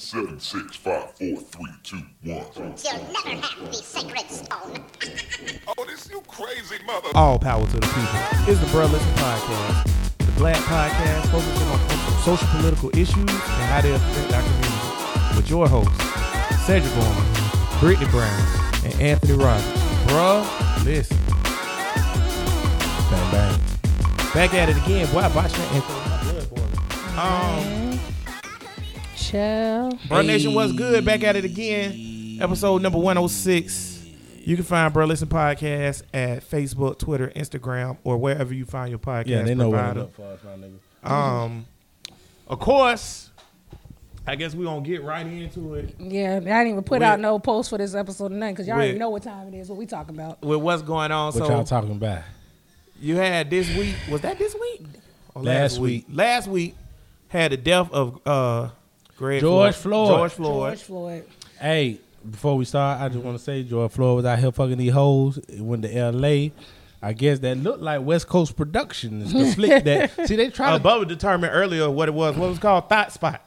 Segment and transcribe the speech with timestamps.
[0.00, 2.46] Seven, six, five, four, three, two, one.
[2.54, 2.72] You'll
[3.12, 4.84] never have the sacred stone.
[5.76, 7.08] Oh, this you crazy mother.
[7.16, 8.50] All power to the people.
[8.50, 13.80] It's the Bruh Listen Podcast, the Black Podcast focusing on social political issues and how
[13.80, 15.36] they affect our community.
[15.36, 15.92] With your hosts,
[16.64, 18.46] Cedric Bowman, Brittany Brown,
[18.84, 19.66] and Anthony Rogers.
[20.06, 21.18] Bruh, listen.
[23.10, 23.60] Bang bang.
[24.32, 25.12] Back at it again.
[25.12, 25.94] Boy, I botched that intro.
[25.94, 27.82] My blood boiling.
[27.82, 27.87] Um,
[29.28, 29.92] Chill.
[30.08, 31.04] Bruh Nation was good.
[31.04, 32.38] Back at it again.
[32.40, 34.06] Episode number 106.
[34.40, 38.98] You can find Bruh Listen Podcast at Facebook, Twitter, Instagram, or wherever you find your
[38.98, 40.00] podcast Yeah, they know what provider.
[40.00, 41.10] it up for us, my nigga.
[41.10, 41.66] Um,
[42.46, 43.28] of course,
[44.26, 47.20] I guess we're gonna get right into it Yeah, I didn't even put With- out
[47.20, 49.68] no post for this episode tonight because y'all already With- know what time it is.
[49.68, 50.40] What we talking about?
[50.42, 51.26] with what's going on.
[51.26, 52.22] What so y'all talking about?
[52.98, 53.94] you had this week.
[54.10, 54.86] Was that this week?
[55.34, 56.06] Or Last week.
[56.10, 56.74] Last week
[57.28, 58.70] had the death of uh,
[59.18, 60.06] Greg George Floyd.
[60.06, 60.18] Floyd.
[60.18, 60.68] George Floyd.
[60.70, 61.24] George Floyd.
[61.60, 64.78] Hey, before we start, I just want to say George Floyd was out here fucking
[64.78, 65.38] these hoes.
[65.38, 66.52] It went to L.A.
[67.02, 69.32] I guess that looked like West Coast Productions.
[69.32, 72.36] The flick that see they try Uh, to Bubba determined earlier what it was.
[72.36, 73.44] What was called thought spot.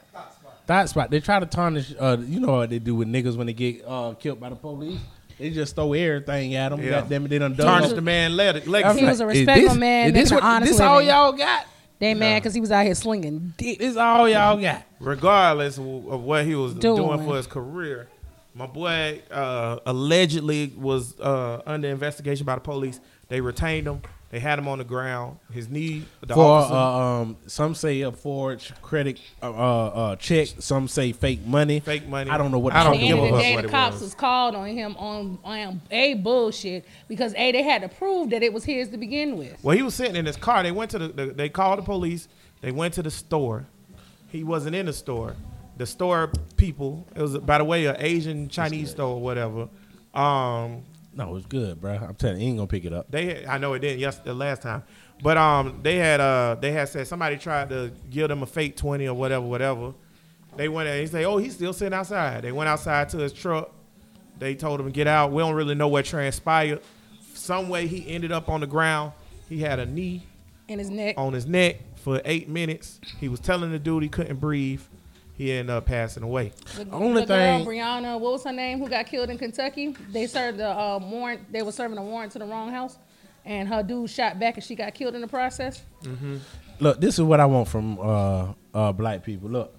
[0.68, 1.10] Thought spot.
[1.10, 1.94] They try to tarnish.
[2.00, 4.56] Uh, you know what they do with niggas when they get uh, killed by the
[4.56, 5.00] police.
[5.38, 6.82] They just throw everything at them.
[6.82, 6.92] Yeah.
[7.02, 7.66] Goddamn it, they done done.
[7.66, 8.68] Tarnished the man Let it.
[8.68, 9.00] legacy.
[9.00, 10.80] He was a like, is respectful this- man Is making this, an what, honest this
[10.82, 11.66] all y'all got?
[12.02, 13.78] They mad because he was out here slinging dick.
[13.78, 14.84] This all y'all got.
[15.00, 17.26] regardless of of what he was doing, Doing.
[17.26, 18.10] for his career.
[18.56, 23.00] My boy uh, allegedly was uh, under investigation by the police.
[23.30, 24.02] They retained him.
[24.32, 25.40] They had him on the ground.
[25.52, 30.16] His knee, the for officer, uh, um, some say a forged credit uh, uh, uh,
[30.16, 30.48] check.
[30.60, 31.82] Some say fake money.
[31.82, 32.32] fake money.
[32.32, 32.72] I don't know what.
[32.74, 33.94] I the At don't the fuck give a of the fuck what the it cops
[33.96, 34.02] was.
[34.04, 38.42] was called on him on, on a bullshit because a they had to prove that
[38.42, 39.62] it was his to begin with.
[39.64, 40.64] Well, he was sitting in his car.
[40.64, 41.26] They went to the, the.
[41.26, 42.30] They called the police.
[42.62, 43.66] They went to the store.
[44.30, 45.36] He wasn't in the store.
[45.76, 47.06] The store people.
[47.18, 49.68] It was by the way an Asian Chinese store or whatever.
[50.14, 51.94] Um, No, it's good, bro.
[51.96, 53.12] I'm telling you, ain't gonna pick it up.
[53.12, 54.00] They, I know it didn't.
[54.00, 54.84] Yes, the last time,
[55.22, 58.78] but um, they had uh, they had said somebody tried to give them a fake
[58.78, 59.94] twenty or whatever, whatever.
[60.56, 63.34] They went and he said, "Oh, he's still sitting outside." They went outside to his
[63.34, 63.72] truck.
[64.40, 65.32] They told him to get out.
[65.32, 66.82] We don't really know what transpired.
[67.34, 69.12] Some way he ended up on the ground.
[69.50, 70.24] He had a knee
[70.70, 71.16] In his neck.
[71.18, 73.00] on his neck for eight minutes.
[73.20, 74.82] He was telling the dude he couldn't breathe.
[75.42, 76.52] He ended up passing away.
[76.76, 79.96] The, Only the girl, thing- Brianna, what was her name, who got killed in Kentucky?
[80.12, 81.52] They served the uh, warrant.
[81.52, 83.00] They were serving a warrant to the wrong house,
[83.44, 85.82] and her dude shot back, and she got killed in the process.
[86.80, 89.50] Look, this is what I want from uh, uh, black people.
[89.50, 89.74] Look,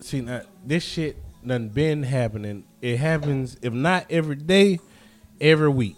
[0.00, 2.64] see now, this shit done been happening.
[2.80, 4.80] It happens if not every day,
[5.38, 5.96] every week.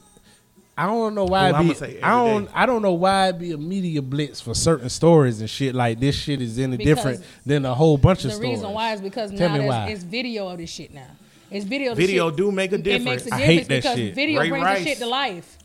[0.79, 1.75] I don't know why Well, it I'ma be.
[1.75, 2.45] say I don't.
[2.45, 2.51] day.
[2.55, 5.75] I don't know why it be a media blitz for certain stories and shit.
[5.75, 8.49] Like this shit is any Because different than a whole bunch of The stories.
[8.61, 11.09] The reason why is because Tell now there's, it's video of this shit now.
[11.51, 11.93] It's video.
[11.93, 12.37] Of Video shit.
[12.37, 13.03] do make a difference.
[13.03, 13.43] It makes difference.
[13.43, 14.15] a I difference hate that because shit.
[14.15, 14.79] video Ray brings Rice.
[14.79, 15.58] the shit to life.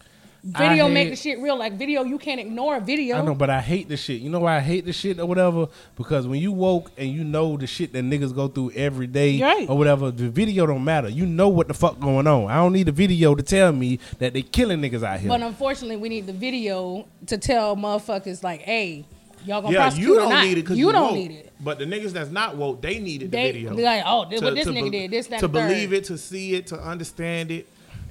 [0.56, 1.56] I Video hate- make the shit real.
[1.58, 3.18] Like video, you can't ignore a video.
[3.18, 4.20] I know, but I hate the shit.
[4.20, 5.68] You know why I hate the shit or whatever?
[5.96, 9.40] Because when you woke and you know the shit that niggas go through every day
[9.42, 9.70] Right.
[9.70, 11.08] or whatever, the video don't matter.
[11.08, 12.52] You know what the fuck going on.
[12.52, 15.30] I don't need the video to tell me that they killing niggas out here.
[15.30, 19.06] But unfortunately, we need the video to tell motherfuckers like, "Hey,
[19.46, 20.44] y'all gonna Yeah, prosecute you or don't not?
[20.46, 21.14] need it because you, you, don't woke.
[21.16, 21.54] need it.
[21.62, 23.76] But the niggas that's not woke, they needed They the video.
[23.76, 25.60] they like, oh, this, what this to nigga be- did, this, that, to and the
[25.62, 25.68] third.
[25.70, 27.66] believe it, to see it, to understand it.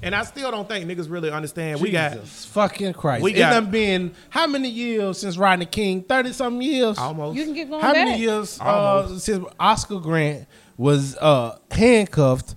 [0.04, 1.80] And I still don't think niggas really understand.
[1.80, 3.22] We got Jesus fucking Christ.
[3.22, 6.02] we it got- done been how many years since Rodney King?
[6.02, 6.98] Thirty something years.
[6.98, 7.36] almost.
[7.36, 8.08] You can get going How back.
[8.08, 9.24] many years uh, Almost.
[9.24, 10.46] since Oscar Grant
[10.76, 12.54] was uh, handcuffed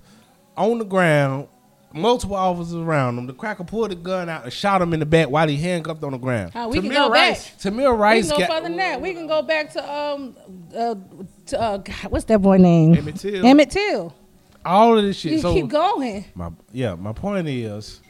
[0.56, 1.48] on the ground?
[1.92, 3.26] Multiple officers around him.
[3.26, 6.04] The cracker pulled the gun out and shot him in the back while he handcuffed
[6.04, 6.52] on the ground.
[6.52, 7.48] How we can Tamir go Rice.
[7.48, 7.58] back.
[7.72, 9.00] Tamir We Rice can go got further than that.
[9.00, 10.36] We can go back to um
[10.76, 10.94] uh,
[11.46, 12.96] to, uh God, what's that boy name?
[12.96, 13.46] Emmett Till.
[13.46, 14.14] Emmett Till.
[14.66, 15.32] All of this shit.
[15.32, 16.24] You so keep going.
[16.34, 18.00] my yeah, my point is,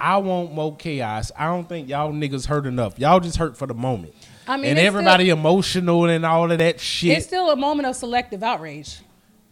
[0.00, 1.30] I want more chaos.
[1.38, 2.98] I don't think y'all niggas hurt enough.
[2.98, 4.14] Y'all just hurt for the moment.
[4.48, 7.18] I mean, and it's everybody emotional and all of that shit.
[7.18, 9.00] It's still a moment of selective outrage.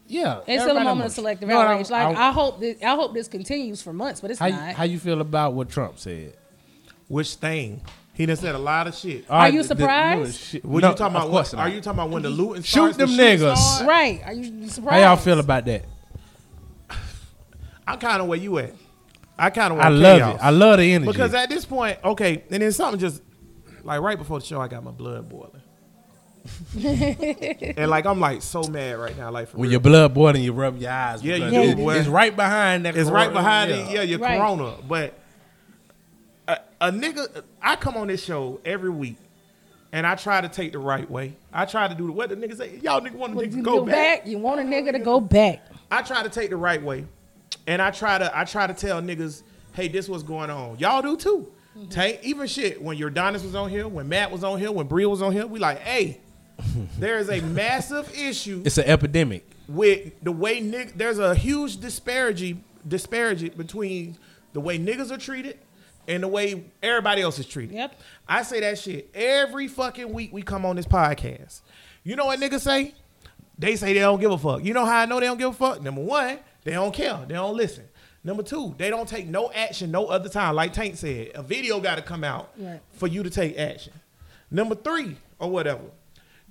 [0.06, 1.90] yeah, It's still a everybody moment of selective No, I- outrage.
[1.90, 4.52] Like I- I, hope this, I hope this continues for months, but it's how, you-
[4.54, 4.74] not.
[4.74, 6.34] how you feel about what Trump said?
[7.08, 7.80] Which thing?
[8.12, 9.24] He done said a lot of shit.
[9.28, 10.52] Are you the- the- surprised?
[10.52, 11.28] the What No, you talking about?
[11.30, 11.66] course What, not.
[11.66, 13.86] are you talking about when the looting Shoot starts, the them shooting niggas.
[13.86, 14.20] right?
[14.24, 15.02] Are you surprised?
[15.02, 15.84] How y'all feel about that?
[17.86, 18.74] I'm kind of where you at.
[19.38, 19.86] I kind of want chaos.
[19.86, 20.34] I want love chaos.
[20.40, 20.44] it.
[20.44, 21.12] I love the energy.
[21.12, 23.22] because at this point, okay, and then something just
[23.82, 25.60] like right before the show, I got my blood boiling.
[26.84, 29.72] and like I'm like so mad right now, like for when real.
[29.72, 31.22] your blood boiling, you rub your eyes.
[31.22, 31.94] Yeah, you because do, it- boy.
[31.96, 32.96] It's right behind that.
[32.96, 33.90] It's right corona- behind it.
[33.90, 34.38] Yeah, your Right.
[34.38, 34.74] corona.
[34.86, 35.14] But
[36.48, 39.16] a, a nigga, I come on this show every week,
[39.92, 41.34] and I try to take the right way.
[41.52, 42.78] I try to do the what the niggas say.
[42.82, 44.26] Y'all nigga want a When nigga to you go, back.
[44.26, 45.64] You want a nigga to go back.
[45.90, 47.06] I try to take the right way,
[47.66, 49.42] and I try to I try to tell niggas,
[49.74, 50.78] hey, this what's going on.
[50.78, 51.52] Y'all do too.
[51.76, 51.88] Mm-hmm.
[51.88, 52.80] Tank, even shit.
[52.80, 55.32] When your Donis was on here, when Matt was on here, when Bree was on
[55.32, 56.20] here, we like, hey,
[56.98, 59.44] there is a massive issue It's an epidemic.
[59.68, 64.16] with the way nig- there's a huge disparity disparity between
[64.52, 65.58] the way niggas are treated
[66.06, 67.74] and the way everybody else is treated.
[67.74, 67.98] Yep.
[68.28, 71.62] I say that shit every fucking week we come on this podcast.
[72.04, 72.94] You know what niggas say?
[73.58, 74.64] They say they don't give a fuck.
[74.64, 75.80] You know how I know they don't give a fuck?
[75.82, 77.20] Number one, they don't care.
[77.28, 77.84] They don't listen.
[78.24, 80.54] Number two, they don't take no action no other time.
[80.54, 82.80] Like Tank said, a video got to come out Right.
[82.92, 83.92] for you to take action.
[84.50, 85.82] Number three, or whatever.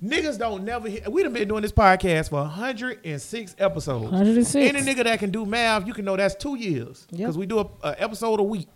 [0.02, 1.10] Niggas don't never hit.
[1.10, 4.04] We done been doing this podcast for 106 episodes.
[4.04, 4.54] 106.
[4.54, 7.06] Any nigga that can do math, you can know that's two years.
[7.10, 7.18] Yep.
[7.18, 8.68] Because we do a, a episode a week.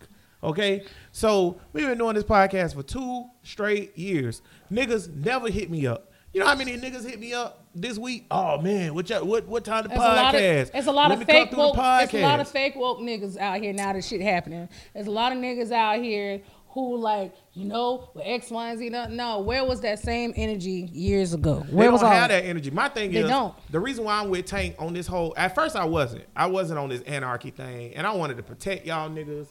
[0.43, 0.83] Okay?
[1.11, 4.41] So we've been doing this podcast for two straight years.
[4.71, 6.11] Niggas never hit me up.
[6.33, 8.25] You know how many niggas hit me up this week?
[8.31, 10.71] Oh man, what y'all- what what time the It's a of podcast?
[10.73, 11.75] it's a lot Let of fake the woke.
[11.77, 13.93] It's a lot of fake woke niggas out here now.
[13.93, 14.69] That shit happening.
[14.93, 16.41] There's a lot of niggas out here
[16.73, 18.89] who like you know with X, Y, and Z.
[18.89, 21.63] No, no, where was that same energy years ago?
[21.67, 22.69] They Where don't was all have that energy.
[22.71, 23.53] My thing They is don't.
[23.71, 25.33] the reason why I'm with Tank on this whole.
[25.37, 26.25] At first, I wasn't.
[26.35, 29.47] I wasn't on this anarchy thing, and I wanted to protect y'all niggas.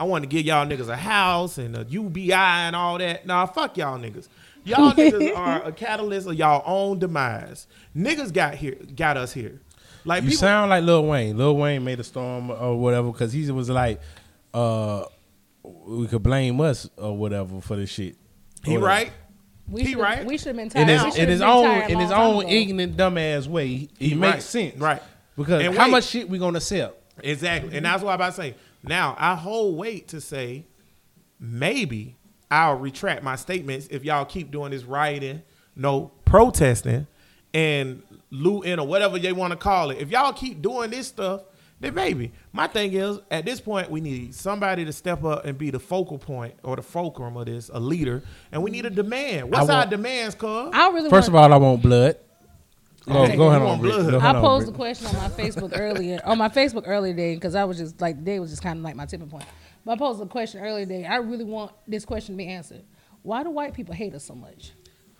[0.00, 3.26] I wanted to give y'all niggas a house and a UBI and all that.
[3.26, 4.28] Nah, fuck y'all niggas.
[4.68, 7.66] Y'all niggas are a catalyst of y'all own demise.
[7.96, 9.60] Niggas got here, got us here.
[10.04, 11.36] Like You people, sound like Lil Wayne.
[11.36, 14.00] Lil Wayne made a storm or whatever because he was like,
[14.54, 15.04] uh,
[15.64, 18.16] we could blame us or whatever for this shit.
[18.64, 19.12] he Or right.
[19.68, 20.24] We He should right.
[20.24, 22.48] We should have been In his, in his own in his own ago.
[22.50, 24.32] ignorant dumbass way, he, he Right.
[24.34, 24.76] makes sense.
[24.78, 25.02] Right.
[25.36, 25.90] Because And how wait.
[25.90, 26.94] much shit we gonna sell?
[27.22, 27.76] Exactly.
[27.76, 28.54] And that's what I'm about to say.
[28.82, 30.64] Now, I hold weight to say
[31.38, 32.16] maybe
[32.50, 35.42] I'll retract my statements if y'all keep doing this rioting,
[35.76, 37.06] no protesting,
[37.54, 39.98] and looting or whatever they want to call it.
[39.98, 41.42] If y'all keep doing this stuff,
[41.80, 42.32] then maybe.
[42.52, 45.78] My thing is, at this point, we need somebody to step up and be the
[45.78, 49.50] focal point or the fulcrum of this, a leader, and we need a demand.
[49.50, 50.70] What's I our demands, cuz?
[50.72, 52.16] I really First of all, I want blood.
[53.06, 53.94] Go, Okay, oh, go ahead on, Britt.
[53.94, 54.14] blood.
[54.22, 54.74] I posed Britt.
[54.74, 56.20] the question on my Facebook earlier.
[56.24, 58.84] On my Facebook earlier day because I was just like, day was just kind of
[58.84, 59.44] like my tipping point.
[59.88, 61.06] But I posed a question earlier day.
[61.06, 62.82] I really want this question to be answered.
[63.22, 64.72] Why do white people hate us so much?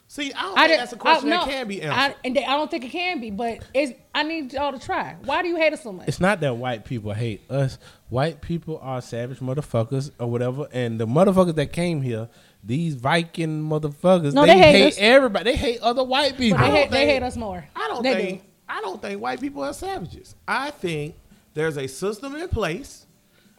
[0.09, 1.87] See, I don't I think didn't- that's a question I- that no, can be I,
[2.05, 2.17] answered.
[2.23, 5.17] and they- I don't think it can be, but it's, I need y'all to try.
[5.25, 6.07] Why do you hate us so much?
[6.07, 7.79] It's not that white people hate us.
[8.11, 12.29] White people are savage motherfuckers or whatever, and the motherfuckers that came here,
[12.63, 15.53] these Viking motherfuckers, No, they, they hate hate, everybody.
[15.53, 16.59] They hate other white people.
[16.59, 17.67] They don't hate, they hate us more.
[17.75, 18.49] I don't They think do.
[18.69, 20.35] I don't think white people are savages.
[20.47, 21.15] I think
[21.55, 23.07] there's a system in place.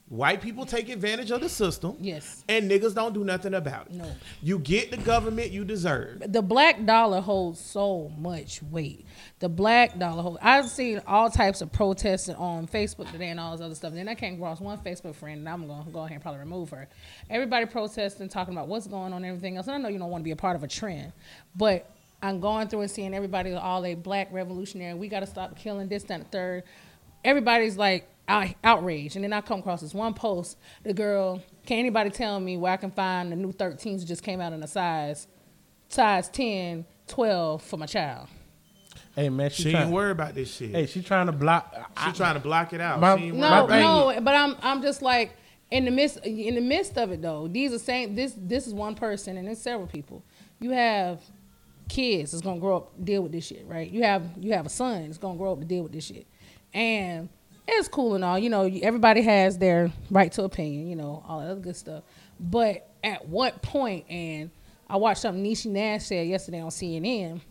[0.09, 1.95] White people take advantage of the system.
[1.99, 2.43] Yes.
[2.49, 3.93] And niggas don't do nothing about it.
[3.93, 4.11] No.
[4.41, 6.23] You get the government you deserve.
[6.25, 9.05] the black dollar holds so much weight.
[9.37, 10.39] The black dollar holds.
[10.41, 13.93] I've seen all types of protests on Facebook today and all this other stuff.
[13.93, 16.39] Then I came across one Facebook friend, and I'm going to go ahead and probably
[16.39, 16.89] remove her.
[17.29, 19.67] Everybody protesting, talking about what's going on and everything else.
[19.67, 21.13] And I know you don't want to be a part of a trend,
[21.55, 21.87] but
[22.23, 24.95] I'm going through and seeing everybody all a black revolutionary.
[24.95, 26.63] We got to stop killing this, that, and the third.
[27.23, 29.15] Everybody's like out, outraged.
[29.17, 30.57] And then I come across this one post.
[30.83, 34.23] The girl, can anybody tell me where I can find the new 13s that just
[34.23, 35.27] came out in a size?
[35.89, 38.27] size 10, 12 for my child.
[39.15, 40.69] hey man, she, She trying, ain't worried about this shit.
[40.69, 41.73] Hey, she trying to block.
[42.05, 42.99] she trying to block it out.
[42.99, 45.35] My- she ain't No, about no, but I'm I'm just like
[45.71, 47.47] in the midst in the midst of it though.
[47.47, 50.23] These are same this this is one person and it's several people.
[50.59, 51.21] You have
[51.87, 53.89] kids that's gonna grow up deal with this shit, right?
[53.89, 56.27] You have you have a son that's gonna grow up to deal with this shit,
[56.71, 57.29] and
[57.73, 58.37] it's cool and all.
[58.39, 60.87] You know, everybody has their right to opinion.
[60.87, 62.03] You know, all that other good stuff.
[62.39, 64.05] But at what point?
[64.09, 64.49] And
[64.89, 67.41] I watched something Niecy Nash said yesterday on CNN.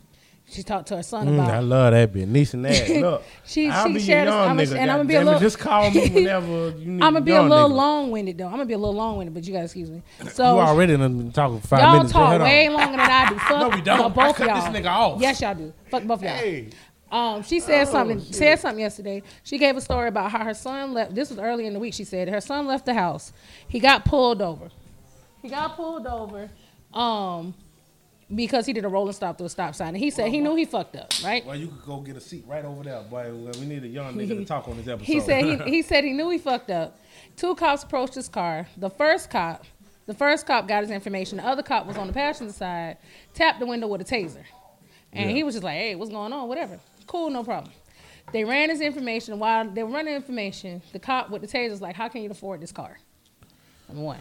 [0.50, 2.26] She talked to her son Mm, about I love that bitch.
[2.26, 2.88] Niecy Nash.
[3.02, 4.76] Look, She- I'll she be shared this- young I'ma- nigga.
[4.78, 7.02] and I'ma be a little- Just call me whenever you need.
[7.02, 7.74] I'm gonna be a little nigga.
[7.74, 8.46] long winded though.
[8.46, 10.00] I'm gonna be a little long winded, but you gotta excuse me.
[10.32, 12.12] So You already been talking for 5 y'all minutes.
[12.14, 12.72] Go talk way on.
[12.72, 13.34] longer than I do.
[13.40, 14.14] Fuck No, we don't.
[14.14, 14.54] both y'all.
[14.54, 15.20] this nigga off.
[15.20, 15.70] Yes, y'all do.
[15.90, 16.30] Fuck both y'all.
[16.30, 16.68] Hey,
[17.10, 18.20] Um, she said something.
[18.20, 19.22] Said something yesterday.
[19.42, 21.14] She gave a story about how her son left.
[21.14, 21.94] This was early in the week.
[21.94, 23.32] She said her son left the house.
[23.66, 24.68] He got pulled over.
[25.42, 26.48] He got pulled over.
[26.92, 27.54] Um.
[28.34, 30.54] Because he did a rolling stop through a stop sign, and he said he knew
[30.54, 31.42] he fucked up, right?
[31.46, 33.32] Well, you could go get a seat right over there, boy.
[33.58, 35.06] We need a young nigga to talk on this episode.
[35.06, 36.98] He said he, he said he knew he fucked up.
[37.36, 38.66] Two cops approached his car.
[38.76, 39.64] The first cop,
[40.04, 41.38] the first cop got his information.
[41.38, 42.98] The other cop was on the passenger side,
[43.32, 44.44] tapped the window with a taser,
[45.14, 46.48] and he was just like, "Hey, what's going on?
[46.48, 46.78] Whatever.
[47.08, 47.72] Cool, no problem."
[48.32, 49.38] They ran his information.
[49.40, 52.30] While they were running information, the cop with the taser was like, "How can you
[52.30, 52.98] afford this car?"
[53.88, 54.18] Number one.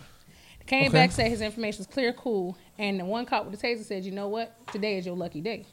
[0.59, 0.93] The Came Okay.
[0.93, 2.57] back, said his information was clear, cool.
[2.79, 4.55] And the one cop with the taser said, you know what?
[4.71, 5.65] Today is your lucky day.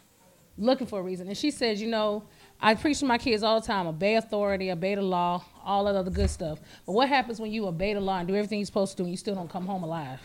[0.59, 1.29] Looking for a reason.
[1.29, 2.25] And she says, you know,
[2.61, 5.95] I preach to my kids all the time, obey authority, obey the law, all that
[5.97, 6.59] other good stuff.
[6.87, 9.03] But what happens when you obey the law and do everything you're supposed to do
[9.05, 10.21] and you still don't come home alive?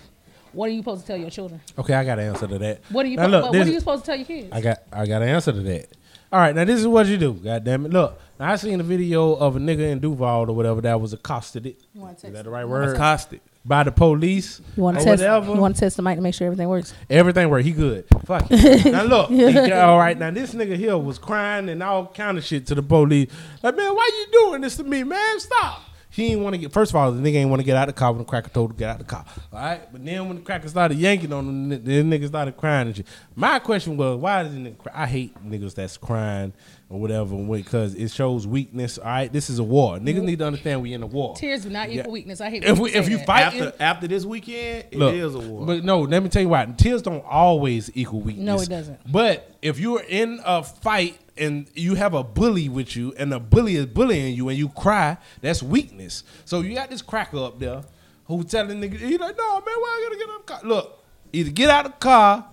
[0.53, 1.61] What are you supposed to tell your children?
[1.77, 2.81] Okay, I got an answer to that.
[2.89, 4.49] What are you, po- look, what, what are you supposed to tell your kids?
[4.51, 5.87] I got I got an answer to that.
[6.31, 7.33] All right, now this is what you do.
[7.33, 7.91] God damn it.
[7.91, 11.11] Look, now I seen a video of a nigga in Duval or whatever that was
[11.11, 11.65] accosted.
[11.65, 12.95] It is that the right word?
[12.95, 13.41] Accosted.
[13.65, 15.21] By the police You want to test?
[15.21, 15.53] whatever.
[15.53, 16.93] You want to test the mic to make sure everything works?
[17.09, 17.65] Everything worked.
[17.65, 18.05] He good.
[18.25, 18.85] Fuck it.
[18.91, 19.29] now look.
[19.29, 20.17] he all right.
[20.17, 23.29] Now this nigga here was crying and all kind of shit to the police.
[23.63, 25.39] Like, man, why you doing this to me, man?
[25.39, 25.81] Stop.
[26.19, 26.73] He ain't want to get.
[26.73, 28.25] First of all, the nigga ain't want to get out of the car when the
[28.25, 29.25] cracker told him to get out of the car.
[29.53, 29.91] All right.
[29.91, 33.07] But then when the cracker started yanking on him, then nigga started crying and shit.
[33.35, 34.91] My question was, why did nigga cry?
[34.93, 36.51] I hate niggas that's crying
[36.89, 38.97] or whatever because it shows weakness.
[38.97, 39.31] All right.
[39.31, 39.97] This is a war.
[39.97, 40.25] Niggas mm-hmm.
[40.25, 41.35] need to understand we in a war.
[41.35, 42.01] Tears do not Yeah.
[42.01, 42.41] equal weakness.
[42.41, 45.47] I hate If we, if you fight After after this weekend, it is Look, a
[45.47, 45.65] war.
[45.65, 46.65] But no, let me tell you why.
[46.65, 48.45] Tears don't always equal weakness.
[48.45, 48.99] No, it doesn't.
[49.09, 53.39] But if you're in a fight and you have a bully with you and the
[53.39, 56.23] bully is bullying you and you cry, that's weakness.
[56.45, 57.83] So you got this cracker up there
[58.25, 60.59] who telling nigga, he like, no, man, why I gotta get the car?
[60.63, 61.03] Look,
[61.33, 62.45] either get out of the car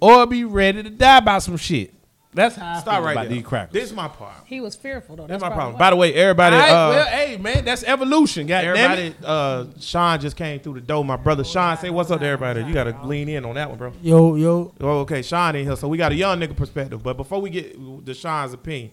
[0.00, 1.92] or be ready to die by some shit.
[2.34, 3.34] That's how I Stop feel right about there.
[3.36, 3.72] these crackers.
[3.72, 4.34] This is my part.
[4.46, 5.26] He was fearful though.
[5.26, 5.78] That's That's, my probably problem.
[5.78, 8.46] By the way, everybody, All right, uh, well, hey man, that's evolution.
[8.46, 9.24] God everybody, damn it.
[9.24, 11.04] uh, Sean just came through the door.
[11.04, 12.62] My brother Sean, say what's up to everybody.
[12.64, 13.92] You gotta lean in on that one, bro.
[14.02, 14.72] Yo, yo.
[14.80, 17.02] Oh, okay, Sean in here, so we got a young nigga perspective.
[17.02, 17.74] But before we get
[18.06, 18.90] to Sean's opinion,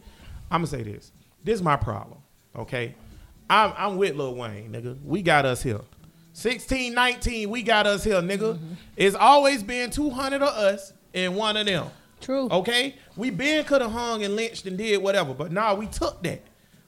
[0.51, 1.12] I'm gonna say this.
[1.43, 2.19] This is my problem.
[2.55, 2.93] Okay,
[3.50, 4.98] I'm I'm with Lil Wayne, nigga.
[5.03, 5.81] We got us here.
[6.33, 8.57] 16, 19, we got us here, nigga.
[8.95, 11.88] It's always been 200 of us and one of them.
[12.21, 12.47] True.
[12.49, 16.21] Okay, we been could have hung and lynched and did whatever, but nah, we took
[16.23, 16.41] that.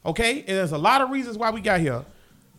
[0.05, 2.03] Okay, and there's a lot of reasons why we got here.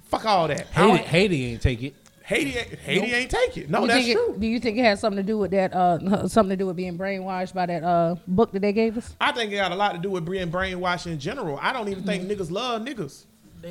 [0.04, 0.66] Fuck all that.
[0.76, 1.94] I Haiti, don't- Haiti ain't take it.
[2.24, 3.68] Haiti, ain't- Haiti ain't take it.
[3.70, 4.36] No, You that's it- true.
[4.38, 5.74] do you think it has something to do with that?
[5.74, 9.14] Uh, something to do with being brainwashed by that uh book that they gave us?
[9.20, 11.58] I think it got a lot to do with being brainwashed in general.
[11.60, 13.24] I don't even think niggas love niggas.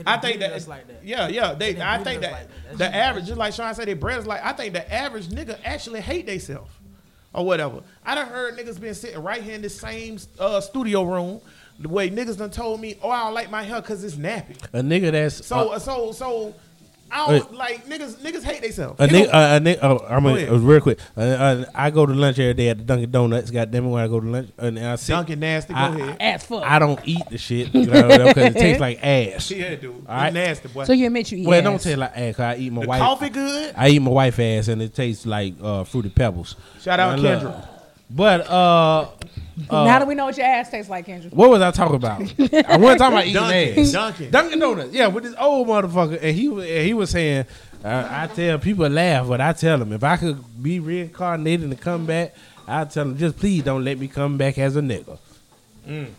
[0.07, 1.03] I think that, us like that.
[1.03, 1.53] yeah, yeah.
[1.53, 2.71] They, I think that like that.
[2.73, 4.43] The just- average, just like Sean said, they bred us like.
[4.45, 6.79] I think the average nigga actually hate theyself
[7.33, 7.81] or whatever.
[8.05, 11.41] I done heard niggas been sitting right here in this same uh, studio room.
[11.79, 14.55] The way niggas done told me, oh, I don't like my hair because it's nappy.
[14.73, 16.53] A nigga that's So, uh, so, so,
[17.13, 17.57] I don't Wait.
[17.57, 18.15] like niggas.
[18.15, 18.99] Niggas hate themselves.
[18.99, 20.49] A nigga, uh, a nigga, oh, I'm Go gonna, ahead.
[20.49, 20.99] uh, real quick.
[21.15, 23.51] Uh, uh, I go to lunch every day at the Dunkin' Donuts.
[23.51, 25.73] God damn it, when I go to lunch, and I sit, Dunkin' nasty.
[25.73, 26.17] Go I- ahead.
[26.19, 26.63] As fuck.
[26.63, 27.87] I don't eat the shit because
[28.37, 29.51] it tastes like ass.
[29.51, 29.95] yeah, dude.
[29.99, 30.33] It's right.
[30.33, 30.85] nasty, boy.
[30.85, 31.63] so you admit you eat Well, it ass.
[31.65, 32.35] don't taste like ass.
[32.35, 32.99] 'cause I eat my the wife.
[32.99, 33.73] coffee good.
[33.77, 36.55] I eat my wife ass, and it tastes like uh, fruity pebbles.
[36.81, 37.67] Shout out Now, look, Kendra.
[38.15, 39.07] But uh,
[39.71, 41.31] now that we know what your ass tastes like, Kendra.
[41.33, 42.21] what was I talking about?
[42.21, 43.91] I wasn't talking about eating Dunkin', ass.
[43.91, 44.31] Dunkin'.
[44.31, 44.93] Dunkin' Donuts.
[44.93, 47.45] Yeah, with this old motherfucker, and he was and he was saying,
[47.83, 51.79] uh, I tell people laugh, but I tell them if I could be reincarnated and
[51.81, 52.35] come back,
[52.67, 55.17] I tell them just please don't let me come back as a nigga.
[55.87, 56.09] Mm.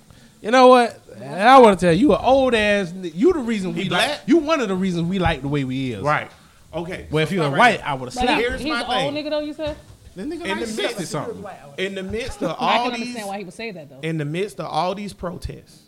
[0.42, 0.98] You know what?
[1.16, 2.92] And I want to tell you, you an old ass.
[2.92, 4.06] ni- You the reason we He like.
[4.06, 4.20] black?
[4.26, 6.02] You one of the reasons we like the way we is.
[6.02, 6.30] Right.
[6.74, 7.06] Okay.
[7.10, 7.86] Well, if you were stop white, there.
[7.88, 8.40] I would have But slapped.
[8.42, 9.40] he- here's he's my an old nigga though.
[9.40, 9.76] You said.
[10.14, 11.44] The nigga In the sixty midst- something.
[11.78, 14.00] in the midst of I all can these understand why he would say that though.
[14.00, 15.83] in the midst of all these protests,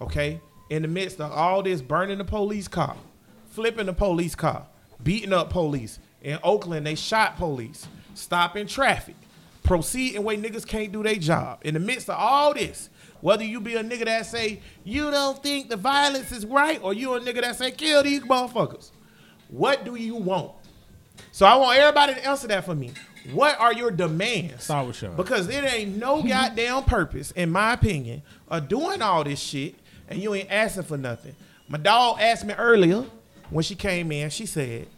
[0.00, 0.40] okay,
[0.70, 2.96] in the midst of all this burning the police car,
[3.50, 4.66] flipping the police car,
[5.02, 5.98] beating up police.
[6.22, 9.16] In Oakland, they shot police, stopping traffic,
[9.64, 11.58] proceeding way niggas can't do their job.
[11.64, 12.88] In the midst of all this,
[13.20, 16.94] whether you be a nigga that say you don't think the violence is right, or
[16.94, 18.92] you a nigga that say kill these motherfuckers,
[19.48, 20.52] what do you want?
[21.32, 22.92] So I want everybody to answer that for me.
[23.32, 24.64] What are your demands?
[24.64, 25.14] Start with Sean.
[25.16, 29.76] Because there ain't no goddamn purpose, in my opinion, of doing all this shit
[30.08, 31.34] and you ain't asking for nothing.
[31.68, 33.04] My dog asked me earlier
[33.50, 34.88] when she came in, she said,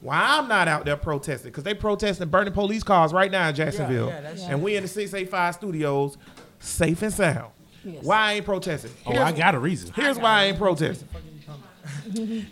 [0.00, 3.54] why I'm not out there protesting, because they protesting burning police cars right now in
[3.54, 4.08] Jacksonville.
[4.08, 6.16] yeah, that's- and we in the 685 studios,
[6.60, 7.52] safe and sound.
[7.84, 8.04] Yes.
[8.04, 8.92] Why I ain't protesting?
[9.06, 9.92] Oh, I got a reason.
[9.94, 11.08] Here's why I ain't protesting.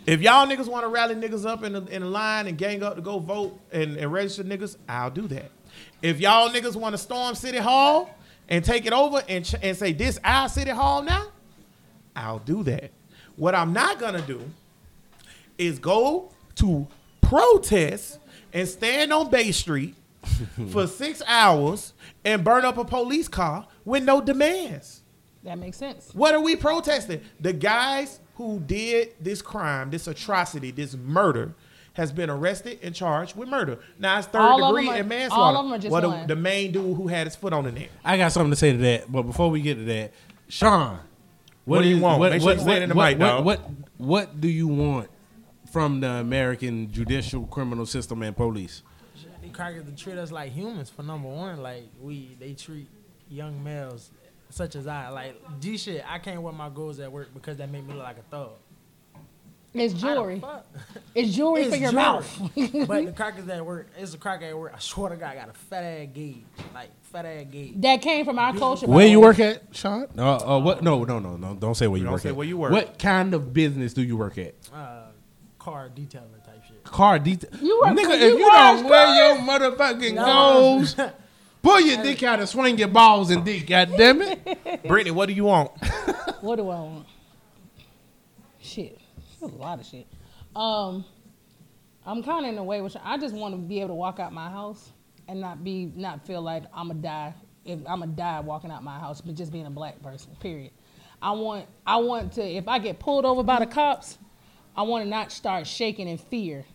[0.05, 2.83] If y'all niggas want to rally niggas up in a, in a line and gang
[2.83, 5.51] up to go vote and, and register niggas, I'll do that.
[6.01, 8.09] If y'all niggas want to storm City Hall
[8.49, 11.27] and take it over and, ch- and say this our City Hall now,
[12.15, 12.91] I'll do that.
[13.37, 14.41] What I'm not gonna do
[15.57, 16.87] is go to
[17.21, 18.19] protest
[18.53, 19.95] and stand on Bay Street
[20.69, 21.93] for six hours
[22.25, 25.01] and burn up a police car with no demands.
[25.43, 26.13] That makes sense.
[26.13, 27.21] What are we protesting?
[27.39, 31.53] The guys who did this crime, this atrocity, this murder,
[31.93, 33.77] has been arrested and charged with murder.
[33.99, 35.41] Now it's third All of degree them are- and manslaughter.
[35.41, 37.65] all of them are just well, the, the main dude who had his foot on
[37.65, 37.89] the neck.
[38.05, 40.13] I got something to say to that, but before we get to that,
[40.47, 40.99] Sean,
[41.65, 42.21] What do you is- want?
[42.21, 43.45] Make sure you say it in the what, mic, what, dog.
[43.45, 43.61] what,
[43.97, 45.09] what do you want
[45.71, 48.83] from the American judicial criminal system and police.
[49.41, 51.61] They crackers to treat us like humans for number one.
[51.63, 52.87] Like we, they treat
[53.29, 54.11] young males
[54.51, 55.09] such as I.
[55.09, 58.03] Like G shit, I can't wear my goals at work because that make me look
[58.03, 58.49] like a thug.
[59.73, 60.43] It's jewelry.
[61.15, 62.03] It's jewelry It's for your jewelry.
[62.05, 62.41] mouth.
[62.89, 64.73] but the crackers at work, it's a cracker at work.
[64.75, 66.43] I swear to God, I got a fat ass gauge,
[66.73, 67.79] like fat ass gauge.
[67.79, 68.85] that came from our culture.
[68.85, 70.07] by Where you work at, Sean?
[70.17, 70.83] Uh, uh, what?
[70.83, 71.53] No, no, no, no.
[71.55, 72.35] Don't say where you Don't work say at.
[72.35, 72.73] where you work.
[72.73, 74.55] What kind of business do you work at?
[74.73, 75.03] Uh,
[75.57, 76.83] car detailing type shit.
[76.83, 77.51] Car detail.
[77.61, 79.17] You work Nigga, for- if you you don't wear cars?
[79.17, 80.25] your motherfucking No.
[80.25, 80.95] goals,
[81.61, 83.67] pull your dick out and swing your balls and dick.
[83.67, 84.83] God damn it.
[84.87, 85.71] Brittany, what do you want?
[86.41, 87.05] What do I want?
[88.59, 88.99] Shit,
[89.39, 90.07] There's a lot of shit.
[90.55, 91.05] Um,
[92.03, 94.19] I'm kind of in a way which I just want to be able to walk
[94.19, 94.91] out my house
[95.27, 98.83] and not be not feel like I'm gonna die if I'm gonna die walking out
[98.83, 100.35] my house, but just being a black person.
[100.39, 100.71] Period.
[101.21, 104.17] I want I want to if I get pulled over by the cops,
[104.75, 106.65] I want to not start shaking in fear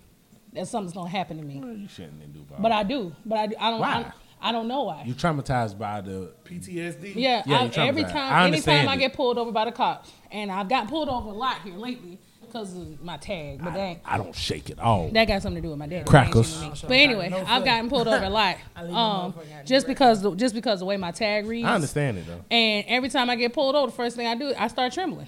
[0.52, 1.56] that something's gonna happen to me.
[1.56, 3.14] You shouldn't do But I do.
[3.24, 3.80] But I, do- I don't.
[3.80, 4.02] Why?
[4.02, 5.02] don't- I don't know why.
[5.06, 6.32] You're traumatized by the.
[6.44, 7.14] PTSD.
[7.16, 7.88] Yeah, Yeah, I, you traumatized.
[7.88, 10.88] every I time, anytime understand I get pulled over by the cops, and I've gotten
[10.88, 14.34] pulled over a lot here lately because of my tag, but that ain't- I don't
[14.34, 15.08] shake it all.
[15.08, 16.06] that got something to do with my dad.
[16.06, 16.58] Crackers.
[16.60, 16.96] That ain't shit to No, me.
[16.96, 20.22] But anyway, no I've gotten pulled over a lot, I leave my um, just because
[20.22, 21.66] the, just because the way my tag reads.
[21.66, 22.44] I understand it though.
[22.50, 25.26] And every time I get pulled over, the first thing I do, I start trembling.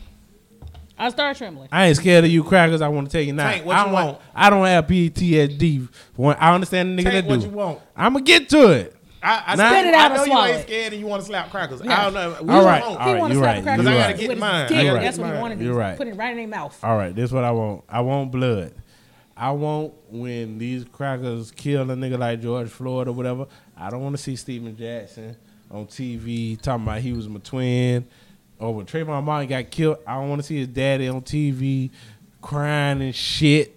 [1.01, 1.69] I start trembling.
[1.71, 2.81] I ain't scared of you crackers.
[2.83, 3.51] I want to tell you now.
[3.51, 4.19] Tank, what I you don't want?
[4.35, 5.89] I don't have PTSD.
[6.39, 7.47] I understand the nigga Tank, that what do.
[7.47, 7.81] you want?
[7.97, 8.95] I'm gonna get to it.
[9.23, 9.69] I, I, Nah.
[9.69, 11.81] spit Spit it out I know you ain't scared and you want to slap crackers.
[11.85, 12.01] Yeah.
[12.01, 12.31] I don't know.
[12.31, 13.01] What All you right, want?
[13.01, 14.17] all he right, want to you're slap right, a cracker you're with right.
[14.19, 14.69] his Get mine.
[14.69, 14.79] dick.
[14.79, 15.41] I That's what he mine.
[15.41, 15.97] wanted to You're right.
[15.97, 16.79] Put it right in their mouth.
[16.85, 17.85] All right, this is what I want.
[17.89, 18.75] I want blood.
[19.37, 23.47] I want when these crackers kill a nigga like George Floyd or whatever.
[23.77, 25.37] I don't want to see Stephen Jackson
[25.71, 28.07] on TV talking about he was my twin.
[28.59, 31.91] Or when Trayvon Martin got killed, I don't want to see his daddy on TV
[32.43, 33.77] crying and shit.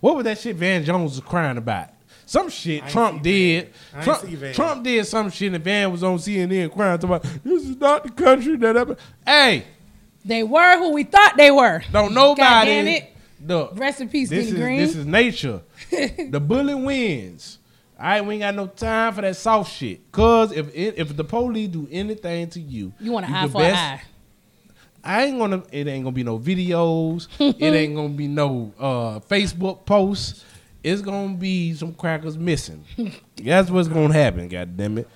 [0.00, 1.88] What was that shit Van Jones was crying about?
[2.32, 3.64] Some shit Trump did.
[3.64, 3.72] Van.
[3.92, 4.54] I ain't Trump.
[4.54, 8.10] Trump did some shit and Van was on CNN crying about this is not the
[8.10, 8.96] country that ever.
[9.26, 9.64] Hey,
[10.24, 11.82] They were who we thought they were.
[11.92, 12.40] don't nobody.
[12.42, 13.10] God damn it.
[13.44, 14.78] Look, Rest in peace, this Dennis Green.
[14.78, 15.60] this is nature.
[15.90, 17.58] the bully wins.
[17.98, 20.10] All right, we ain't got no time for that soft shit.
[20.10, 23.50] Cause if it, if the police do anything to you, you want an eye can
[23.50, 24.02] for an best- eye.
[25.04, 25.62] I ain't gonna.
[25.70, 27.26] It ain't gonna be no videos.
[27.38, 30.44] it ain't gonna be no uh, Facebook posts.
[30.82, 32.84] It's gonna be some crackers missing.
[33.36, 34.48] That's what's gonna happen.
[34.48, 35.08] God damn it.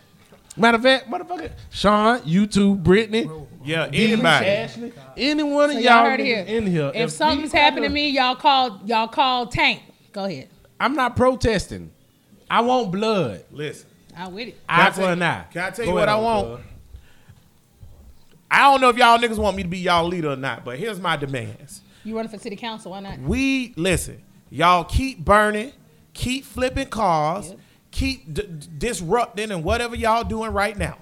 [0.56, 3.28] Matter of fact, motherfucker, Sean, you too, Brittany,
[3.62, 4.46] Yeah, anybody.
[4.46, 6.44] Ashley, any one So of y'all y'all heard here.
[6.46, 6.90] in here.
[6.94, 9.82] If, something's happened to me, y'all call y'all call Tank.
[10.12, 10.48] Go ahead.
[10.80, 11.90] I'm not protesting.
[12.48, 13.44] I want blood.
[13.50, 14.60] Listen, I'm with it.
[14.68, 15.44] Eye I for tell an you- eye.
[15.52, 16.46] can I tell Go you what ahead, I want?
[16.48, 16.60] Uncle.
[18.50, 20.78] I don't know if y'all niggas want me to be y'all leader or not, but
[20.78, 21.82] here's my demands.
[22.04, 22.92] You running for city council?
[22.92, 23.18] Why not?
[23.18, 24.22] We listen.
[24.50, 25.72] Y'all keep burning,
[26.14, 27.58] keep flipping cars, Yep.
[27.90, 30.98] keep d- disrupting and whatever y'all doing right now.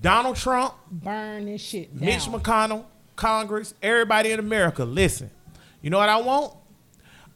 [0.00, 2.04] Donald Trump, Burn this shit down.
[2.04, 2.84] Mitch McConnell,
[3.16, 5.30] Congress, everybody in America, listen.
[5.80, 6.54] You know what I want?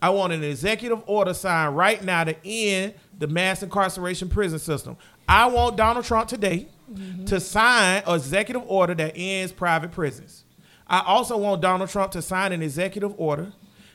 [0.01, 4.97] I want an executive order signed right now to end the mass incarceration prison system.
[5.29, 7.25] I want Donald Trump today mm-hmm.
[7.27, 10.45] to sign an executive order that ends private prisons.
[10.87, 13.53] I also want Donald Trump to sign an executive order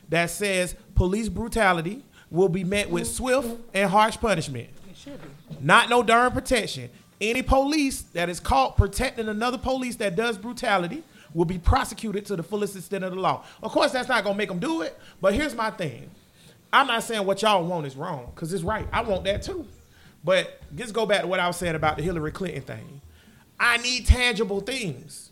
[0.08, 4.68] that says police brutality will be met with swift and harsh punishment.
[5.60, 6.90] Not no darn protection.
[7.20, 11.02] Any police that is caught protecting another police that does brutality
[11.32, 13.44] will be prosecuted to the fullest extent of the law.
[13.62, 14.98] Of course, that's not gonna make them do it.
[15.20, 16.10] But here's my thing:
[16.72, 18.86] I'm not saying what y'all want is wrong, cause it's right.
[18.92, 19.66] I want that too.
[20.24, 23.00] But just go back to what I was saying about the Hillary Clinton thing.
[23.60, 25.28] I need tangible things.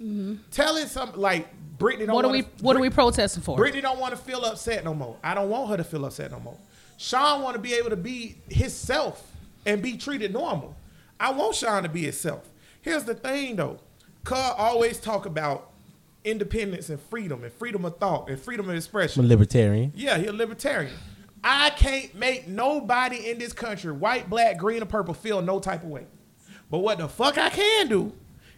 [0.51, 1.49] Telling some like
[1.83, 3.57] Brittany don't What are wanna- we What are we protesting for?
[3.57, 5.17] Brittany don't want to feel upset no more.
[5.23, 6.57] I don't want her to feel upset no more.
[6.97, 9.31] Sean want to be able to be himself
[9.67, 10.75] and be treated normal.
[11.21, 12.49] I want Sean to be himself.
[12.81, 13.79] Here's the thing though.
[14.25, 15.71] Cuz always talk about
[16.25, 19.21] independence and freedom and freedom of thought and freedom of expression.
[19.21, 19.39] I'm a expression.
[19.59, 19.93] libertarian.
[19.97, 20.93] Yeah, he a libertarian.
[21.45, 25.83] I can't make nobody in this country, white, black, green, or purple, feel no type
[25.83, 26.07] of way.
[26.71, 28.13] But what the fuck I can do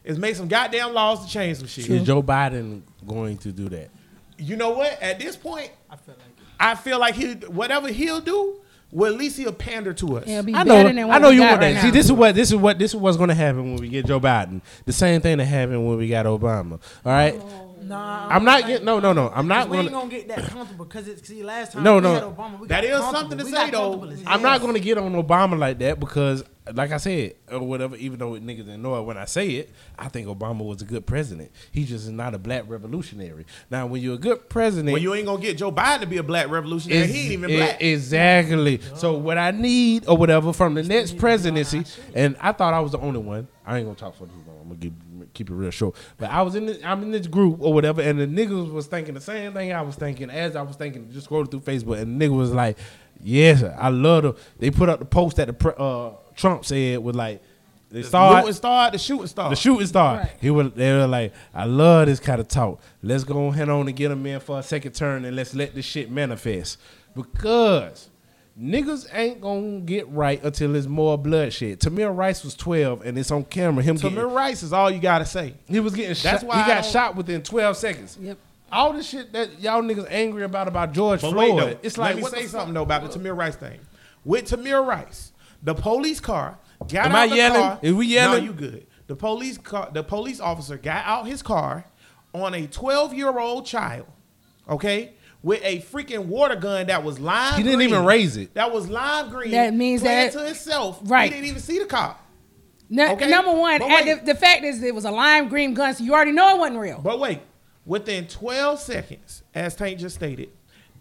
[0.04, 1.88] is make some goddamn laws to change some shit.
[1.88, 3.90] Is Joe Biden going to do that?
[4.38, 5.00] You know what?
[5.00, 9.18] At this point, I feel like I feel like he whatever he'll do, well at
[9.18, 10.26] least he'll pander to us.
[10.26, 10.76] It'll be I know.
[10.76, 11.80] better than what I know we you got want right that.
[11.82, 11.92] See, now.
[11.94, 14.06] this is what this is what this is what's going to happen when we get
[14.06, 14.60] Joe Biden.
[14.84, 16.72] The same thing that happened when we got Obama.
[16.72, 17.34] All right.
[17.34, 17.73] Oh.
[17.88, 19.30] Nah, I'm not like- getting no, no, no.
[19.34, 20.00] I'm not we ain't gonna.
[20.06, 22.14] gonna get that comfortable because it's see last time No, we no.
[22.14, 24.02] had Obama, we That got is something to We say, though.
[24.02, 24.40] I'm hell.
[24.40, 27.96] not gonna get on Obama like that because, like I said, or whatever.
[27.96, 30.84] Even though niggas didn't know it when I say it, I think Obama was a
[30.84, 31.50] good president.
[31.72, 33.44] He just is not a black revolutionary.
[33.70, 36.16] Now, when you're a good president, Well, you ain't gonna get Joe Biden to be
[36.16, 37.02] a black revolutionary.
[37.04, 37.82] Ex- he ain't even black.
[37.82, 38.80] Exactly.
[38.94, 42.92] So what I need or whatever from the next presidency, and I thought I was
[42.92, 43.48] the only one.
[43.66, 44.59] I ain't gonna talk for too long.
[44.61, 45.94] I'm gonna keep, keep it real short.
[46.18, 48.87] But I was in this, I'm in this group or whatever, and the niggas was
[48.87, 51.98] thinking the same thing I was thinking as I was thinking, just scrolling through Facebook,
[51.98, 52.77] and the nigga was like,
[53.22, 56.98] "Yes, I love the." They put up the post that the pre- uh, Trump said
[56.98, 57.42] was like,
[57.90, 59.48] "They the start looting star, the shooting star.
[59.48, 60.18] the shooting star.
[60.18, 60.33] Right.
[60.40, 62.81] He was they were like, I love this kind of talk.
[63.03, 65.74] Let's go ahead on and get him in for a second turn and let's let
[65.74, 66.79] this shit manifest.
[67.14, 68.11] Because
[68.60, 71.80] niggas ain't gonna get right until there's more bloodshed.
[71.80, 73.82] Tamir Rice was 12 and it's on camera.
[73.82, 75.54] Him Tamir getting, Rice is all you gotta say.
[75.66, 76.44] he was getting That's shot.
[76.44, 78.18] why He I got don't- shot within 12 seconds.
[78.20, 78.38] Yep.
[78.72, 81.54] All the shit that y'all niggas angry about about George But Floyd.
[81.54, 82.74] wait, though, it's like let me what say the something fuck?
[82.74, 83.80] though about the Tamir Rice thing.
[84.24, 86.58] With Tamir Rice, the police car
[86.90, 87.60] got Am out I the yelling?
[87.60, 87.78] car.
[87.82, 88.44] Is we yelling?
[88.44, 88.86] No, you good.
[89.06, 91.84] The police car, the police officer got out his car
[92.32, 94.06] on a 12 year old child,
[94.68, 95.12] okay,
[95.44, 97.57] with a freaking water gun that was lime.
[97.59, 97.90] He didn't green.
[97.90, 98.54] even raise it.
[98.54, 99.50] That was lime green.
[99.52, 100.98] That means that- to itself.
[101.04, 101.24] Right.
[101.26, 102.20] He didn't even see the cop.
[102.90, 104.20] No, Okay, Number one, and wait.
[104.24, 106.59] the, the fact is, it was a lime green gun, so you already know it
[106.59, 107.00] wasn't real.
[107.02, 107.40] But wait,
[107.87, 110.50] within 12 seconds, as Tank just stated,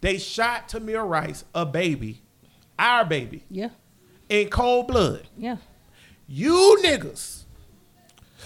[0.01, 2.21] they shot Tamir Rice, a baby,
[2.79, 3.69] our baby, yeah,
[4.29, 5.27] in cold blood.
[5.37, 5.57] yeah.
[6.27, 7.43] You niggas.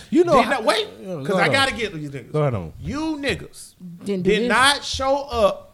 [0.10, 2.32] You know, did not wait, because go I gotta get these niggas.
[2.32, 2.74] Go ahead on.
[2.80, 4.50] You niggas Didn't did this.
[4.50, 5.67] not show up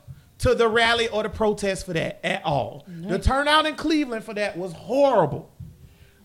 [0.44, 2.86] to the rally or the protest for that at all.
[2.88, 5.50] The turnout in Cleveland for that was horrible.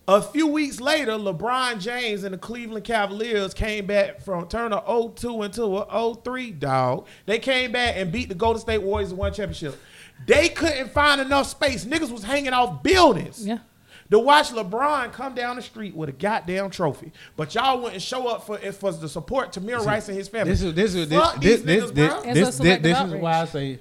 [0.09, 4.81] A few weeks later, LeBron James and the Cleveland Cavaliers came back from turn a
[4.81, 7.07] 0-2 into a 0-3 dog.
[7.27, 9.79] They came back and beat the Golden State Warriors and won championship.
[10.25, 11.85] They couldn't find enough space.
[11.85, 13.47] Niggas was hanging off buildings.
[13.47, 13.59] Yeah.
[14.11, 18.27] To watch LeBron come down the street with a goddamn trophy, but y'all wouldn't show
[18.27, 20.51] up for it for the support Tamir Rice and his family.
[20.51, 22.21] This is this is Fuck this this niggas, this bro.
[22.21, 23.79] It's a this, this, this is why I say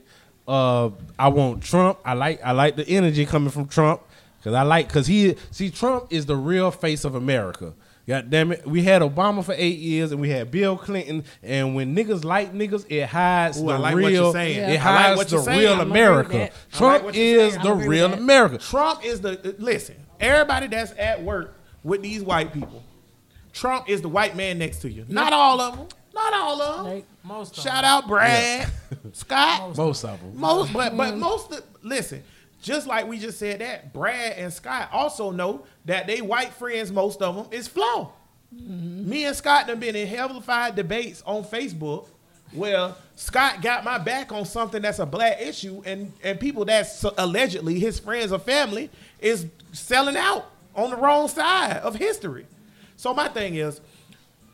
[0.48, 1.98] uh, I want Trump.
[2.04, 4.00] I like I like the energy coming from Trump
[4.38, 7.74] because I like because he see Trump is the real face of America.
[8.08, 11.24] God damn it, we had Obama for eight years and we had Bill Clinton.
[11.42, 14.10] And when niggas like niggas, it hides Ooh, the like what real.
[14.10, 14.56] you're saying.
[14.70, 14.88] It Yeah.
[14.88, 15.58] I like hides what the saying.
[15.60, 16.36] real I'm America.
[16.36, 18.14] I like Trump is the real.
[18.14, 18.56] America.
[18.58, 19.96] Trump is the listen.
[20.20, 22.82] Everybody that's at work with these white people,
[23.52, 25.04] Trump is the white man next to you.
[25.08, 25.88] Not all of them.
[26.18, 26.94] Not all of them.
[26.94, 27.84] Like, Most of Shout them.
[27.84, 28.68] out Brad,
[29.12, 30.32] Scott, Most of them.
[30.38, 31.18] most, but but Mm.
[31.18, 31.52] most.
[31.52, 32.22] Of, listen,
[32.62, 36.90] just like we just said that, Brad and Scott also know that they white friends.
[36.90, 38.10] Most of them is flaw.
[38.54, 39.08] Mm-hmm.
[39.08, 42.08] Me and Scott done been in hellified debates on Facebook
[42.52, 47.04] where Scott got my back on something that's a black issue, and and people that's
[47.18, 52.46] allegedly his friends or family is selling out on the wrong side of history.
[52.96, 53.80] So my thing is,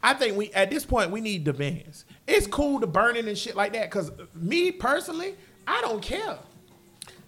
[0.04, 2.04] I think we at this point we need demands.
[2.26, 5.34] It's cool to burn burning and shit like that because me personally,
[5.66, 6.38] I don't care.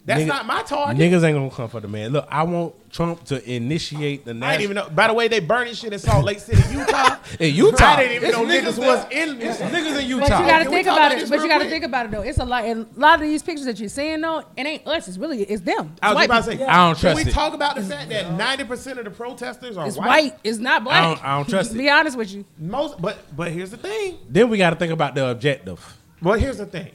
[0.06, 0.96] That's Nigga- not my target.
[0.98, 2.12] Niggas ain't gonna come for the man.
[2.12, 4.50] Look, I want Trump to initiate the I national.
[4.52, 4.88] didn't even know.
[4.94, 7.16] By the way, they burning shit in Salt Lake City, Utah.
[7.40, 10.28] In Utah, I didn't even It's know niggas was that- in It's niggas in Utah.
[10.28, 11.28] But you got to Can think about about it.
[11.28, 11.70] But you got to quick?
[11.70, 12.20] think about it though.
[12.22, 12.64] It's a lot.
[12.66, 15.08] And a lot of these pictures that you're seeing though, it ain't us.
[15.08, 15.96] It's really it's them.
[16.00, 16.68] I was white about to say, people.
[16.68, 17.04] I don't trust.
[17.04, 17.08] It.
[17.08, 17.34] Can we it.
[17.34, 20.06] talk about the fact that ninety percent of the protesters are It's white?
[20.06, 20.38] white.
[20.44, 21.02] It's not black.
[21.02, 21.78] I don't- I don't trust it.
[21.78, 22.44] Be honest with you.
[22.60, 24.18] Most, but but here's the thing.
[24.30, 25.96] Then we got to think about the objective.
[26.22, 26.92] Well, here's the thing.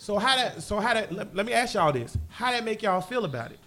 [0.00, 0.62] So how that?
[0.62, 1.12] So how that?
[1.12, 3.58] Let, let me ask y'all this: How that make y'all feel about it?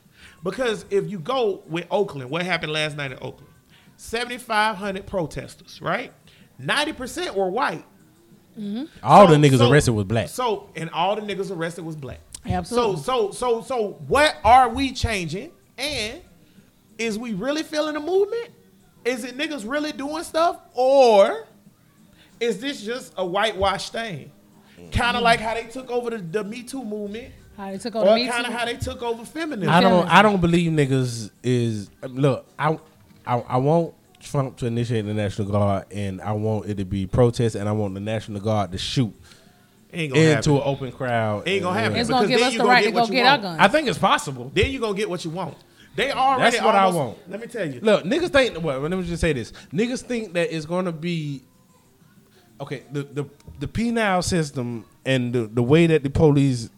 [0.43, 3.53] Because if you go with Oakland, what happened last night in Oakland?
[3.97, 6.11] Seventy five hundred protesters, right?
[6.57, 7.85] Ninety percent were white.
[8.57, 8.85] Mm-hmm.
[9.03, 10.27] All So- the niggas so- arrested was black.
[10.27, 12.19] So and all the niggas arrested was black.
[12.47, 12.97] Absolutely.
[13.03, 15.51] So so so so what are we changing?
[15.77, 16.19] And
[16.97, 18.49] is we really feeling the movement?
[19.05, 20.61] Is it niggas really doing stuff?
[20.73, 21.45] Or
[22.39, 24.31] is this just a whitewash thing?
[24.79, 24.89] Mm-hmm.
[24.91, 27.33] Kind of like how they took over the, the Me Too movement.
[27.57, 28.51] How they took over Or me kind too.
[28.51, 29.71] of how they took over feminism.
[29.73, 30.07] I don't.
[30.07, 31.89] I don't believe niggas is.
[32.07, 32.77] Look, I,
[33.27, 37.05] I, I want Trump to initiate the National Guard, and I want it to be
[37.05, 39.13] protest, and I want the National Guard to shoot
[39.91, 40.53] into happen.
[40.55, 41.47] an open crowd.
[41.47, 41.97] Ain't gonna happen.
[41.99, 43.59] It's gonna give us the right to go what get our guns.
[43.59, 44.51] I think it's possible.
[44.53, 45.55] Then you gonna get what you want.
[45.95, 46.51] They already.
[46.57, 47.17] That's what I want.
[47.29, 47.79] Let me tell you.
[47.81, 48.63] Look, niggas think.
[48.63, 51.43] Well, let me just say this: niggas think that it's gonna be
[52.63, 52.83] okay.
[52.91, 53.25] The the
[53.59, 56.69] the penal system and the, the way that the police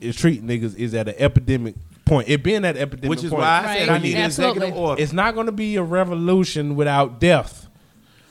[0.00, 2.28] is treating niggas is at an epidemic point.
[2.28, 3.42] It being at epidemic point Which is point.
[3.42, 4.00] why I said Right.
[4.00, 4.56] I need an Absolutely.
[4.58, 5.02] executive order.
[5.02, 7.65] It's not going to be a revolution without death.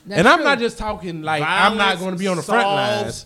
[0.08, 0.44] That's and I'm true.
[0.46, 3.26] not just talking like I'm not going to be on the front solves-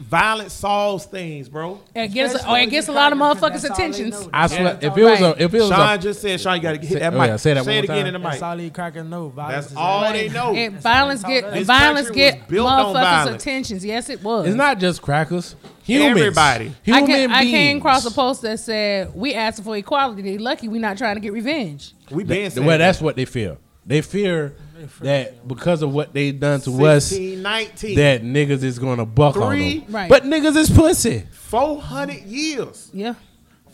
[0.00, 1.80] Violence solves things, bro.
[1.94, 3.76] It gets, Especially or it gets a lot of crack it, 'cause motherfuckers' that's all
[3.76, 4.28] they attentions.
[4.32, 5.22] I swear, if it was Right.
[5.40, 7.18] a, if it was Sean a, just said, Sean, you got to hit that Oh,
[7.18, 7.28] mic.
[7.28, 8.06] yeah, say that one it again time.
[8.06, 8.42] in the That's mic.
[8.42, 9.28] all you crackers know.
[9.28, 10.12] Violence That's is all right.
[10.12, 10.54] they know.
[10.54, 13.42] It, That's violence get This violence get built motherfuckers' violence.
[13.42, 13.84] attentions.
[13.84, 14.46] Yes, it was.
[14.46, 15.56] it's not just crackers.
[15.84, 16.18] Humans.
[16.18, 16.68] Everybody.
[16.68, 20.22] I, Human can, I came across a post that said we asking for equality.
[20.22, 21.94] They lucky we not trying to get revenge.
[22.10, 23.56] We been saying well, that's what they fear.
[23.90, 24.54] They fear
[25.00, 27.96] that because of what they done to us, 19.
[27.96, 29.84] that niggas is gonna buck on them.
[29.88, 30.08] Right.
[30.08, 31.24] But niggas is pussy.
[31.32, 32.88] 400 years.
[32.94, 33.14] Yeah.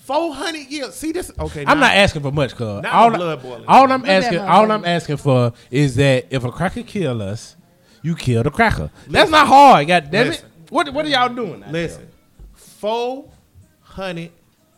[0.04, 0.94] 400 years.
[0.94, 1.30] See this?
[1.38, 1.66] Okay.
[1.66, 3.64] I'm now- not asking for much, cuz Now all, I- blood boiling.
[3.68, 4.72] all I'm asking, all.
[4.72, 7.54] I'm asking for is that if a cracker kill us,
[8.00, 8.90] you kill the cracker.
[9.06, 9.86] That's not hard.
[9.86, 10.42] God damn it.
[10.70, 11.62] What what are y'all doing?
[11.70, 12.08] Listen,
[12.54, 14.30] 400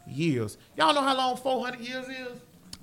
[0.09, 0.59] years.
[0.77, 2.41] Y'all know how long 400 years is?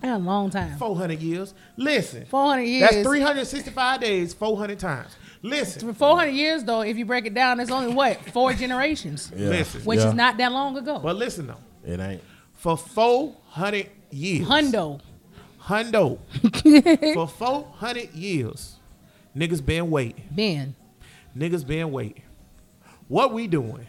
[0.07, 0.77] A long time.
[0.77, 1.53] 400 years.
[1.77, 2.25] Listen.
[2.25, 2.89] 400 years.
[2.91, 5.15] That's 365 days, 400 times.
[5.41, 5.87] Listen.
[5.87, 8.19] For 400 years, though, if you break it down, it's only what?
[8.31, 9.49] Four generations, there?
[9.49, 9.81] Listen.
[9.81, 10.07] which Yeah.
[10.09, 10.99] is not that long ago.
[10.99, 11.59] But listen though.
[11.85, 12.21] It ain't.
[12.53, 14.47] For 400 years.
[14.47, 14.99] Hundo.
[15.61, 16.19] Hundo.
[17.13, 18.75] For 400 years,
[19.35, 20.23] niggas been waiting.
[20.31, 20.75] Ben.
[21.37, 22.21] Niggas been waiting.
[23.07, 23.85] What we doing?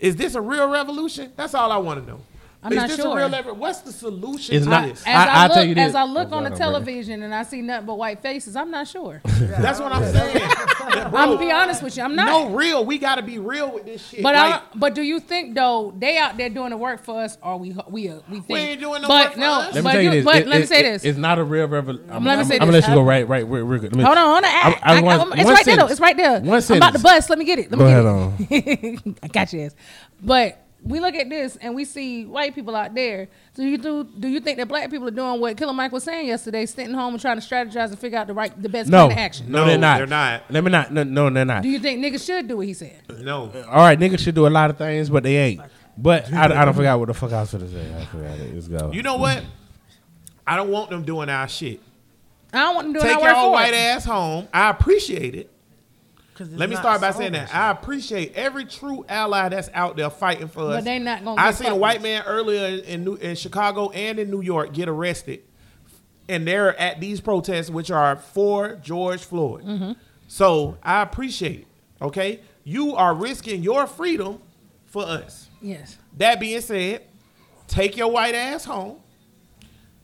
[0.00, 1.32] Is this a real revolution?
[1.36, 2.20] That's all I want to know.
[2.64, 3.12] I'm Is not this sure.
[3.18, 5.02] a real rev- What's the solution It's to not- this?
[5.02, 5.88] As I- I, I'll look, tell you this.
[5.90, 8.22] as I look Oh, on the God, I'm television and I see nothing but white
[8.22, 9.20] faces, I'm not sure.
[9.24, 10.40] That's what I'm saying.
[10.80, 12.26] I'm gonna be honest with you, I'm not.
[12.26, 12.84] No, real.
[12.84, 14.22] We got to be real with this shit.
[14.22, 17.20] But like, I, but do you think though they out there doing the work for
[17.22, 19.74] us, or we we uh, we think ain't doing no but work for no, us.
[19.74, 20.24] Let me but tell you this.
[20.24, 21.04] But It- let me it- say it- this.
[21.04, 22.08] It's not a real revolution.
[22.10, 23.92] I'm, Let me I'm, say I'm gonna let you go right, right, real, real good.
[23.92, 24.44] Let me- Hold on, hold on.
[24.44, 24.48] I,
[24.82, 25.76] I- I I, want- it's one right there.
[25.76, 25.86] though.
[25.86, 26.30] It's right there.
[26.40, 27.02] One I'm about to sentence.
[27.02, 27.30] bust.
[27.30, 27.70] Let me get it.
[27.70, 29.06] Let me Go get ahead it.
[29.06, 29.16] on.
[29.22, 29.74] I got you ass.
[30.22, 33.28] But we look at this and we see white people out there.
[33.54, 36.04] Do you do do you think that black people are doing what Killer Mike was
[36.04, 38.90] saying yesterday, sitting home and trying to strategize and figure out the right the best
[38.90, 39.50] No, plan of action?
[39.50, 39.96] no, No, they're not.
[39.98, 40.42] they're not.
[40.50, 40.92] Let me not.
[40.92, 41.62] No, no, they're not.
[41.62, 43.00] Do you think niggas should do what he said?
[43.20, 43.50] no.
[43.70, 45.60] All right, niggas should do a lot of things, but they ain't.
[45.96, 47.94] But I, I don't forget what the fuck I was gonna say.
[47.98, 48.54] I forgot it.
[48.54, 48.92] Let's go.
[48.92, 49.42] You know what?
[50.46, 51.80] I don't want them doing our shit.
[52.52, 53.76] I don't want them doing Take that your work old for white it.
[53.76, 54.48] ass home.
[54.52, 55.50] I appreciate it.
[56.34, 57.56] 'Cause it's Let me start by solving saying that shit.
[57.56, 60.76] I appreciate every true ally that's out there fighting for us.
[60.78, 63.90] But they not gonna I get seen a white man earlier in New, in Chicago
[63.90, 65.42] and in New York get arrested,
[66.28, 69.64] and they're at these protests, which are for George Floyd.
[69.64, 69.92] Mm-hmm.
[70.26, 71.66] So I appreciate it.
[72.02, 74.40] Okay, you are risking your freedom
[74.86, 75.48] for us.
[75.62, 75.98] Yes.
[76.16, 77.02] That being said,
[77.68, 78.96] take your white ass home.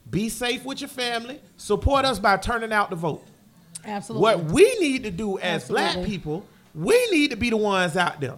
[0.09, 1.41] Be safe with your family.
[1.57, 3.25] Support us by turning out to vote.
[3.85, 4.23] Absolutely.
[4.23, 8.21] What we need to do as black people, we need to be the ones out
[8.21, 8.37] there.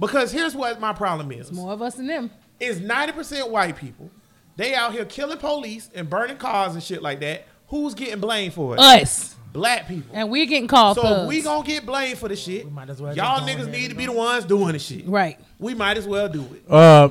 [0.00, 1.50] Because here's what my problem is.
[1.52, 2.30] More of us than them.
[2.60, 4.10] Is 90% white people.
[4.56, 7.46] They out here killing police and burning cars and shit like that.
[7.68, 8.80] Who's getting blamed for it?
[8.80, 9.36] Us.
[9.52, 10.10] black people.
[10.14, 11.28] And we're getting called So thugs.
[11.28, 13.58] we gonna get blamed for the shit, We might as well y'all just go in
[13.68, 15.06] niggas need to be the ones doing the shit.
[15.06, 15.38] right.
[15.58, 16.70] We might as well do it.
[16.70, 17.10] Uh,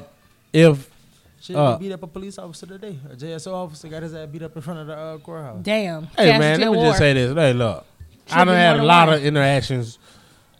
[0.51, 0.89] if
[1.39, 2.97] Shit, Uh, they beat up a police officer today.
[3.11, 5.59] A JSO officer got his ass beat up in front of the uh, courthouse.
[5.61, 6.03] Damn.
[6.05, 6.85] hey Casualty man, let me war.
[6.87, 7.33] just say this.
[7.35, 7.85] Hey, look,
[8.29, 9.17] I Should done be had a lot one.
[9.17, 9.99] of interactions.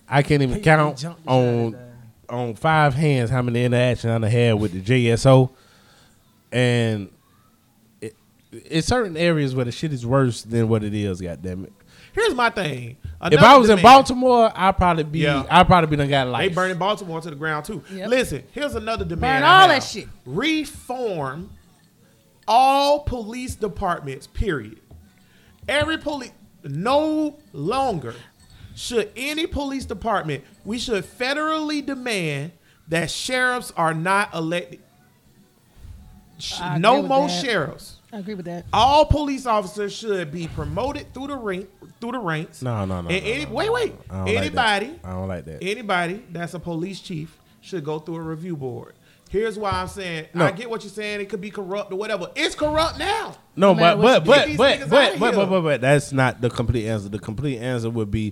[0.08, 1.74] I can't even He- he count jumped the shit out of
[2.30, 5.50] on on five hands how many interactions I done had with the JSO,
[6.52, 7.10] and
[8.02, 8.16] it,
[8.52, 11.20] it's certain areas where the shit is worse than what it is.
[11.22, 11.74] God damn it!
[12.14, 12.98] Here's my thing.
[13.22, 13.82] If I was in.
[13.82, 15.20] Baltimore, I'd probably be.
[15.20, 15.46] Yeah.
[15.50, 16.56] I'd probably be done got like They life.
[16.56, 17.84] burning Baltimore to the ground too.
[17.92, 18.10] Yep.
[18.10, 19.42] Listen, here's another demand.
[19.42, 20.08] Burn I all that shit.
[20.26, 21.50] Reform
[22.48, 24.28] all police departments.
[24.28, 24.80] Period.
[25.68, 26.32] Every police,
[26.64, 28.14] no longer
[28.76, 30.44] should any police department.
[30.64, 32.52] We should federally demand
[32.88, 34.80] that sheriffs are not elected.
[36.62, 37.42] I No more that.
[37.44, 37.97] sheriffs.
[38.14, 38.66] I agree with that.
[38.72, 42.62] All police officers should be promoted through the rank through the ranks.
[42.62, 43.10] No, no, no.
[43.10, 43.94] And no, any, no, wait, no, wait.
[43.94, 44.00] no.
[44.10, 44.38] I don't like that.
[44.38, 45.64] Anybody I don't like that.
[45.64, 48.94] anybody that's a police chief should go through a review board.
[49.30, 50.46] Here's why I'm saying No.
[50.46, 51.20] I get what you're saying.
[51.20, 52.32] It could be corrupt or whatever.
[52.36, 53.36] It's corrupt now.
[53.58, 54.32] No, No but but but do.
[54.32, 57.10] Get these niggas but but but, but but but that's not the complete answer.
[57.10, 58.32] The complete answer would be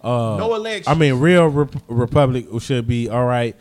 [0.00, 0.88] uh No elections.
[0.88, 3.54] I mean, real rep- republic should be all right.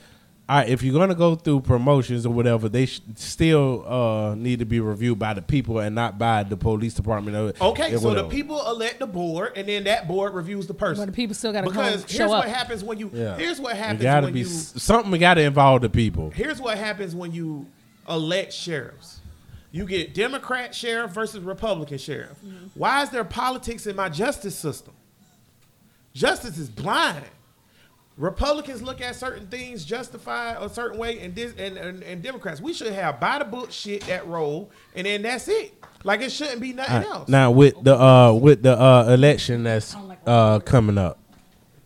[0.50, 4.58] All right, if you're gonna go through promotions or whatever, they sh- still uh, need
[4.58, 7.38] to be reviewed by the people and not by the police department.
[7.62, 10.74] Or, Okay, or so the people elect the board, and then that board reviews the
[10.74, 11.04] person.
[11.04, 12.52] But the people still got to because come here's show what up.
[12.52, 13.12] happens when you.
[13.14, 13.38] Yeah.
[13.38, 14.46] Here's what It happens gotta when be you.
[14.48, 15.20] s- something.
[15.20, 16.32] Got to involve the people.
[16.32, 17.68] Here's what happens when you
[18.10, 19.20] elect sheriffs.
[19.72, 22.40] You get Democrat sheriff versus Republican sheriff.
[22.44, 22.68] Mm-hmm.
[22.74, 24.96] Why is there politics in my justice system?
[26.14, 27.24] Justice is blind.
[28.20, 32.60] Republicans look at certain things justified a certain way, and this and, and, and Democrats.
[32.60, 35.74] We should have by the book shit that roll, and then that's it.
[36.04, 37.30] Like it shouldn't be nothing All right, else.
[37.30, 41.18] Now with the uh with the uh election that's I don't like uh, coming up,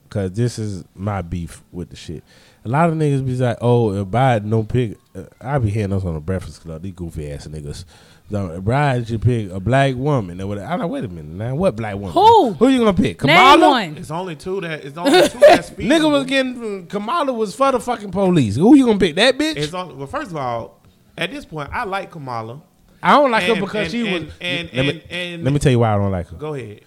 [0.10, 2.24] cause this is my beef with the shit.
[2.66, 5.92] A lot of niggas be like, "Oh, if Biden don't pick," uh, I be hearing
[5.92, 6.82] those on the Breakfast Club.
[6.82, 7.86] These goofy ass niggas.
[8.34, 10.42] So, if Biden should pick a black woman.
[10.42, 10.66] Or whatever.
[10.68, 12.14] I'm like, wait a minute, now what black woman?
[12.14, 12.54] Who?
[12.54, 13.24] Who you gonna pick?
[13.24, 13.70] Name Kamala.
[13.70, 13.96] one.
[13.98, 14.84] It's only two that.
[14.84, 15.84] It's only two that's feasible.
[16.08, 18.56] Nigga was getting Kamala was for the fucking police.
[18.56, 19.14] Who you gonna pick?
[19.18, 19.58] That bitch?
[19.58, 20.82] It's on, well, first of all,
[21.16, 22.60] at this point, I like Kamala.
[23.04, 24.34] I don't like her because and- she and- was.
[24.42, 26.36] and- let, me, and- and- let me tell you why I don't like her.
[26.38, 26.82] Go ahead.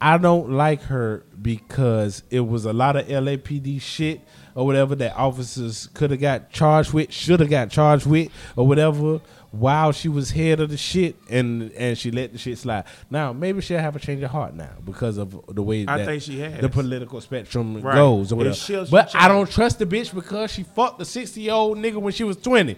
[0.00, 4.20] I don't like her because it was a lot of LAPD shit
[4.54, 8.66] or whatever that officers could have got charged with, should have got charged with, or
[8.66, 9.20] whatever.
[9.58, 12.84] While she was head of the shit, and and she let the shit slide.
[13.10, 16.06] Now maybe she'll have a change of heart now because of the way I that
[16.06, 16.60] think she has.
[16.60, 17.94] the political spectrum Right.
[17.94, 18.54] goes or It whatever.
[18.56, 21.78] should- should but I don't trust the bitch because she fucked the sixty year old
[21.78, 22.76] nigga when she was twenty.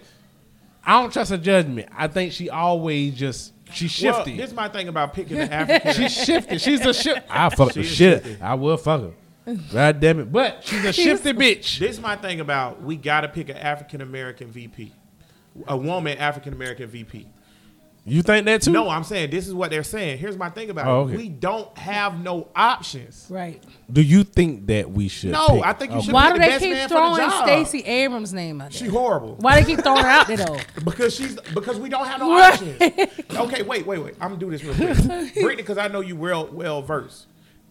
[0.85, 1.89] I don't trust her judgment.
[1.97, 4.37] I think she always just she Well, shifty.
[4.37, 5.93] this is my thing about picking the African.
[5.93, 6.57] She's shifty.
[6.59, 7.23] She's a shit.
[7.29, 8.23] I fuck the She is shit.
[8.23, 8.41] shifty.
[8.41, 9.11] I will fuck her.
[9.73, 10.31] God damn it.
[10.31, 11.79] But she's a shifty bitch.
[11.79, 14.91] This is my thing about we got to pick an African American VP,
[15.67, 17.27] a woman African American VP.
[18.09, 18.71] You think that too?
[18.71, 20.19] No, I'm saying this is what they're saying.
[20.19, 21.17] Here's my thing about Oh, it.
[21.17, 23.27] We don't have no options.
[23.29, 23.61] Right.
[23.91, 25.31] Do you think that we should?
[25.31, 26.05] No, pick- I think you okay.
[26.05, 27.43] should- Why pick do the they best keep man for the throwing job.
[27.45, 29.35] Stacey Abrams' name out She horrible.
[29.41, 30.57] Why they keep throwing her out there though?
[30.85, 32.53] Because she's because we don't have no Right.
[32.53, 33.35] options.
[33.35, 34.13] Okay, wait, wait, wait.
[34.21, 34.97] I'm gonna do this real quick,
[35.33, 37.25] Brittany, because I know you well well versed.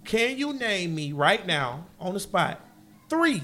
[0.04, 2.60] Can you name me right now on the spot
[3.08, 3.40] three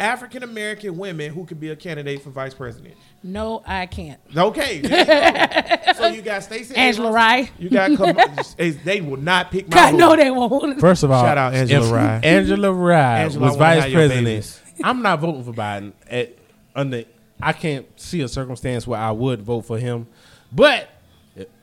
[0.00, 2.94] African American women who could be a candidate for vice president?
[3.22, 4.20] No, I can't.
[4.36, 5.92] Okay, you go.
[5.94, 7.50] so you got Stacey Angela Abrams, Rye.
[7.58, 9.74] You got Kam- they will not pick my.
[9.74, 10.80] God, no, they won't.
[10.80, 12.20] First of all, Shout out Angela if Rye.
[12.22, 14.62] Angela Rye Angela, was vice president.
[14.84, 15.92] I'm not voting for Biden.
[16.08, 16.36] At,
[16.76, 17.04] under,
[17.40, 20.06] I can't see a circumstance where I would vote for him.
[20.52, 20.88] But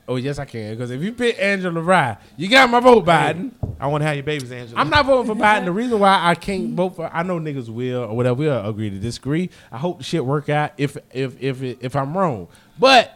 [0.08, 3.52] oh yes, I can because if you pick Angela Rye, you got my vote, Biden.
[3.78, 4.80] I want to have your babies, Angela.
[4.80, 5.64] I'm not voting for Biden.
[5.66, 8.90] The reason why I can't vote for I know niggas will or whatever we'll agree
[8.90, 9.50] to disagree.
[9.70, 12.48] I hope the shit work out if if if it, if I'm wrong.
[12.78, 13.12] But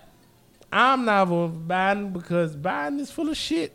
[0.72, 3.72] I'm not voting for Biden because Biden is full of shit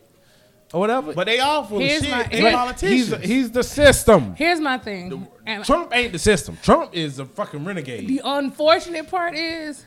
[0.73, 1.13] or whatever.
[1.13, 2.31] But they all full Here's of my- shit.
[2.33, 3.19] here- They But politicians.
[3.21, 4.35] he's he's the system.
[4.35, 5.27] Here's my thing.
[5.45, 6.57] And Trump ain't the system.
[6.61, 8.07] Trump is a fucking renegade.
[8.07, 9.85] the unfortunate part is,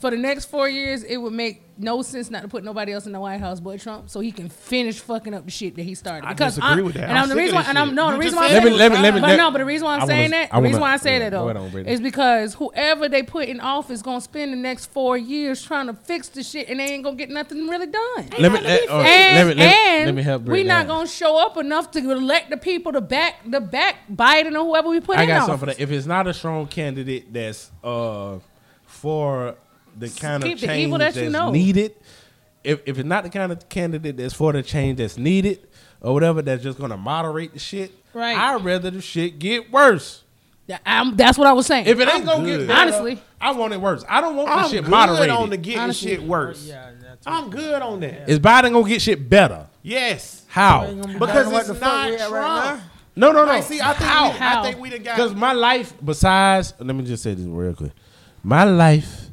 [0.00, 3.04] for the next four years, it would make no sense not to put nobody else
[3.06, 5.82] in the White House but Trump, so he can finish fucking up the shit that
[5.82, 6.24] he started.
[6.26, 7.08] I Because disagree I'm- with that.
[7.08, 8.92] And I'm I'm the reason why, and I'm no, the reason why I'm saying Let
[8.92, 10.60] me- let me- but no, but the reason why I'm I saying wanna- that, I
[10.60, 13.58] the reason why I say yeah, that though, on, is because whoever they put in
[13.60, 17.02] office gonna spend the next four years trying to fix the shit, and they ain't
[17.02, 18.28] gonna get nothing really done.
[18.38, 20.42] Let me let, and let me let, and let me help.
[20.44, 24.54] we not gonna show up enough to elect the people to back the back Biden
[24.54, 25.46] or whoever we put I in got office.
[25.46, 25.80] something for that.
[25.82, 28.38] If it's not a strong candidate that's uh
[28.86, 29.56] for
[29.98, 31.50] the kind Keep of the change evil that that's you know.
[31.50, 31.94] needed,
[32.62, 35.66] if if it's not the kind of candidate that's for the change that's needed
[36.00, 37.92] or whatever, that's just gonna moderate the shit.
[38.12, 38.36] Right.
[38.36, 40.22] I'd rather the shit get worse.
[40.66, 41.86] Yeah, I'm- that's what I was saying.
[41.86, 42.58] If it ain't I'm gonna good.
[42.60, 43.22] get better, Honestly.
[43.40, 44.02] I want it worse.
[44.08, 45.30] I don't want the I'm shit good moderated.
[45.30, 46.10] on the getting Honestly.
[46.12, 46.64] shit worse.
[46.66, 48.30] Yeah, that's I'm good on that.
[48.30, 49.66] Is Biden gonna get shit better?
[49.82, 50.44] Yes.
[50.48, 50.86] How?
[50.86, 52.82] Because it's not we right Trump.
[53.16, 53.52] No, no, no.
[53.52, 54.24] Like, see, I think, How?
[54.24, 54.62] we, I How?
[54.64, 55.16] think we done got.
[55.16, 57.92] Because my life, besides, let me just say this real quick.
[58.42, 59.23] My life,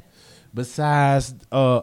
[0.54, 1.82] besides, uh,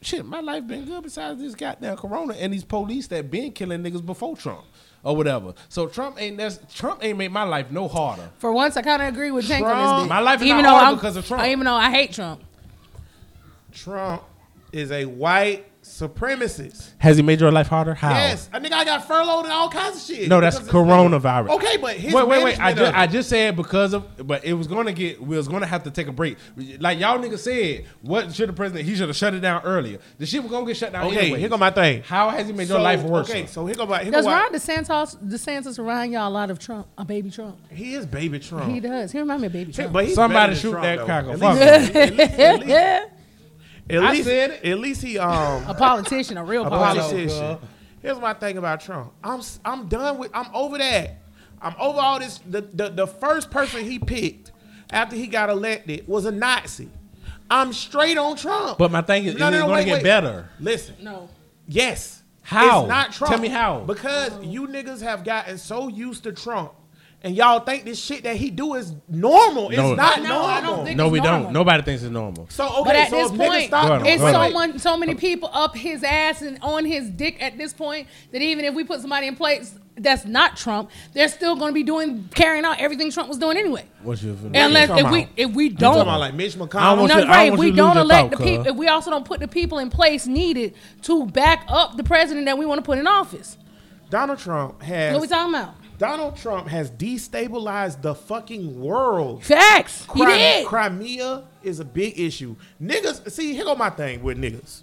[0.00, 3.82] shit, my life been good besides this goddamn corona and these police that been killing
[3.82, 4.64] niggas before Trump
[5.02, 5.54] or whatever.
[5.68, 8.30] So Trump ain't that's Trump ain't made my life no harder.
[8.38, 10.08] For once, I kind of agree with Tank on Trump- this.
[10.08, 11.46] My life is even not though harder I'm, because of Trump.
[11.46, 12.42] Even though I hate Trump.
[13.72, 14.22] Trump
[14.72, 15.66] is a white
[16.00, 16.90] supremacist.
[16.98, 17.94] Has he made your life harder?
[17.94, 18.10] How?
[18.10, 20.28] Yes, a nigga I got furloughed and all kinds of shit.
[20.28, 21.50] No, that's coronavirus.
[21.50, 22.60] Okay, but his wait, wait, wait.
[22.60, 25.66] I just, I just said because of, but it was gonna get, we was gonna
[25.66, 26.36] have to take a break.
[26.78, 28.88] Like y'all niggas said, what should the president?
[28.88, 29.98] He should have shut it down earlier.
[30.18, 31.06] The shit was gonna get shut down.
[31.06, 31.40] Okay, anyway.
[31.40, 32.02] here go my thing.
[32.02, 33.28] How has he made your So, life worse?
[33.30, 34.02] Okay, so here go my.
[34.02, 37.30] Here Does go my Ron DeSantis, DeSantis remind y'all a lot of Trump, a baby
[37.30, 37.56] Trump?
[37.70, 38.70] he is baby Trump.
[38.70, 39.12] He does.
[39.12, 39.92] He remind me of baby Trump.
[39.92, 41.06] But he's Somebody shoot Trump, that though.
[41.06, 41.36] cocker.
[41.38, 43.08] Fuck least-
[43.90, 44.02] at least- at least- yeah.
[44.02, 44.64] At I least, said it.
[44.64, 47.28] At least he um A politician, a real a politician.
[47.28, 47.58] politician.
[48.00, 49.12] Here's my thing about Trump.
[49.22, 50.30] I'm s- I'm done with.
[50.34, 51.18] I'm over that.
[51.60, 52.40] I'm over all this.
[52.48, 54.50] The the, the first person he picked
[54.90, 56.88] after he got elected was a Nazi.
[57.50, 58.78] I'm straight on Trump.
[58.78, 60.02] But my thing is, No, is no, it no, going wait, to get wait.
[60.04, 60.48] better?
[60.58, 60.94] Listen.
[61.02, 61.28] No.
[61.68, 62.22] Yes.
[62.42, 62.80] How?
[62.80, 63.32] It's not Trump.
[63.32, 63.80] Tell me how.
[63.80, 66.72] Because you niggas have gotten so used to Trump,
[67.24, 69.68] and y'all think this shit that he do is normal.
[69.68, 69.94] It's No.
[69.94, 70.46] not No, normal.
[70.46, 71.42] I don't think No, it's we normal.
[71.44, 71.52] don't.
[71.52, 72.46] Nobody thinks it's normal.
[72.50, 74.50] so okay, But at so this if niggas point, stop Go ahead, it's go so
[74.50, 78.42] much, so many people up his ass and on his dick at this point that
[78.42, 81.82] even if we put somebody in place that's not Trump, they're still going to be
[81.82, 83.84] doing carrying out everything Trump was doing anyway.
[84.02, 85.32] What's your Unless talking if we about?
[85.36, 86.96] if we don't talking about like Mitch I McConnell?
[86.98, 87.48] want no, you- I right.
[87.50, 88.64] want We you to don't your elect the thought, people.
[88.64, 88.72] cuz.
[88.72, 92.46] If we also don't put the people in place needed to back up the president
[92.46, 93.58] that we want to put in office.
[94.10, 95.74] Donald Trump has What are we talking about?
[96.02, 99.44] Donald Trump has destabilized the fucking world.
[99.44, 100.04] Facts.
[100.12, 100.66] He did.
[100.66, 102.56] Crimea is a big issue.
[102.82, 104.82] Niggas, see, here go my thing with niggas.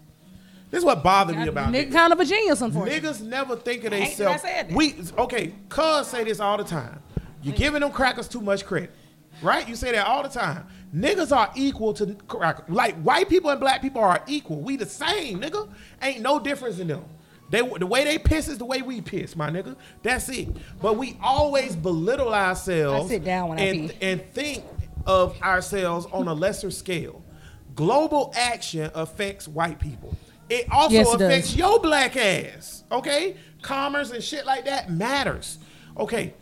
[0.71, 1.91] This is what bothered me about Nigga niggas.
[1.91, 3.01] kind of a genius, unfortunately.
[3.09, 4.43] Niggas never think of themselves.
[4.43, 4.75] that I said that.
[4.77, 5.53] We okay.
[5.67, 7.01] Cuz say this all the time.
[7.41, 8.91] You're giving them crackers too much credit,
[9.41, 9.67] right?
[9.67, 10.67] You say that all the time.
[10.95, 12.69] Niggas are equal to crackers.
[12.69, 14.61] Like white people and black people are equal.
[14.61, 15.67] We the same, nigga.
[16.01, 17.03] Ain't no difference in them.
[17.49, 19.75] They the way they piss is the way we piss, my nigga.
[20.03, 20.49] That's it.
[20.81, 23.05] But we always belittle ourselves.
[23.11, 23.95] I sit down when I and, pee.
[24.01, 24.63] and think
[25.05, 27.23] of ourselves on a lesser scale.
[27.75, 30.15] Global action affects white people.
[30.49, 31.21] It also Yes, it does.
[31.27, 32.83] affects your black ass.
[32.91, 33.35] Okay?
[33.61, 35.59] Commerce and shit like that matters.
[35.97, 36.33] Okay.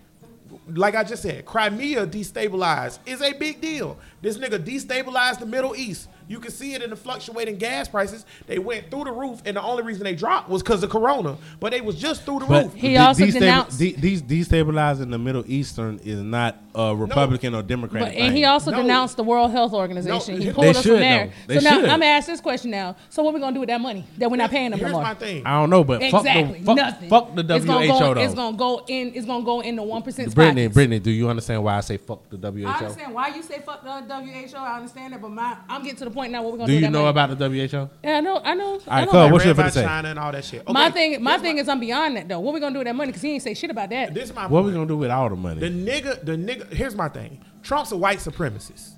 [0.69, 3.97] Like I just said, Crimea destabilized is a big deal.
[4.21, 6.07] This nigga destabilized the Middle East.
[6.27, 8.25] You can see it in the fluctuating gas prices.
[8.47, 11.37] They went through the roof, and the only reason they dropped was because of Corona.
[11.59, 12.73] But they was just through the But roof.
[12.73, 17.55] He de- also destabil- denounced- de- these destabilizing the Middle Eastern is not a Republican
[17.55, 18.03] or Democrat.
[18.03, 18.81] But, and he also No.
[18.81, 20.35] denounced the World Health Organization.
[20.35, 21.31] No, he they pulled us should, from there.
[21.47, 21.85] They so now should.
[21.85, 22.95] I'm gonna ask this question now.
[23.09, 24.97] So what we gonna do with that money that we're not paying them Here's no
[24.97, 25.03] more?
[25.07, 25.45] my thing.
[25.45, 26.43] I don't know, but Exactly.
[26.43, 27.09] fuck the fuck, Nothing.
[27.09, 28.21] fuck the It's gonna WHO go, though.
[28.21, 29.11] It's gonna go in.
[29.15, 30.35] It's gonna go in the one percent.
[30.35, 32.67] Brittany, Brittany, do you understand why I say fuck the WHO?
[32.67, 34.57] I understand why you say fuck the WHO.
[34.57, 36.41] I understand that, but my I'm getting to the point now.
[36.43, 36.85] What we gonna Do do?
[36.85, 37.09] you know money.
[37.09, 37.89] about the WHO?
[38.03, 38.41] Yeah, I know.
[38.43, 38.79] I know.
[38.87, 39.31] I right, know cool.
[39.31, 39.83] What's your about say?
[39.83, 40.67] China and all that shit.
[40.67, 42.39] my thing, my here's thing is I'm beyond that though.
[42.39, 43.09] What we gonna do with that money?
[43.11, 44.13] Because he ain't say shit about that.
[44.13, 45.59] This is my What we gonna do with all the money?
[45.59, 46.71] The nigga, the nigga.
[46.73, 47.43] Here's my thing.
[47.61, 48.95] Trump's a white supremacist.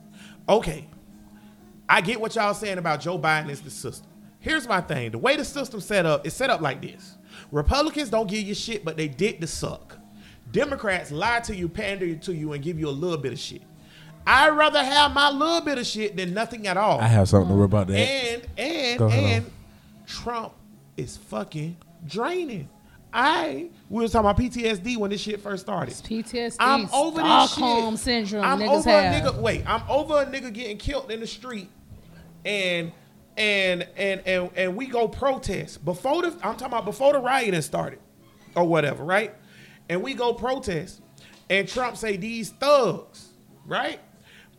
[0.48, 0.88] Okay,
[1.88, 4.08] I get what y'all saying about Joe Biden is the system.
[4.40, 5.12] Here's my thing.
[5.12, 7.18] The way the system set up is set up like this.
[7.52, 9.98] Republicans don't give you shit, but they dick to suck.
[10.52, 13.62] Democrats lie to you, pander to you, and give you a little bit of shit.
[14.26, 17.00] I'd rather have my little bit of shit than nothing at all.
[17.00, 17.98] I have something to worry about that.
[17.98, 19.52] And and Go ahead and
[20.06, 20.54] Trump
[20.98, 22.70] is fucking draining.
[23.12, 25.96] I we was talking about PTSD when this shit first started.
[25.96, 28.04] PTSD, I'm over this Stockholm shit.
[28.04, 28.44] syndrome.
[28.44, 29.26] I'm niggas over have.
[29.26, 29.42] a nigga.
[29.42, 31.70] Wait, I'm over a nigga getting killed in the street,
[32.46, 32.92] and
[33.36, 36.28] and and and and we go protest before the.
[36.44, 38.00] I'm talking about before the rioting started,
[38.56, 39.34] or whatever, right?
[39.90, 41.02] And we go protest,
[41.50, 43.30] and Trump say these thugs,
[43.66, 44.00] right?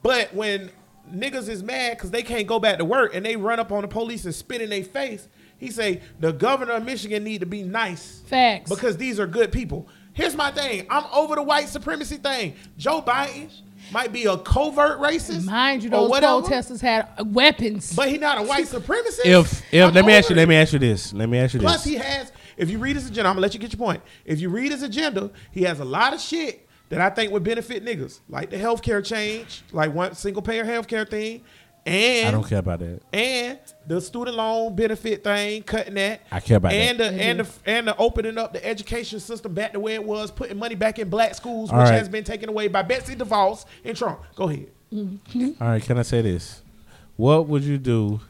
[0.03, 0.71] But when
[1.13, 3.83] niggas is mad because they can't go back to work and they run up on
[3.83, 5.29] the police and spit in their face,
[5.59, 8.71] he say the governor of Michigan need to be nice Facts.
[8.71, 9.89] because these are good people.
[10.13, 10.87] Here's my thing.
[10.91, 12.55] I'm over the white supremacy thing.
[12.77, 13.51] Joe Biden
[13.93, 15.45] might be a covert racist.
[15.47, 17.95] Mind you, those protesters had uh, weapons.
[17.95, 19.25] But he not a white supremacist.
[19.25, 21.13] if if I'm let me ask you, over let me ask you this.
[21.13, 21.93] Let me ask you Plus, this.
[21.93, 22.33] he has.
[22.57, 24.03] If you read his agenda, I'm gonna let you get your point.
[24.25, 27.45] If you read his agenda, he has a lot of shit that I think would
[27.45, 31.43] benefit niggas, like the healthcare change, like one single payer healthcare thing,
[31.87, 33.01] and I don't care about that.
[33.13, 36.21] and the student loan benefit thing, cutting that.
[36.31, 36.77] I care about that.
[36.77, 37.13] and that.
[37.15, 37.71] The, and the mm-hmm.
[37.71, 40.99] and the opening up the education system back to where it was, putting money back
[40.99, 41.95] in black schools, All which right.
[41.95, 44.21] has been taken away by Betsy DeVos and Trump.
[44.37, 44.71] Go ahead.
[44.93, 46.63] All right, can I say this?
[47.17, 48.21] What would you do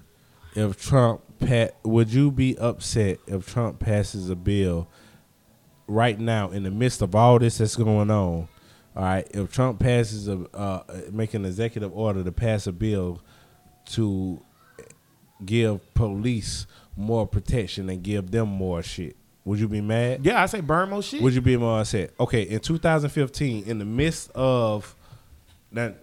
[0.55, 1.77] if Trump pat?
[1.83, 4.87] Would you be upset if Trump passes a bill
[5.91, 8.49] right now in the midst of all this that's going on?
[8.97, 10.83] All right, if Trump passes a uh,
[11.13, 13.21] make an executive order to pass a bill
[13.91, 14.41] to
[15.45, 16.67] give police
[16.97, 20.25] more protection and give them more shit, would you be mad?
[20.25, 21.23] Yeah, I say burn more shit.
[21.23, 22.13] Would you be more upset?
[22.19, 24.95] Okay, in 2015, in the midst of
[25.73, 25.97] that,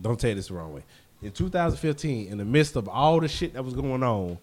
[0.00, 0.84] don't take this the wrong way.
[1.22, 4.38] In 2015, in the midst of all the shit that was going on,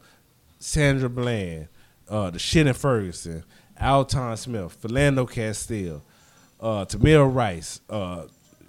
[0.60, 1.68] Sandra Bland,
[2.10, 3.44] uh, the shit in Ferguson,
[3.82, 6.02] Alton Smith, Philando Castile,
[6.60, 8.24] uh, Tamir Rice, uh,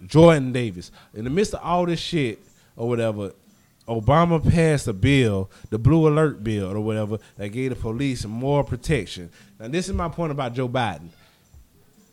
[0.06, 0.90] Jordan Davis.
[1.14, 2.38] In the midst of all this shit
[2.76, 3.32] or whatever,
[3.88, 8.64] Obama passed a bill, the Blue Alert bill or whatever, that gave the police more
[8.64, 9.28] protection.
[9.60, 11.08] Now, this is my point about Joe Biden.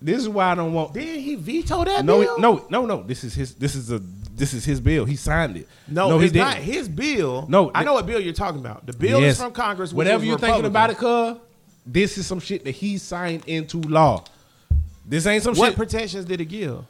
[0.02, 0.94] This is why I don't want.
[0.94, 2.36] Did he veto that No, bill?
[2.36, 3.04] he- no, no, no.
[3.04, 3.54] This is his.
[3.56, 4.00] This is a.
[4.00, 5.04] This is his bill.
[5.04, 5.68] He signed it.
[5.90, 6.48] No, he it's didn't.
[6.48, 7.46] not his bill.
[7.50, 8.86] No, I know what bill you're talking about.
[8.86, 9.34] The bill Yes.
[9.36, 9.92] is from Congress.
[9.92, 11.38] Whatever you're thinking about it, cuz
[11.94, 14.24] this is some shit that he signed into law.
[15.06, 15.76] This ain't some What shit.
[15.76, 16.76] protections did it give?
[16.76, 16.86] All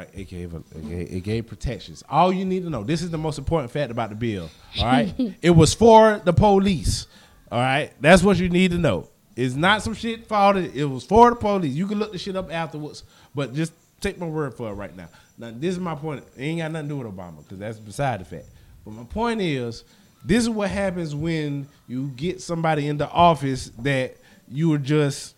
[0.00, 2.02] right, it gave a, it gave, it gave protections.
[2.08, 2.82] All you need to know.
[2.84, 4.50] This is the most important fact about the bill.
[4.78, 7.06] All right, it was for the police.
[7.50, 9.08] All right, that's what you need to know.
[9.36, 11.74] It's not some shit for the, It was for the police.
[11.74, 14.94] You can look the shit up afterwards, but just take my word for it right
[14.96, 15.08] now.
[15.38, 16.24] Now, this is my point.
[16.36, 18.46] It ain't got nothing to do with Obama because that's beside the fact.
[18.84, 19.84] But my point is,
[20.24, 24.16] this is what happens when you get somebody into office that
[24.50, 25.34] you are just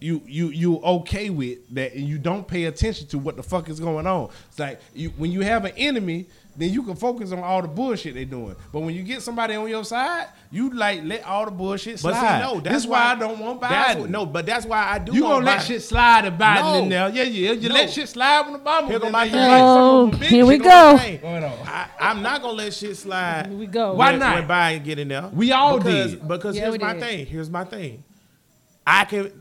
[0.00, 3.68] you you you okay with that, and you don't pay attention to what the fuck
[3.68, 4.28] is going on.
[4.48, 6.26] It's like you, when you have an enemy,
[6.56, 8.54] then you can focus on all the bullshit they doing.
[8.72, 12.14] But when you get somebody on your side, you like let all the bullshit But
[12.14, 12.38] slide.
[12.40, 13.98] see, no, this that's is why I don't want Biden.
[14.00, 15.12] what- no, but that's why I do.
[15.14, 15.66] you gonna let Biden.
[15.66, 16.82] shit slide if Biden No.
[16.82, 17.08] in there?
[17.08, 17.52] Yeah, yeah.
[17.52, 17.74] You No.
[17.74, 18.84] let shit slide when Obama.
[18.86, 19.32] Here was go in my there.
[19.32, 19.50] thing.
[19.50, 20.98] Like Oh, of here we go my go.
[20.98, 21.20] thing.
[21.20, 21.52] Going on.
[21.66, 23.46] I, I'm not gonna let shit slide.
[23.48, 23.94] Here we go.
[23.94, 24.34] Why when, not?
[24.36, 26.28] When Biden get in there, We all because, did.
[26.28, 27.02] Because Yeah, here's my did.
[27.02, 27.26] thing.
[27.26, 28.04] Here's my thing.
[28.86, 29.32] I can.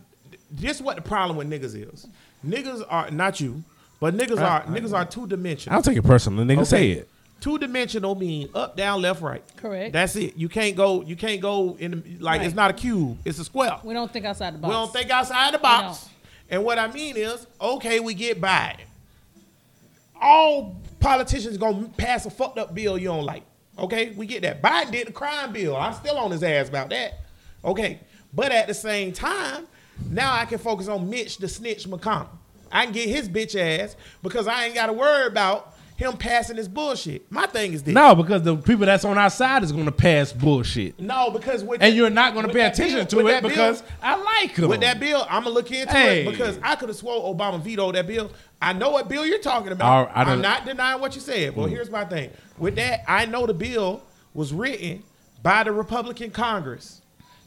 [0.50, 2.08] This what the problem with niggas is.
[2.46, 3.64] Niggas are not you,
[4.04, 5.78] but niggas I- are I- niggas are two dimensional.
[5.78, 6.44] I'll take it personal.
[6.44, 7.10] Nigga, say it.
[7.40, 9.42] Two dimensional mean up, down, left, right.
[9.56, 9.94] Correct.
[9.94, 10.36] That's it.
[10.36, 11.04] You can't go.
[11.04, 13.18] You can't go in the, like it's not a cube.
[13.24, 13.78] It's a square.
[13.82, 14.70] We don't think outside the box.
[14.70, 16.10] We don't think outside the box.
[16.50, 18.76] And what I mean is, okay, we get by.
[20.22, 23.44] All politicians gonna pass a fucked up bill you don't like.
[23.80, 24.62] Okay, we get that.
[24.62, 25.78] Biden did the crime bill.
[25.78, 27.22] I'm still on his ass about that.
[27.64, 28.02] Okay,
[28.34, 29.66] but at the same time,
[30.10, 32.28] now I can focus on Mitch the snitch McConnell.
[32.74, 36.58] I can get his bitch ass because I ain't got to worry about him passing
[36.58, 37.32] his bullshit.
[37.32, 37.94] My thing is this.
[37.94, 41.00] No, because the people that's on our side is gonna pass bullshit.
[41.00, 44.16] no, because with And you're not gonna pay attention bill- to it bill- because I
[44.42, 44.70] like them.
[44.70, 46.26] With that bill, I'm gonna look into Hey.
[46.26, 48.32] it because I could have swore Obama vetoed that bill.
[48.60, 50.10] I know what bill you're talking about.
[50.16, 51.54] I I'm don't- denying what you said.
[51.54, 51.56] Mm.
[51.58, 52.32] But here's my thing.
[52.58, 54.02] With that, I know the bill
[54.34, 55.04] was written
[55.44, 57.02] by the Republican Congress.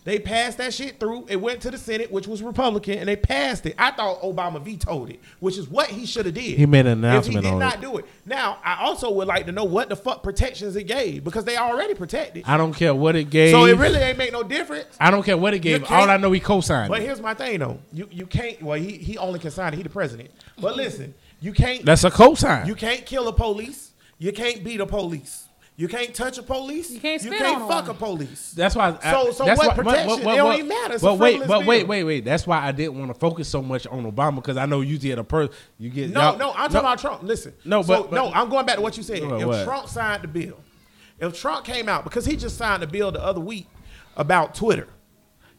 [0.07, 1.27] They passed that shit through.
[1.29, 3.75] It went to the Senate, which was Republican, and they passed it.
[3.77, 6.57] I thought Obama vetoed it, which is what he should have did.
[6.57, 7.81] He made an If announcement he did not it.
[7.81, 8.05] do it.
[8.25, 11.57] Now, I also would like to know what the fuck protections it gave because they
[11.57, 12.45] already protected.
[12.47, 13.51] I don't care what it gave.
[13.51, 14.97] So it really ain't make no difference.
[15.01, 15.91] I don't care what it gave.
[15.91, 16.89] All I know, he co-signed.
[16.89, 17.07] But it.
[17.07, 17.81] here's my thing though.
[17.93, 20.31] You you can't well he he only can sign it, he the president.
[20.61, 22.69] But listen, you can't That's a co-sign.
[22.69, 23.91] you can't kill a police.
[24.19, 25.46] You can't beat a police.
[25.79, 26.91] You can't touch a police.
[26.91, 27.91] You can't You can't on fuck one.
[27.97, 28.53] a police.
[28.53, 28.97] That's why.
[29.03, 30.21] I, So- so that's what why, protection?
[30.21, 30.95] It don't even matter.
[30.95, 32.25] It's but wait, frivolous but wait, wait, wait.
[32.25, 34.99] That's why I didn't want to focus so much on Obama because I know you
[34.99, 35.55] get a person.
[35.79, 37.23] You get No, no, I'm talking about Trump.
[37.25, 37.53] Listen.
[37.65, 39.23] No, So, but- but- no, I'm going back to what you said.
[39.23, 39.65] What, if what?
[39.65, 40.57] Trump signed the bill,
[41.21, 43.67] if Trump came out because he just signed a bill the other week
[44.17, 44.89] about Twitter.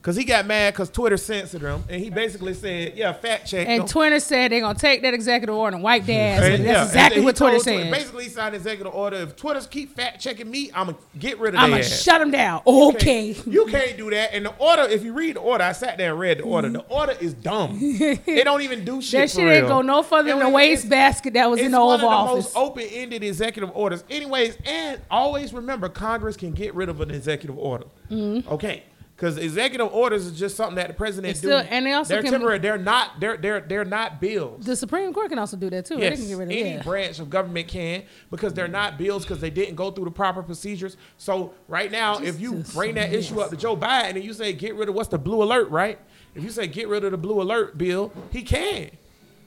[0.07, 3.67] Cause he got mad because Twitter censored him, and he basically said, "Yeah, fact check."
[3.67, 3.87] And them.
[3.89, 6.43] Twitter said they're gonna take that executive order and wipe their ass.
[6.45, 7.91] And, And yeah, that's and exactly what Twitter said.
[7.91, 9.17] Basically, he signed executive order.
[9.17, 11.63] If Twitter keep fact checking me, I'm gonna get rid of that.
[11.65, 12.01] I'm gonna ass.
[12.03, 12.61] shut them down.
[12.65, 13.33] You Okay.
[13.33, 14.33] can't- You can't do that.
[14.33, 16.69] And the order, if you read the order, I sat there and read the order.
[16.69, 17.77] The order is dumb.
[18.25, 19.19] they don't even do shit.
[19.19, 19.67] That for shit ain't real.
[19.67, 21.99] go no further than It the was- waste basket that was in the one of
[21.99, 22.45] the Office.
[22.45, 24.05] most open-ended executive orders.
[24.09, 27.87] Anyways, and always remember, Congress can get rid of an executive order.
[28.09, 28.53] Mm-hmm.
[28.53, 28.83] Okay.
[29.17, 31.47] Because executive orders is just something that the president It's do.
[31.47, 32.59] still- and they also they're can- temporary.
[32.59, 33.19] They're not.
[33.19, 34.63] They're they're they're not bills.
[34.63, 35.95] The Supreme Court can also do that too.
[35.95, 36.83] They Yes, can get rid of any that.
[36.85, 40.43] branch of government can because they're not bills because they didn't go through the proper
[40.43, 40.97] procedures.
[41.17, 44.53] So right now, if you bring that issue up to Joe Biden and you say
[44.53, 45.97] get rid of what's the blue alert, right?
[46.35, 48.91] If you say get rid of the blue alert bill, he can.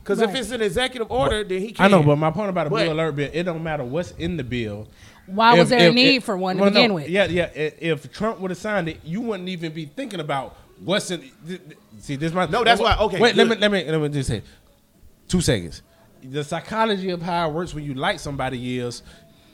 [0.03, 1.85] Because if it's an executive order, then he can.
[1.85, 4.11] I know, but my point about the But- blue alert bill, it don't matter what's
[4.18, 4.89] in the bill.
[5.35, 7.09] Why was If- there a need if- for one to well, no, begin with?
[7.09, 7.49] Yeah, yeah.
[7.55, 11.20] i- If Trump would have signed it, you wouldn't even be thinking about what's in.
[11.20, 11.61] th- th-
[12.01, 14.28] See, this my No, that's why- okay, Wait, let me let me let me just
[14.28, 14.43] say,
[15.28, 15.83] two seconds.
[16.22, 19.03] The psychology of how it works when you like somebody is.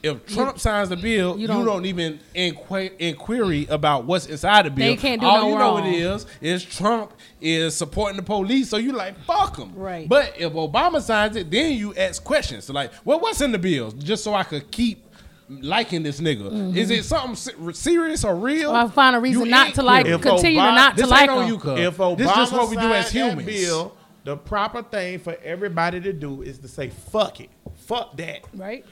[0.03, 4.67] If Trump signs the bill, you you don't, don't- even inqui- inquiry about what's inside
[4.67, 4.87] the bill.
[4.87, 8.69] They can't do All no you know it is is Trump is supporting the police,
[8.69, 9.73] so you like fuck him.
[9.75, 10.09] Right.
[10.09, 12.67] But if Obama signs it, then you ask questions.
[12.67, 13.91] So like, well, what's in the bill?
[13.91, 15.06] Just so I could keep
[15.49, 16.77] liking this nigga.
[16.77, 18.71] Is it something serious or real?
[18.71, 20.17] Or I find a reason You not to like clear.
[20.17, 21.81] If continue Obama- to not to This like ain't on you, cuz.
[21.81, 23.45] If Obama this is just what we do as humans.
[23.47, 23.95] bill,
[24.25, 28.41] the proper thing for everybody to do is to say fuck it, fuck that.
[28.55, 28.85] Right?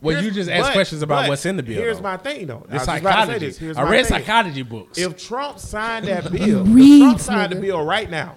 [0.00, 1.76] well, you just ask but- questions about what's in the bill.
[1.80, 2.02] Here's though.
[2.02, 2.64] my thing though.
[2.68, 3.66] I the was just about to say psychology.
[3.68, 3.76] this.
[3.78, 4.18] I read thing.
[4.18, 4.98] psychology books.
[4.98, 8.34] If Trump signed that bill, if Read, Trump signed the bill right now,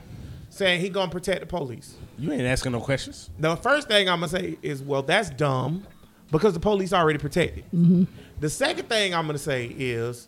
[0.50, 1.96] saying he gonna protect the police.
[2.20, 3.30] you ain't asking no questions.
[3.40, 5.86] The first thing I'm gonna say is, well, that's dumb,
[6.32, 7.64] because the police already protected.
[7.74, 8.04] Mm-hmm.
[8.40, 10.28] The second thing I'm gonna say is,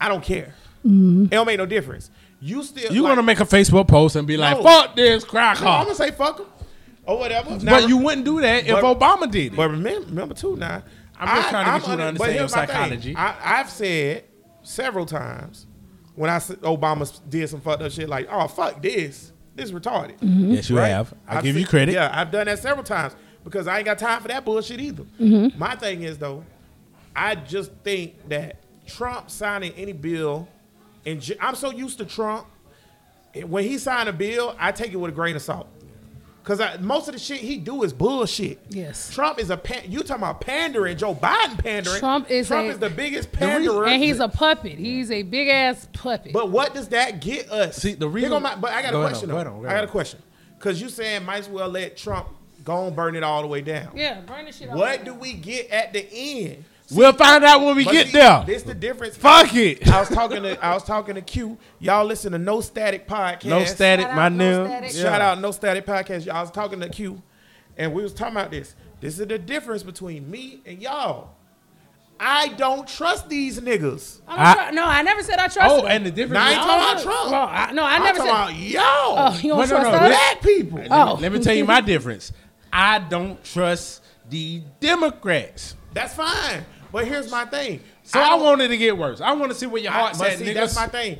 [0.00, 0.54] I don't care.
[0.84, 1.24] Mm-hmm.
[1.24, 2.10] It don't make no difference.
[2.40, 4.62] You still You like, gonna make a Facebook post and be like, No.
[4.62, 6.46] "Fuck this crack No, I'm gonna say fuck him
[7.04, 7.58] or whatever.
[7.62, 9.56] But you wouldn't do that if but- Obama did it.
[9.56, 10.82] But remember, remember too now.
[11.18, 12.66] I'm just trying to get you to understand but your here's thing.
[12.66, 13.14] psychology.
[13.16, 14.24] I, I've said
[14.62, 15.66] several times
[16.14, 19.72] when I said Obama did some fucked up shit like, "Oh fuck this, this is
[19.72, 20.88] retarded." yes, you Right?
[20.88, 21.12] have.
[21.28, 21.92] I I've give you credit.
[21.92, 23.14] Yeah, I've done that several times
[23.44, 25.04] because I ain't got time for that bullshit either.
[25.20, 25.58] Mm-hmm.
[25.58, 26.44] My thing is though,
[27.14, 30.48] I just think that Trump signing any bill,
[31.06, 32.46] and I'm so used to Trump.
[33.46, 35.68] When he signed a bill, I take it with a grain of salt.
[36.42, 38.58] Cause I, most of the shit he do is bullshit.
[38.70, 39.12] Yes.
[39.14, 40.96] Trump is a pan- you talking about pandering?
[40.96, 42.00] Joe Biden pandering?
[42.00, 43.86] Trump is Trump a- is the biggest reason- panderer.
[43.86, 44.78] and he's a puppet.
[44.78, 46.32] He's a big ass puppet.
[46.32, 47.76] But what does that get us?
[47.76, 49.30] See, the Here reason- my- but I got Go a ahead question.
[49.30, 49.40] on, go though.
[49.42, 50.22] ahead on, go I got ahead a question.
[50.58, 52.26] Cause you saying might as well let Trump
[52.64, 53.90] go and burn it all the way down.
[53.94, 54.70] yeah, burn the shit.
[54.70, 55.18] What the do way.
[55.20, 56.64] we get at the end?
[56.92, 58.42] We'll find out when we But get see, there.
[58.44, 59.16] This the difference.
[59.16, 59.86] Fuck it.
[59.88, 61.56] I was talking to I was talking to Q.
[61.78, 63.44] Y'all listen to No Static podcast.
[63.44, 64.66] No static, Shout my out, No nigga.
[64.90, 64.90] Static.
[64.92, 66.26] Shout out No Static podcast.
[66.26, 67.22] Y'all was talking to Q,
[67.76, 68.74] and we was talking about this.
[69.00, 71.30] This is the difference between me and y'all.
[72.22, 74.20] I don't trust these niggas.
[74.28, 75.58] I I- don't tru- no, I never said I trust.
[75.74, 75.86] Oh, him.
[75.86, 76.34] and the difference.
[76.34, 77.30] Now, I ain't talking about Trump.
[77.30, 78.42] Well, I, no, I I'm never talking said.
[78.42, 79.14] about y'all.
[79.32, 80.08] Oh, you don't No, no, trust no, us?
[80.08, 80.78] black people.
[80.80, 81.16] Let, Oh.
[81.16, 81.42] me, let me oh.
[81.42, 82.32] tell you my difference.
[82.72, 85.74] I don't trust the Democrats.
[85.92, 86.64] That's fine.
[86.92, 87.80] But here's my thing.
[88.02, 89.20] So I, don't- wanted to get worse.
[89.20, 90.54] I want to see where your I, heart's but at, see, niggas.
[90.54, 91.18] that's my thing.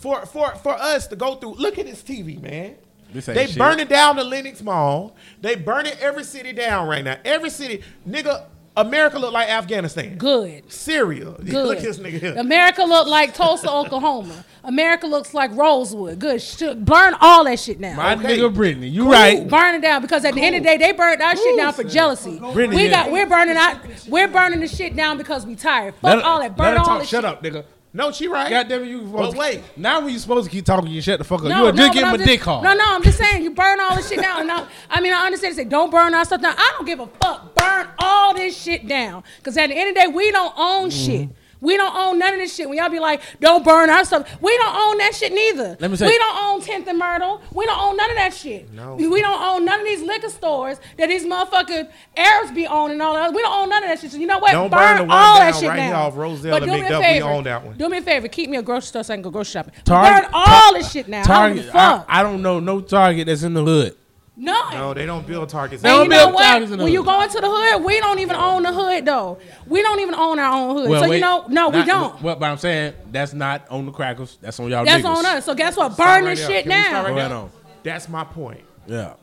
[0.00, 2.76] For for for us to go through, look at this TV, man.
[3.12, 3.58] This They shit.
[3.58, 5.14] burning down the Lenox Mall.
[5.40, 7.18] They burning every city down right now.
[7.24, 8.46] Every city, nigga.
[8.76, 10.16] America looked like Afghanistan.
[10.18, 10.70] Good.
[10.72, 11.36] Syria.
[11.44, 11.52] Good.
[11.66, 12.34] Look at this nigga here.
[12.36, 14.44] America looked like Tulsa, Oklahoma.
[14.64, 16.18] America looks like Rosewood.
[16.18, 16.42] Good.
[16.42, 16.84] Shit.
[16.84, 17.96] Burn all that shit down.
[17.96, 18.38] my Okay.
[18.38, 19.46] nigga Brittany, you right.
[19.46, 21.72] Burn it down because at the end of the day, they burned our shit down
[21.72, 22.38] for jealousy.
[22.38, 23.04] Brittany, we yeah.
[23.04, 25.94] got we're burning out we're burning the shit down because we tired.
[25.94, 26.56] Fuck Let her- all that.
[26.56, 26.98] Burn her all talk.
[27.00, 27.30] that Shut shit.
[27.30, 27.64] up, nigga.
[27.94, 28.50] No, she right.
[28.50, 29.00] God damn it, you.
[29.02, 29.62] But Supposed wait.
[29.76, 31.46] Now when you supposed to keep talking, you shut the fuck up.
[31.46, 32.64] No, you a no, just but give him I'm a just- dick hard.
[32.64, 34.46] No, no, I'm just saying you burn all this shit down.
[34.46, 35.54] No, I mean I understand.
[35.56, 36.54] Say don't burn our stuff down.
[36.58, 37.54] I don't give a fuck.
[37.54, 39.22] Burn all this shit down.
[39.42, 41.06] Cause at the end of the day, we don't own Mm-hmm.
[41.06, 41.28] shit.
[41.64, 42.68] We don't own none of this shit.
[42.68, 45.76] When y'all be like, don't burn our stuff, we don't own that shit neither.
[45.80, 47.40] Let me say- we don't own 10th and Myrtle.
[47.52, 48.72] We don't own none of that shit.
[48.72, 48.94] No.
[48.94, 53.02] We don't own none of these liquor stores that these motherfucking Arabs be owning and
[53.02, 53.32] all that.
[53.34, 54.12] We don't own none of that shit.
[54.12, 54.52] So you know what?
[54.52, 55.86] Don't burn, burn the one all down that shit right down.
[55.86, 56.98] here off Roselle But and do me a McDuff.
[56.98, 57.28] We favor.
[57.28, 57.76] own that one.
[57.76, 58.28] Do me a favor.
[58.28, 59.74] Keep me a grocery store so I can go grocery shopping.
[59.84, 61.22] Target- burn all this shit now.
[61.22, 61.68] I don't give Target.
[61.68, 62.06] a fuck.
[62.08, 63.96] I, I don't know no Target that's in the hood.
[64.36, 64.70] No.
[64.70, 65.82] No, they don't build targets.
[65.82, 66.42] They don't build what?
[66.42, 69.04] towers in the When you go into the hood, we don't even own the hood
[69.04, 69.38] though.
[69.66, 70.86] We don't even own our own hood.
[70.86, 72.20] so wait, you know, no, we don't.
[72.20, 74.36] Well, but I'm saying that's not on the crackers.
[74.40, 75.16] That's on y'all That's niggas.
[75.16, 75.44] on us.
[75.44, 75.92] So guess what?
[75.92, 77.38] Start Burn right this shit Can we start right Go ahead there?
[77.38, 77.50] on.
[77.84, 78.64] That's my point.
[78.88, 79.14] Yeah.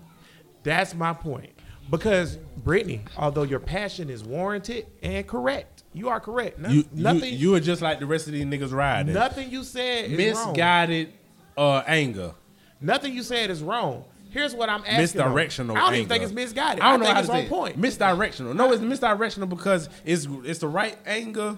[0.63, 1.51] That's my point.
[1.89, 6.57] Because Brittany, although your passion is warranted and correct, you are correct.
[6.57, 9.13] No- You, you, nothing, you are just like the rest of these niggas riding.
[9.13, 10.47] nothing you said is wrong.
[10.51, 11.11] Misguided
[11.57, 12.33] uh, anger.
[12.79, 14.05] Nothing you said is wrong.
[14.31, 15.19] Here's what I'm asking.
[15.19, 15.25] though.
[15.27, 15.75] Misdirectional.
[15.77, 16.81] I don't even think it's misguided.
[16.83, 17.49] I don't know think how it's to on say it.
[17.49, 17.79] point.
[17.81, 18.55] Misdirectional.
[18.55, 21.57] No, it's misdirectional because it's it's the right anger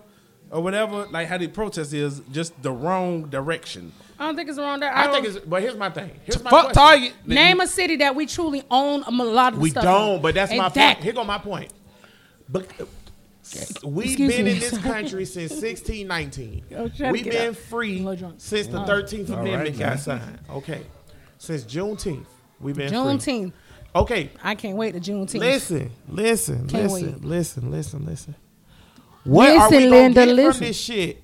[0.51, 1.05] or whatever.
[1.11, 3.91] Like how the protest is, just the wrong direction.
[4.19, 4.95] I don't think it's wrong there.
[4.95, 5.45] I don't- think it's.
[5.45, 6.11] But here's my thing.
[6.25, 6.81] Here's my Fuck question.
[6.83, 7.13] Target.
[7.27, 9.83] Name a city that we truly own a lot of We stuff.
[9.83, 10.21] don't.
[10.21, 11.03] But that's And my that- point.
[11.03, 11.71] Here go my point.
[12.49, 12.85] But uh,
[13.83, 14.51] we've Excuse been me.
[14.53, 16.63] in this country since 1619.
[16.75, 17.55] I was trying to We've been out.
[17.55, 18.35] free I'm a little drunk.
[18.39, 18.85] since the Oh.
[18.85, 20.39] 13th Amendment right, got signed.
[20.49, 20.81] Okay.
[21.37, 22.25] Since Juneteenth,
[22.63, 22.97] we've been free.
[22.97, 23.51] Juneteenth.
[23.95, 24.31] Okay.
[24.43, 25.39] I can't wait to Juneteenth.
[25.39, 27.23] Listen, listen, Can't listen, wait.
[27.23, 28.35] listen, listen, listen.
[29.23, 30.53] What are we Listen, gonna Linda, get listen.
[30.53, 31.23] from this shit?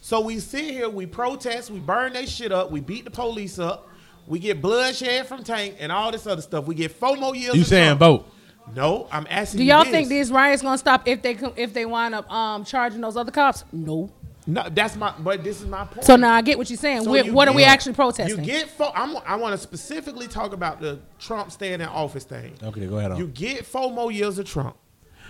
[0.00, 3.58] So we sit here, we protest, we burn that shit up, we beat the police
[3.60, 3.88] up,
[4.26, 6.66] we get bloodshed from Tank and all this other stuff.
[6.66, 7.54] We get four more years.
[7.54, 8.00] You saying Trump.
[8.00, 8.26] vote?
[8.74, 9.58] No, I'm asking.
[9.58, 9.92] Do you y'all this.
[9.92, 13.30] think these riots gonna stop if they if they wind up um charging those other
[13.32, 13.64] cops?
[13.72, 14.10] No.
[14.46, 15.14] No, that's my.
[15.18, 16.04] But this is my point.
[16.04, 17.04] So now I get what you're saying.
[17.04, 18.38] So you what are we actually protesting?
[18.38, 18.68] You get.
[18.68, 22.54] Fo- I'm, I want to specifically talk about the Trump staying in office thing.
[22.62, 23.18] Okay, go ahead on.
[23.18, 24.76] You get four more years of Trump.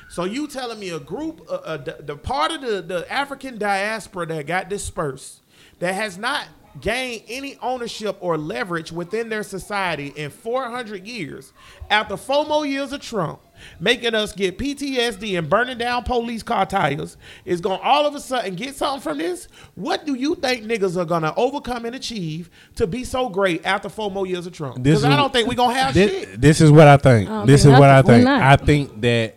[0.08, 3.58] So you telling me a group, uh, uh, the, the part of the, the African
[3.58, 5.40] diaspora that got dispersed,
[5.78, 6.48] that has not
[6.80, 11.52] gained any ownership or leverage within their society in 400 years,
[11.88, 13.40] after four more years of Trump,
[13.80, 18.14] making us get PTSD and burning down police car tires, is going to all of
[18.14, 19.48] a sudden get something from this?
[19.74, 23.66] What do you think niggas are going to overcome and achieve to be so great
[23.66, 24.82] after four more years of Trump?
[24.82, 26.40] Because I don't think we're going to have this, shit.
[26.40, 27.28] this is what I think.
[27.28, 28.26] I This is what I think.
[28.26, 29.36] I think that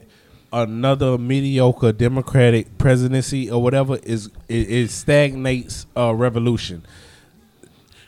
[0.53, 6.86] another mediocre Democratic presidency or whatever is it, it stagnates a revolution.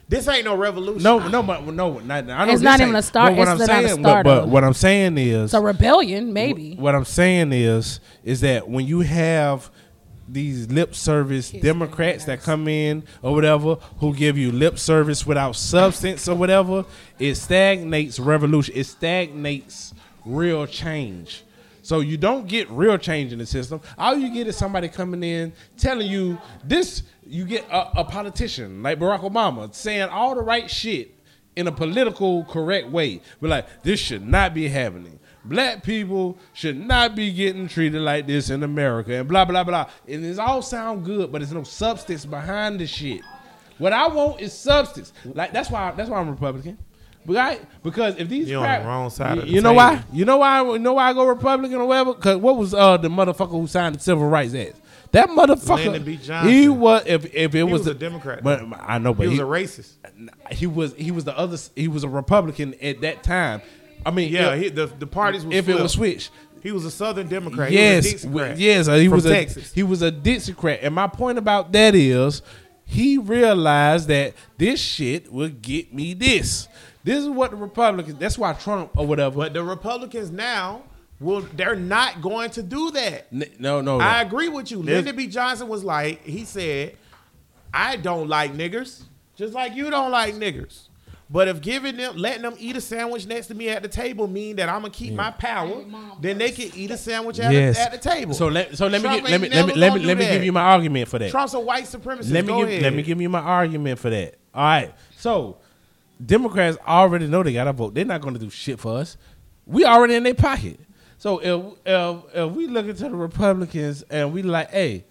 [0.08, 1.02] This ain't no revolution.
[1.04, 3.52] No, no, but no, not, I know It's not even a start- But what it's
[3.52, 6.76] I'm not a saying, start but, but what I'm saying is, it's a rebellion, maybe.
[6.76, 9.72] what I'm saying is, is that when you have
[10.28, 15.56] these lip service Democrats that come in or whatever who give you lip service without
[15.56, 16.86] substance or whatever,
[17.20, 18.74] it stagnates revolution.
[18.76, 19.94] It stagnates
[20.26, 21.44] real change.
[21.86, 23.80] So you don't get real change in the system.
[23.96, 27.04] All you get is somebody coming in telling you this.
[27.24, 31.12] You get a, a politician like Barack Obama saying all the right shit
[31.56, 33.22] in a political correct way.
[33.40, 35.20] But like this should not be happening.
[35.44, 39.88] Black people should not be getting treated like this in America and blah blah blah.
[40.08, 43.22] And it all sound good, but there's no substance behind the shit.
[43.78, 45.14] What I want is substance.
[45.24, 46.80] Like that's why that's why I'm Republican.
[47.26, 47.62] Right?
[47.84, 49.76] Because if these You're on the wrong side you, of the you know table.
[49.78, 50.04] why?
[50.14, 50.62] You know why?
[50.74, 52.14] You know why I go Republican or whatever?
[52.14, 54.80] Because what was uh the motherfucker who signed the Civil Rights Act?
[55.12, 56.18] That motherfucker, Lyndon B.
[56.18, 56.52] Johnson.
[56.54, 58.76] he was if if it was, was the- a Democrat, but though.
[58.80, 59.92] I know, but He he, was a racist.
[60.52, 63.62] he was he was the other he was a Republican at that time.
[64.06, 66.92] I mean, Yeah, if, he, the the parties if it was switched, He was a
[66.92, 67.72] Southern Democrat.
[67.72, 69.72] yes, he was a yes, he was a Texas.
[69.74, 70.80] he was a Dixiecrat.
[70.84, 72.42] And my point about that is,
[72.84, 76.68] he realized that this shit would get me this.
[77.06, 78.18] This is what the Republicans.
[78.18, 79.36] That's why Trump or whatever.
[79.38, 80.82] but the Republicans now
[81.20, 83.32] will they're not going to do that.
[83.32, 84.00] No, no, no.
[84.00, 84.82] I agree with you.
[84.82, 85.28] There's- Lyndon B.
[85.28, 86.98] Johnson was like, he said,
[87.72, 89.04] I don't like niggers,
[89.36, 90.88] just like you don't like niggers.
[91.30, 94.28] But if giving them, letting them eat a sandwich next to me at the table
[94.28, 95.84] mean that I'm gonna keep my power,
[96.22, 97.78] then they can eat a sandwich at, yes.
[97.78, 98.34] the, at the table.
[98.34, 100.44] So let so let me get, let me let me let me let me give
[100.44, 101.30] you my argument for that.
[101.32, 102.32] Trump's a white supremacist.
[102.32, 102.82] let me Go give ahead.
[102.84, 104.36] let me give you my argument for that.
[104.54, 104.94] All right.
[105.18, 105.58] So
[106.24, 107.94] Democrats already know they got to vote.
[107.94, 109.18] They're not going to do shit for us.
[109.66, 110.80] We already in their pocket.
[111.18, 115.06] So if, if if we look into the Republicans and we like, hey,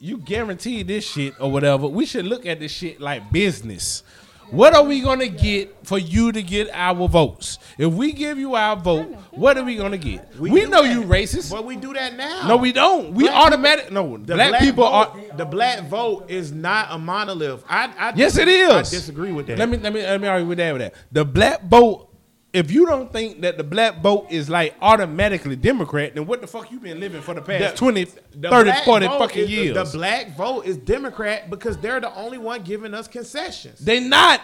[0.00, 4.02] you guarantee this shit or whatever, we should look at this shit like business.
[4.50, 7.58] What are we gonna get for you to get our votes?
[7.76, 10.36] If we give you our vote, what are we gonna get?
[10.38, 10.92] We, do know that.
[10.92, 11.50] you racist.
[11.50, 12.46] but we do that now.
[12.48, 13.12] no, we don't.
[13.12, 13.92] We Black people- automatic.
[13.92, 15.36] No, The black, people vote, are.
[15.36, 17.62] the black vote is not a monolith.
[17.68, 18.70] I, I Yes, it is.
[18.70, 19.58] I disagree with that.
[19.58, 20.94] Let me let me let me argue with that with that.
[21.12, 22.07] The black vote.
[22.52, 26.46] If you don't think that the black vote is like automatically Democrat, then what the
[26.46, 29.74] fuck you been living for the past The- 20, The 30, 40 fucking is- years?
[29.74, 33.78] The black vote is Democrat because they're the only one giving us concessions.
[33.80, 34.40] they not.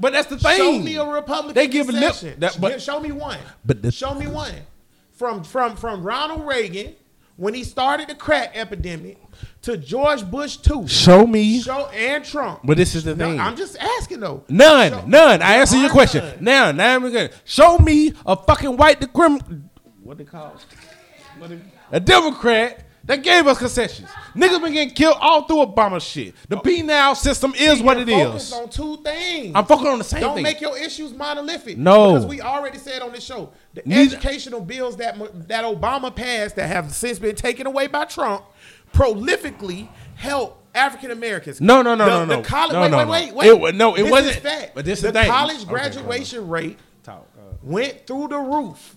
[0.00, 0.56] But that's the thing.
[0.56, 2.38] Show me a Republican They give a lip- concession.
[2.38, 3.38] that- but- show me one.
[3.64, 4.52] But the- show me one.
[5.12, 6.94] From from from Ronald Reagan
[7.38, 9.16] when he started the crack epidemic
[9.62, 10.86] to George Bush too.
[10.88, 11.60] Show me.
[11.60, 12.60] Show and Trump.
[12.64, 13.40] But this is the No, thing.
[13.40, 14.44] I'm just asking though.
[14.48, 15.40] None, Show- none.
[15.40, 16.24] I answer your question.
[16.24, 16.36] none.
[16.40, 19.62] Now, now I'm gonna show me a fucking white decrim.
[20.02, 20.54] What they call?
[21.38, 21.60] What they-
[21.92, 24.08] a Democrat that gave us concessions.
[24.34, 26.34] Niggas been getting killed all through Obama shit.
[26.48, 28.22] The P now system is what it is.
[28.50, 29.52] Focused on two things.
[29.54, 30.42] I'm focusing on the same Don't thing.
[30.42, 31.78] make your issues monolithic.
[31.78, 32.12] No.
[32.14, 35.16] because we already said on this show the Neither- educational bills that
[35.48, 38.44] that Obama passed that have since been taken away by Trump
[38.92, 41.60] prolifically help African Americans.
[41.60, 42.42] No, no, no, the, no, no.
[42.42, 43.68] The college, No, wait, no, wait, wait, wait.
[43.74, 44.74] It no, it This wasn't- Is fact.
[44.74, 45.30] but this is the the thing.
[45.30, 48.96] college Okay, graduation rate Talk, uh, went through the roof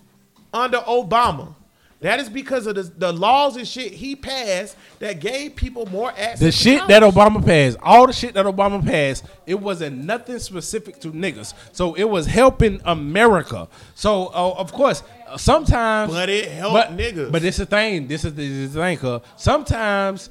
[0.52, 1.54] under Obama.
[2.02, 6.10] That is because of the, the laws and shit he passed that gave people more
[6.10, 6.40] access.
[6.40, 7.02] The shit that.
[7.02, 11.54] Obama passed, all the shit that Obama passed, it wasn't nothing specific to niggas.
[11.72, 13.68] So it was helping America.
[13.94, 15.02] So uh, of course,
[15.36, 17.30] sometimes, But it helped but, niggas.
[17.32, 18.08] But it's the thing.
[18.08, 18.98] This is the, this is the thing.
[18.98, 20.30] Cause sometimes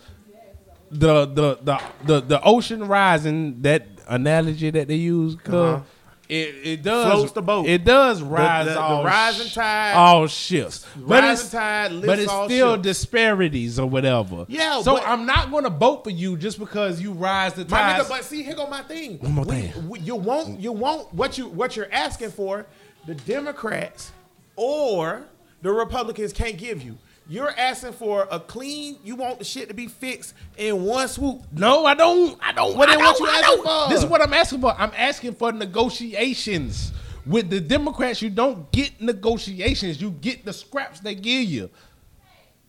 [0.89, 5.83] the the the the, the ocean rising that analogy that they use, cause Uh-huh.
[6.31, 7.65] It, it does Floats the boat.
[7.67, 10.85] It does rise the- the all rising tide- all shifts.
[10.95, 12.83] But rising tide lifts but it's all still ships.
[12.83, 14.45] disparities or whatever.
[14.47, 17.65] Yeah, So but- I'm not going to vote for you just because you rise the
[17.65, 18.01] My tide.
[18.01, 19.17] nigga, but see, here go my thing.
[19.19, 19.89] One more We- thing.
[19.89, 21.13] we- you won't, you won't.
[21.13, 22.65] What you, what you're asking for,
[23.05, 24.11] the Democrats
[24.55, 25.23] or
[25.61, 26.97] the Republicans can't give you.
[27.31, 28.97] You're asking for a clean.
[29.05, 31.43] You want the shit to be fixed in one swoop.
[31.53, 32.37] no, I don't.
[32.43, 32.75] I don't.
[32.75, 33.85] What I then what don't, you I asking don't.
[33.87, 33.93] for?
[33.93, 34.75] This is what I'm asking for.
[34.77, 36.91] I'm asking for negotiations.
[37.25, 40.01] With the Democrats, you don't get negotiations.
[40.01, 41.69] You get the scraps they give you.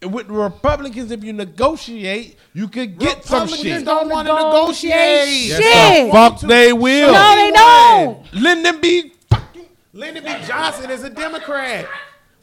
[0.01, 3.85] With the Republicans, if you negotiate, you could get some Republicans shit.
[3.85, 5.29] don't want to Negotiate negotiate.
[5.51, 5.61] shit.
[5.61, 7.13] Yes, the fuck they will.
[7.13, 8.35] No, they don't.
[8.35, 9.13] Lyndon B.
[9.29, 9.67] Fucking.
[9.93, 10.31] Lyndon B.
[10.47, 11.89] Johnson is a Democrat.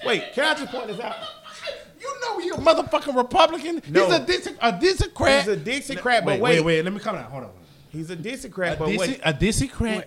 [0.06, 1.16] Wait, can I just point this out?
[2.14, 3.82] You know he a motherfucking Republican.
[3.90, 4.06] No.
[4.06, 5.40] He's a dis- a Dixiecrat.
[5.40, 6.56] He's a Dixiecrat, but wait, wait.
[6.60, 6.82] wait, wait.
[6.84, 7.30] Let me come out.
[7.32, 7.52] Hold on.
[7.92, 9.22] He's a Dixiecrat, A, but Dixie, wait.
[9.24, 10.06] a Dixiecrat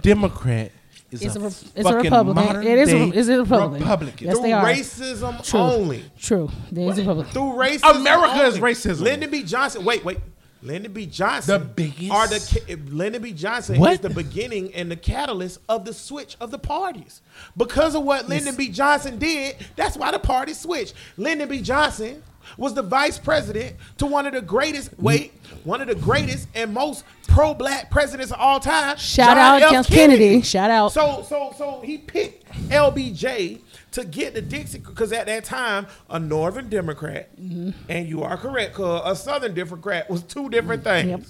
[0.00, 0.72] Democrat
[1.10, 2.44] is It's a, a Re- it's a fucking Republican.
[2.44, 3.80] modern It is a- day it's a Republican.
[3.82, 4.26] Republican.
[4.26, 4.64] Yes, Through they are.
[4.64, 5.60] racism True.
[5.60, 6.04] only.
[6.18, 6.50] True.
[6.70, 7.32] There's a Republican.
[7.32, 7.96] Through racism.
[7.96, 8.72] America is only.
[8.72, 9.00] racism.
[9.02, 9.42] Lyndon B.
[9.42, 9.84] Johnson.
[9.84, 10.18] Wait, wait.
[10.62, 11.06] Lyndon B.
[11.06, 11.60] Johnson.
[11.60, 13.32] The biggest- Are the Lyndon B.
[13.32, 17.20] Johnson is the beginning and the catalyst of the switch of the parties.
[17.56, 18.68] Because of what Lyndon B.
[18.68, 20.94] Johnson did, that's why the party switched.
[21.16, 21.60] Lyndon B.
[21.60, 22.22] Johnson
[22.56, 24.90] was the vice president to one of the greatest.
[24.98, 25.32] Wait,
[25.64, 28.96] one of the greatest and most pro-black presidents of all time.
[28.96, 29.86] Shout John out F.
[29.88, 30.18] Kennedy.
[30.28, 30.42] Kennedy.
[30.42, 30.92] Shout out.
[30.92, 33.60] So so so he picked LBJ
[33.92, 37.70] to get the Dixie because at that time a Northern Democrat, Mm-hmm.
[37.90, 41.08] and you are correct, cause a Southern Democrat was two different things.
[41.08, 41.20] Yep.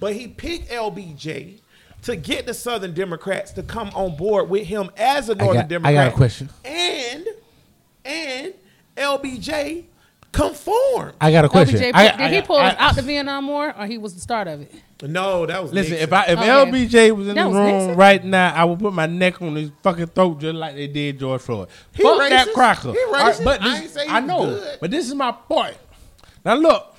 [0.00, 1.60] But he picked LBJ
[2.02, 5.86] to get the Southern Democrats to come on board with him as a Northern got-
[5.86, 6.48] I got a question.
[6.64, 7.26] And
[8.04, 8.54] and
[8.96, 9.84] LBJ
[10.34, 11.12] conform.
[11.20, 11.78] I got a question.
[11.78, 14.14] LBJ, I- did I- he pull I- us out the Vietnam War, or he was
[14.14, 14.72] the start of it?
[15.02, 16.08] No, that was Listen, Nixon.
[16.08, 16.48] if I if Okay.
[16.48, 17.96] LBJ was in That the was room Nixon?
[17.96, 21.18] right now, I would put my neck on his fucking throat just like they did
[21.18, 21.68] George Floyd.
[21.94, 22.52] He Fuck that racist.
[22.54, 22.92] cracker.
[22.92, 23.44] He All right, racist.
[23.44, 24.78] but I this, ain't say he I know, good.
[24.80, 25.76] but this is my point.
[26.44, 26.94] Now look,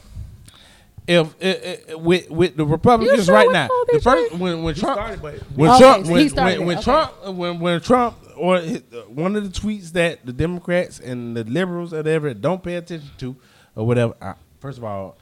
[1.08, 4.96] if uh, uh, with with the Republicans sure right now, the first when when Trump
[4.98, 5.22] started,
[5.56, 6.84] when Okay, Trump so when, he started when, when okay.
[6.84, 8.70] Trump when when Trump or uh,
[9.08, 13.10] one of the tweets that the Democrats and the liberals or whatever don't pay attention
[13.20, 13.36] to
[13.76, 14.14] or whatever.
[14.22, 15.18] I, first of all,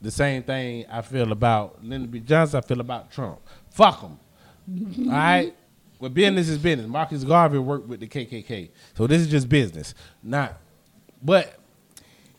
[0.00, 2.20] the same thing I feel about Lyndon B.
[2.20, 2.58] Johnson.
[2.58, 3.40] I feel about Trump.
[3.70, 4.18] Fuck him.
[5.08, 5.54] all right.
[5.98, 6.86] Well, business is business.
[6.86, 9.94] Marcus Garvey worked with the KKK, so this is just business.
[10.22, 10.56] Not,
[11.22, 11.58] but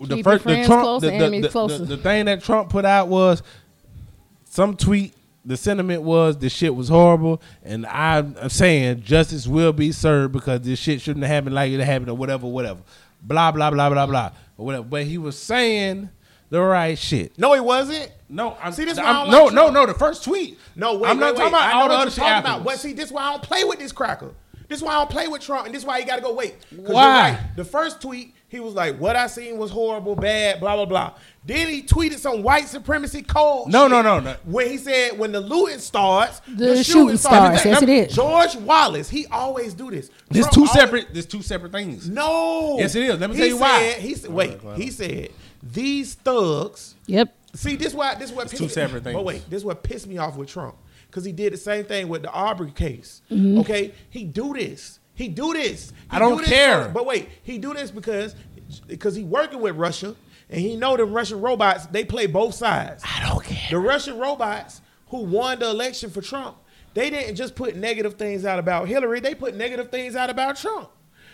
[0.07, 3.43] the first the Trump the, the- the- the thing that Trump put out was
[4.45, 5.13] some tweet.
[5.49, 10.61] The sentiment was this shit was horrible, and I'm saying justice will be served because
[10.61, 12.81] this shit shouldn't have happened like it happened or whatever, whatever.
[13.23, 14.83] Blah blah blah blah blah or whatever.
[14.83, 16.11] But he was saying
[16.51, 17.35] the right shit.
[17.39, 18.11] no, he wasn't.
[18.29, 19.73] No, I'm, See, this I'm- no, like no, Trump.
[19.73, 19.85] no.
[19.87, 20.59] The first tweet.
[20.75, 21.59] No, wait, I'm not wait, talking wait.
[21.61, 22.57] about all the what other shit talking about.
[22.59, 22.81] afterwards.
[22.81, 24.29] See, this is why I don't play with this cracker.
[24.67, 26.21] This is why I don't play with Trump, and this is why you got to
[26.21, 26.57] go wait.
[26.75, 26.83] Why?
[26.85, 27.39] you're right.
[27.55, 31.13] The first tweet, he was like, "What I seen was horrible, bad, blah blah blah."
[31.45, 33.67] Then he tweeted some white supremacy code.
[33.69, 34.35] No, shit no, no, no.
[34.45, 37.63] When he said, "When the looting starts, The shooting starts.
[37.63, 38.13] Yes, it is.
[38.13, 40.09] George Wallace, he always do this.
[40.29, 41.13] There's Trump two always- separate.
[41.13, 42.09] There's two separate things.
[42.09, 42.77] No.
[42.77, 43.19] Yes, it is.
[43.19, 43.93] Let me He tell you why.
[43.93, 45.29] He said, "Wait." He said,
[45.63, 47.35] "These thugs." Yep.
[47.55, 49.15] See, this why this what two separate things.
[49.15, 50.75] But wait, this what pissed me off with Trump
[51.07, 53.21] because he did the same thing with the Aubrey case.
[53.31, 53.59] Mm-hmm.
[53.61, 54.99] Okay, he do this.
[55.19, 55.89] He do this.
[55.89, 56.83] He I don't do this care.
[56.85, 58.35] so- but wait, he do this because
[58.87, 60.15] because he working with Russia
[60.49, 61.87] and he know the Russian robots.
[61.87, 63.03] They play both sides.
[63.05, 63.67] I don't care.
[63.69, 66.55] The Russian robots who won the election for Trump,
[66.93, 69.19] they didn't just put negative things out about Hillary.
[69.19, 70.89] They put negative things out about Trump.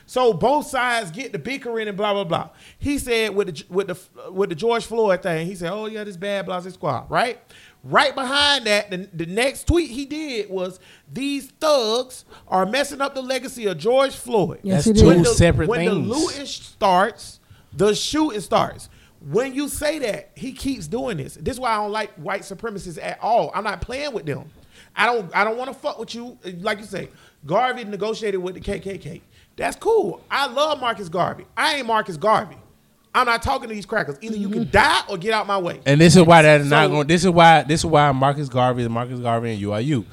[0.08, 2.50] So both sides get the bickering and blah blah blah.
[2.80, 6.04] He said with the with the with the George Floyd thing, he said, "Oh yeah,
[6.04, 7.40] this bad blah this squad." Right,
[7.86, 10.80] right behind that, the, the next tweet he did was,
[11.12, 15.16] "These thugs are messing up the legacy of George Floyd." Yes, That's two is.
[15.16, 15.92] When the, separate when things.
[15.92, 17.40] the looting starts,
[17.72, 18.90] the shooting starts.
[19.22, 21.36] When you say that, he keeps doing this.
[21.36, 23.52] This is why I don't like white supremacists at all.
[23.56, 24.50] I'm not playing with them.
[24.96, 25.34] I don't.
[25.36, 26.38] I don't want to fuck with you.
[26.60, 27.10] Like you say,
[27.46, 29.22] Garvey negotiated with the KKK.
[29.56, 30.22] That's cool.
[30.30, 31.46] I love Marcus Garvey.
[31.56, 32.58] I ain't Marcus Garvey.
[33.16, 34.18] I'm not talking to these crackers.
[34.22, 34.72] Either you can mm-hmm.
[34.72, 35.80] die or get out my way.
[35.86, 37.08] And this is why that is not So- going.
[37.08, 37.64] This is why.
[37.64, 40.06] This is why Marcus Garvey is Marcus Garvey and you are you,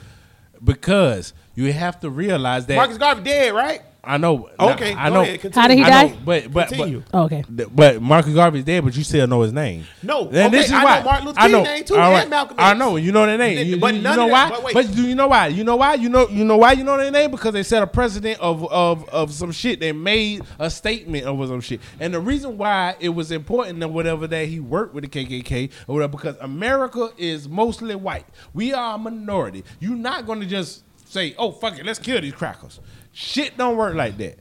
[0.63, 2.77] because you have to realize that.
[2.77, 3.83] Marcus Garvey dead, right?
[4.05, 4.51] I know.
[4.59, 5.21] Okay, I go know.
[5.23, 5.55] ahead.
[5.55, 6.03] How did he I die?
[6.09, 7.05] know, but but Continue.
[7.13, 7.45] but, Oh, okay.
[7.49, 9.85] but Marcus Garvey's dead, but you still know his name.
[10.03, 11.63] No, and okay, this is I know why Martin Luther I know.
[11.63, 12.79] King name too, All and Malcolm I X.
[12.81, 13.65] know you know their name.
[13.65, 14.49] You, But you- you none know of why?
[14.49, 15.47] that- but But, do you know why?
[15.47, 15.95] You know why?
[15.95, 18.65] You know you know why you know their name because they set a precedent of
[18.73, 19.79] of of some shit.
[19.79, 23.89] They made a statement over some shit, and the reason why it was important or
[23.89, 28.27] whatever that he worked with the KKK or whatever because America is mostly white.
[28.53, 29.63] We are a minority.
[29.79, 32.81] You're not going to just say, "Oh fuck it, let's kill these crackers."
[33.13, 34.39] Shit don't work like that.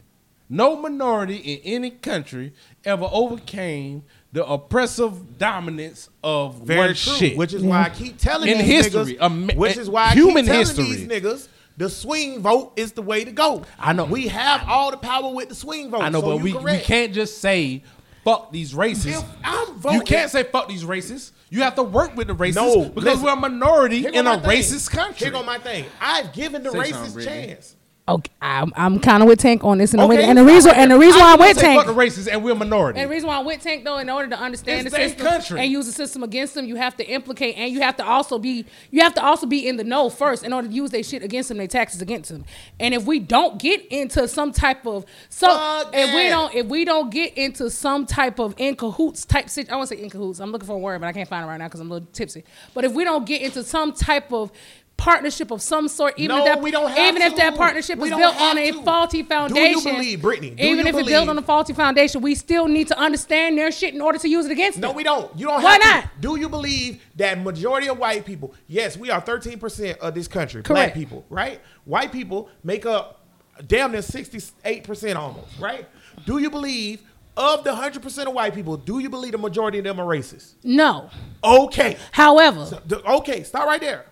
[0.49, 2.53] No minority in any country
[2.83, 4.03] ever overcame
[4.33, 7.13] the oppressive dominance of Very one true.
[7.13, 7.37] shit.
[7.37, 9.21] Which is why I keep telling In these history, niggas.
[9.21, 10.83] Ama- which is why I human keep telling history.
[10.85, 11.47] these niggas.
[11.77, 13.63] The swing vote is the way to go.
[13.79, 14.03] I know.
[14.05, 16.01] We have all the power with the swing vote.
[16.01, 17.83] I know, so but we, we can't just say
[18.25, 19.23] fuck these races.
[19.43, 21.31] I'm you can't say fuck these races.
[21.49, 23.23] You have to work with the races No, because listen.
[23.23, 24.49] we're a minority in a thing.
[24.49, 25.25] racist country.
[25.25, 25.85] Here go my thing.
[25.99, 27.75] I've given the Say racist chance.
[28.11, 30.43] Okay, I'm, I'm kind of with Tank on this, and, the Okay, way- and the
[30.43, 32.51] reason and the reason why I I went say Tank fuck the races and we're
[32.51, 32.99] a minority.
[32.99, 35.25] And the reason why I went tank though, in order to understand It's the system
[35.27, 35.59] country.
[35.61, 38.37] and use the system against them, you have to implicate and you have to also
[38.39, 41.03] be you have to also be in the know first in order to use their
[41.03, 42.43] shit against them, their taxes against them.
[42.79, 46.65] And if we don't get into some type of so Fuck if we don't if
[46.67, 50.01] we don't get into some type of in cahoots type sit I want to say
[50.03, 50.39] in cahoots.
[50.39, 51.93] I'm looking for a word, but I can't find it right now because I'm a
[51.93, 52.43] little tipsy.
[52.73, 54.51] But if we don't get into some type of
[54.97, 57.57] partnership of some sort, even No, if that we don't have even if that to.
[57.57, 58.83] partnership We is built on a to.
[58.83, 60.51] faulty Do you foundation, believe, Brittany?
[60.51, 63.71] Do even if it's built on a faulty foundation, we still need to understand their
[63.71, 64.93] shit in order to use it against No, them.
[64.93, 65.35] No, we don't.
[65.39, 65.87] You don't Why have to.
[65.87, 66.21] not?
[66.21, 68.53] Do you believe that majority of white people?
[68.67, 70.61] Yes, we are 13% of this country.
[70.61, 70.67] Correct.
[70.67, 71.59] Black people, right?
[71.85, 73.25] White people make up
[73.65, 75.87] damn near 68% almost, right?
[76.27, 77.01] Do you believe
[77.37, 80.53] of the 100% of white people, do you believe the majority of them are racist?
[80.63, 81.09] No.
[81.43, 81.97] Okay.
[82.11, 84.05] However, The- okay, stop right there.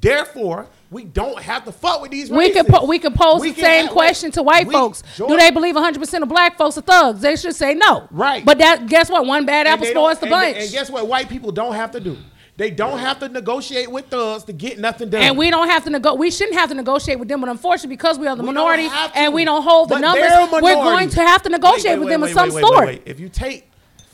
[0.00, 2.52] Therefore, we don't have to fuck with these we racists.
[2.54, 5.02] could po- we can pose We the can same have- question to white we- folks.
[5.16, 7.20] George- Do they believe 100 percent of black folks are thugs?
[7.20, 8.06] They should say no.
[8.10, 8.44] Right.
[8.44, 9.26] But that guess what?
[9.26, 10.56] One bad apple spoils the bunch.
[10.56, 11.06] And guess what?
[11.08, 12.16] White people don't have to do.
[12.56, 15.22] They don't have to negotiate with thugs to get nothing done.
[15.22, 17.94] And we don't have to nego- We shouldn't have to negotiate with them, but unfortunately,
[17.94, 20.30] because we are the We minority and we don't hold the numbers,
[20.60, 22.86] we're going to have to negotiate Wait, wait, with wait, them of some sort.
[22.86, 23.02] wait, wait.
[23.06, 23.64] If you take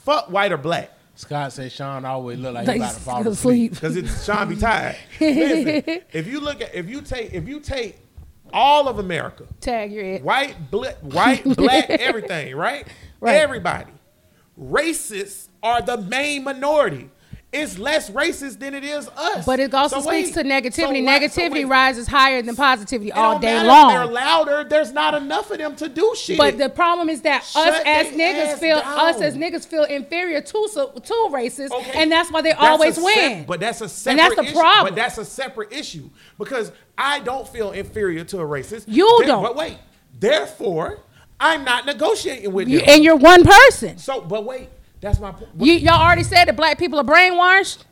[0.05, 0.91] Fuck white or black.
[1.17, 3.73] Scott said Sean always look like he Like, about to fall go asleep.
[3.75, 4.97] Because it's Sean be tired.
[5.21, 7.99] Listen, if you look at if you take if you take
[8.53, 10.23] all of America, Tag your it.
[10.23, 12.87] white, bla- white, black, everything, right?
[13.21, 13.37] Right.
[13.37, 13.91] Everybody.
[14.61, 17.11] Racists are the main minority.
[17.57, 19.47] It's less racist than it is us.
[19.47, 20.75] But it also So speaks wait, to negativity.
[20.75, 23.89] so why- so negativity rises higher than positivity it all day long.
[23.95, 24.65] They're louder.
[24.69, 26.37] There's not enough of them to do shit.
[26.37, 28.99] But the problem is that Shut us as niggas ass feel down.
[29.15, 31.93] us as niggas feel inferior to so- to races, Okay.
[32.03, 33.45] and that's why they That's always sep- win.
[33.47, 34.61] but that's a separate And that's the issue.
[34.61, 34.95] problem.
[34.95, 38.85] But that's a separate issue because I don't feel inferior to a racist.
[38.89, 39.43] You There- don't.
[39.45, 39.77] But wait,
[40.19, 40.99] therefore,
[41.39, 42.89] I'm not negotiating with You- them.
[42.89, 43.99] and you're one person.
[43.99, 44.69] so, but wait,
[45.05, 45.51] that's my point.
[45.59, 47.85] You, y'all already said that black people are brainwashed.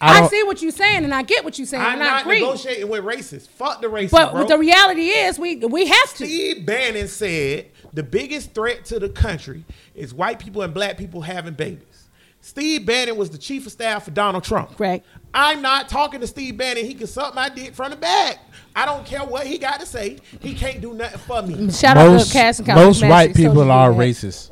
[0.00, 2.06] I I, see what you're saying, and I get what you're saying, I'm and I
[2.06, 2.40] not agree.
[2.40, 3.48] negotiating with racists.
[3.48, 4.46] Fuck the racists, But bro.
[4.46, 6.24] the reality is, we we have to.
[6.26, 9.64] Steve Bannon said the biggest threat to the country
[9.94, 12.08] is white people and black people having babies.
[12.40, 14.76] Steve Bannon was the chief of staff for Donald Trump.
[14.76, 15.06] Correct.
[15.32, 16.84] I'm not talking to Steve Bannon.
[16.84, 18.38] He can suck my dick from the back.
[18.74, 20.18] I don't care what he got to say.
[20.40, 21.70] He can't do nothing for me.
[21.70, 24.50] Shout out Most, to Cass and most white people are racist.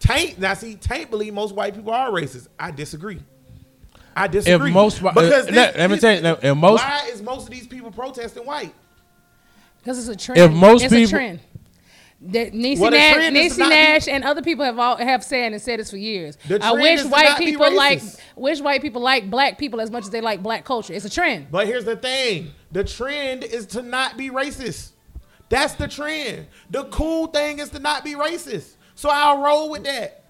[0.00, 2.48] Tank now see Tank believe most white people are racist.
[2.58, 3.20] I disagree.
[4.16, 4.68] I disagree.
[4.70, 7.44] If most because uh, let- let me this- tell you, if most- why is most
[7.44, 8.74] of these people protesting white?
[9.78, 10.40] because it's a trend.
[10.40, 11.40] If most it's people- a trend.
[12.20, 15.22] That Niecy Well, Nash, trend is Niecy not be- and other people have all, have
[15.22, 16.36] said and said this for years.
[16.48, 18.02] The I trend wish is to white not be people like
[18.34, 20.92] wish white people like black people as much as they like black culture.
[20.92, 21.46] It's a trend.
[21.52, 24.90] But here's the thing: the trend is to not be racist.
[25.48, 26.48] That's the trend.
[26.70, 28.74] The cool thing is to not be racist.
[28.98, 30.24] So I'll roll with that.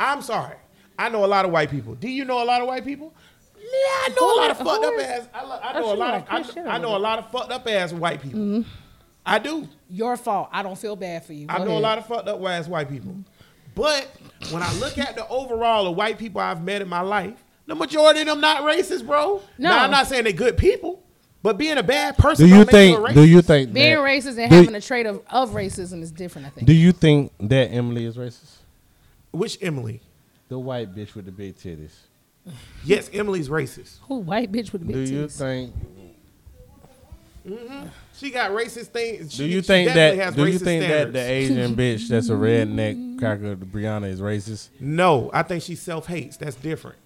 [0.00, 0.56] I'm sorry.
[0.98, 1.94] I know a lot of white people.
[1.94, 3.14] Do you know a lot of white people?
[3.56, 5.28] Yeah, I know a lot of fucked up ass.
[5.32, 6.58] I, lo- I know a lot I of.
[6.58, 8.40] I, I know a lot of fucked up ass white people.
[8.40, 8.68] Mm-hmm.
[9.24, 9.68] I do.
[9.88, 10.48] Your fault.
[10.50, 11.46] I don't feel bad for you.
[11.48, 13.14] I Go know a lot of fucked up ass white people.
[13.76, 14.10] But
[14.50, 17.76] when I look at the overall of white people I've met in my life, the
[17.76, 19.40] majority of them not racist, bro.
[19.56, 19.68] No.
[19.68, 21.00] Now, I'm not saying they're good people,
[21.42, 22.98] but being a bad person Do you don't make you a think?
[23.08, 23.14] racist.
[23.14, 26.10] Do you think Being that, racist and do- having a trait of, of racism is
[26.10, 26.46] different.
[26.46, 26.66] I think.
[26.66, 28.56] Do you think that Emily is racist?
[29.30, 30.00] Which Emily?
[30.48, 31.92] The white bitch with the big titties.
[32.84, 33.98] Yes, Emily's racist.
[34.08, 35.06] Who white bitch with the big titties?
[35.08, 35.38] Do you titties?
[35.38, 35.74] think?
[37.46, 37.86] Mm-hmm.
[38.16, 39.36] She got racist things.
[39.36, 40.24] Do you think definitely that?
[40.24, 41.20] has Do you racist think that the.
[41.20, 44.68] Asian bitch that's a redneck cracker, Brianna, is racist?
[44.78, 46.36] No, I think she self hates.
[46.36, 46.96] That's different.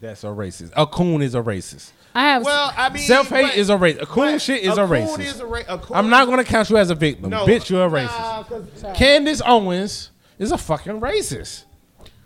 [0.00, 0.72] That's a racist.
[0.76, 1.92] A coon is a racist.
[2.14, 2.44] I have.
[2.44, 4.02] Well, I mean, Self hate is a racist.
[4.02, 5.20] A coon but shit is a a coon racist.
[5.20, 7.30] is a ra- a coon I'm not gonna count you as a victim.
[7.30, 8.44] No, Bitch, you're a nah,
[8.94, 11.64] Candace Owens is a fucking racist.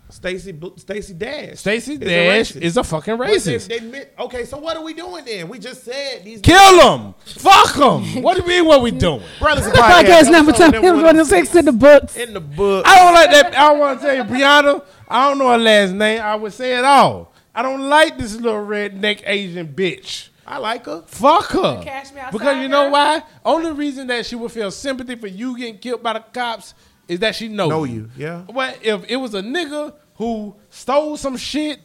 [0.09, 1.59] Stacey Bl- Stacey Dash.
[1.59, 3.67] Stacey is a Dash is a fucking But they- racist.
[3.67, 5.49] they okay, so what are we doing then?
[5.49, 7.13] We just said these Kill them.
[7.25, 8.03] Fuck them.
[8.23, 8.65] What do you mean?
[8.65, 9.21] What we doing?
[9.39, 9.65] brothers.
[9.65, 10.81] and podcast number episode ten.
[10.81, 12.15] number One six in the books.
[12.15, 12.85] in the book.
[12.87, 13.55] I don't like that.
[13.57, 14.83] I want to tell you, Brianna.
[15.09, 16.21] I don't know her last name.
[16.21, 17.31] I would say it all.
[17.57, 20.29] I don't like this little redneck Asian bitch.
[20.45, 21.01] I like her.
[21.07, 21.81] Fuck her.
[21.83, 22.91] Cash me outside because you know girl?
[22.91, 23.23] why?
[23.43, 26.75] Only reason that she would feel sympathy for you getting killed by the cops
[27.07, 28.43] is that she know, Know you, yeah.
[28.53, 31.79] But if it was a nigga who stole some shit,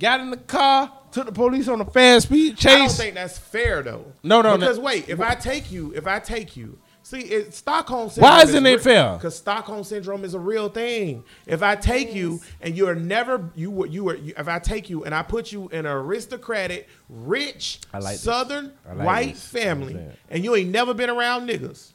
[0.00, 2.72] got in the car, took the police on a fast speed chase.
[2.72, 4.12] I don't think that's fair though.
[4.24, 4.58] No, no, no.
[4.58, 6.76] Because wait, if I take you, if I take you,
[7.14, 8.30] see, it, Stockholm syndrome.
[8.30, 9.14] Why isn't it fair?
[9.14, 11.24] Because Stockholm syndrome is a real thing.
[11.46, 14.90] If I take you and you're never you were you were you, if I take
[14.90, 18.16] you and I put you in an aristocratic, rich, I like.
[18.16, 19.46] Southern I like white this.
[19.46, 19.98] family,
[20.30, 21.92] and you ain't never been around niggas,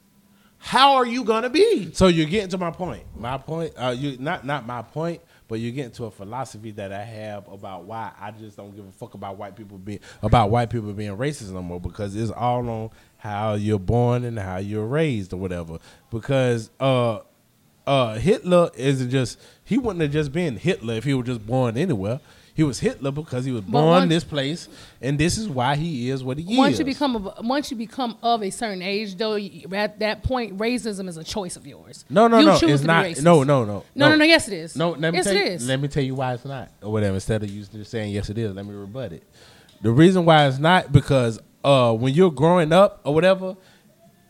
[0.58, 1.92] how are you gonna be?
[1.94, 3.04] So you're getting to my point.
[3.16, 6.92] My point, uh, you not not my point, but you're getting to a philosophy that
[6.92, 10.52] I have about why I just don't give a fuck about white people being about
[10.52, 14.58] white people being racist no more because it's all on how you're born and how
[14.58, 15.78] you're raised or whatever.
[16.10, 17.20] Because uh,
[17.86, 21.78] uh, Hitler isn't just he wouldn't have just been Hitler if he was just born
[21.78, 22.20] anywhere.
[22.54, 24.68] He was Hitler because he was born once- this place,
[25.02, 26.58] and this is why he is what he Once is.
[26.58, 30.58] Once you become of, once you become of a certain age, though, at that point,
[30.58, 32.04] racism is a choice of yours.
[32.10, 33.06] no, no, you no, choose it's not.
[33.06, 33.24] racist.
[33.24, 34.26] No, no, no, no, no, no.
[34.26, 34.76] Yes, it is.
[34.76, 35.68] No, let me yes, tell you, is.
[35.68, 37.14] Let me tell you why it's not, or whatever.
[37.14, 38.54] Instead of you just saying yes, it is.
[38.54, 39.24] Let me rebut it.
[39.82, 43.56] The reason why it's not because uh, when you're growing up or whatever,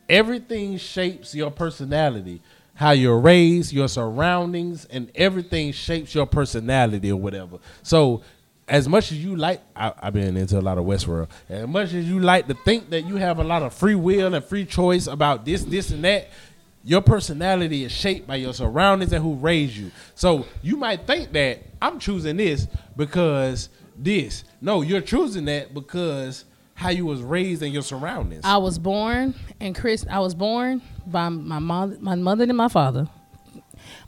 [0.07, 2.41] everything shapes your personality.
[2.73, 7.57] How you're raised, your surroundings, and everything shapes your personality or whatever.
[7.83, 8.21] So,
[8.69, 11.27] as much as you like, I, I've been into a lot of Westworld.
[11.49, 14.33] As much as you like to think that you have a lot of free will
[14.33, 16.29] and free choice about this, this, and that,
[16.83, 19.91] your personality is shaped by your surroundings and who raised you.
[20.15, 24.43] So you might think that I'm choosing this because this.
[24.61, 26.45] No, you're choosing that because
[26.79, 28.45] how you was raised and your surroundings.
[28.45, 30.05] I was born and Chris.
[30.09, 33.09] I was born by my mom, my mother, and my father.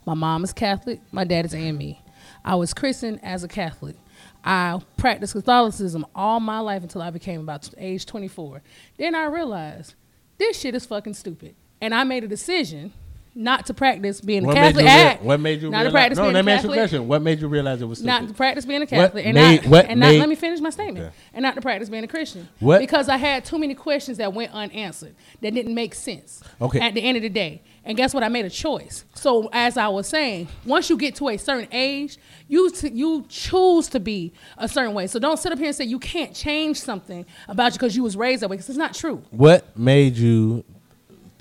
[0.06, 1.00] My mom is Catholic.
[1.12, 1.96] My dad is AME.
[2.42, 3.96] I was christened as a Catholic.
[4.42, 8.62] I practiced Catholicism all my life until I became about age 24.
[8.96, 9.94] Then I realized
[10.38, 11.54] this shit is fucking stupid.
[11.82, 12.94] And I made a decision
[13.34, 14.84] not to practice being a What made Catholic.
[14.84, 15.86] you rea- act, what made you not realize?
[15.86, 17.08] to practice no, being let a me ask you a question.
[17.08, 18.06] What made you realize it was stupid?
[18.20, 20.34] not to practice being a What Catholic, and made- not, what and not let me
[20.34, 21.14] finish my statement, Okay.
[21.32, 22.46] and not to practice being a Christian.
[22.60, 26.42] What- Because I had too many questions that went unanswered that didn't make sense.
[26.60, 26.78] Okay.
[26.80, 28.22] At the end of the day, and guess what?
[28.22, 29.04] I made a choice.
[29.14, 32.18] So as I was saying, once you get to a certain age,
[32.48, 35.06] you t- you choose to be a certain way.
[35.06, 38.02] So don't sit up here and say you can't change something about you because you
[38.02, 39.22] was raised that way because it's not true.
[39.30, 40.64] What made you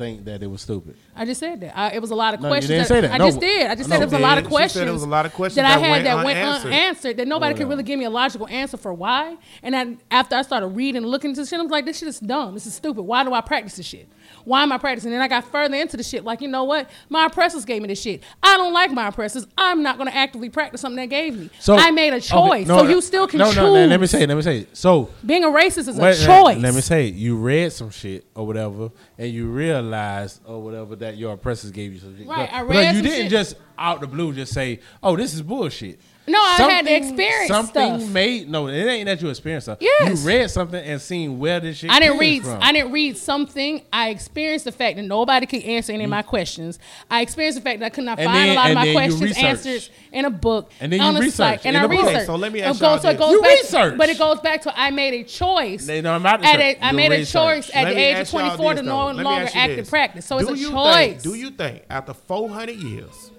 [0.01, 0.95] think that it was stupid?
[1.15, 1.77] I just said that.
[1.77, 2.69] I, it was a lot of No, you questions.
[2.69, 3.11] didn't that- say that.
[3.13, 3.25] I No.
[3.27, 3.67] just did.
[3.67, 4.49] I just No, said it was a lot of did.
[4.49, 4.89] She said questions.
[4.89, 6.71] it was a lot of questions that I that had went that went unanswered.
[6.73, 9.35] unanswered that nobody could really give me a logical answer for why.
[9.63, 12.07] And then after I started reading and looking into shit, I was like, this shit
[12.07, 12.53] is dumb.
[12.53, 13.03] This is stupid.
[13.03, 14.07] Why do I practice this shit?
[14.45, 15.13] Why am I practicing?
[15.13, 16.23] And I got further into the shit.
[16.23, 16.89] Like, you know what?
[17.09, 18.23] My oppressors gave me this shit.
[18.41, 19.47] I don't like my oppressors.
[19.57, 21.49] I'm not going to actively practice something they gave me.
[21.67, 22.67] I made a okay, choice.
[22.67, 23.55] no, so you still can no, choose.
[23.57, 24.59] No, no, let me say, it, let me say.
[24.59, 24.77] it.
[24.77, 26.57] So Being a racist is a choice.
[26.57, 27.15] Let me say, it.
[27.15, 31.93] you read some shit or whatever, and you realized or whatever that your oppressors gave
[31.93, 32.27] you some shit.
[32.27, 32.73] Right, I read.
[32.73, 33.31] But you didn't shit.
[33.31, 37.47] just out the blue just say, "Oh, this is bullshit." No, I had to experience
[37.47, 38.11] something stuff.
[38.11, 38.67] made no.
[38.67, 39.79] It ain't that you experienced stuff.
[39.81, 40.21] Yes.
[40.21, 41.89] you read something and seen where this shit.
[41.89, 42.43] I didn't read.
[42.43, 42.61] From.
[42.61, 43.81] I didn't read something.
[43.91, 46.11] I experienced the fact that nobody could answer any of mm.
[46.11, 46.77] my questions.
[47.09, 48.91] I experienced the fact that I could not And find then- a lot of my
[48.91, 50.71] questions answered in a book.
[50.79, 52.15] And then on you a site, and in I researched.
[52.15, 53.97] Okay, so let me ask y'all so it goes You back, researched.
[53.97, 55.87] but it goes back to I made a choice.
[55.87, 56.77] They know about At research.
[56.77, 59.11] a, I You made a choice at Let the age of 24 this, to no
[59.11, 60.25] longer you active practice.
[60.25, 61.23] So it's a choice.
[61.23, 63.30] Do you think after 400 years,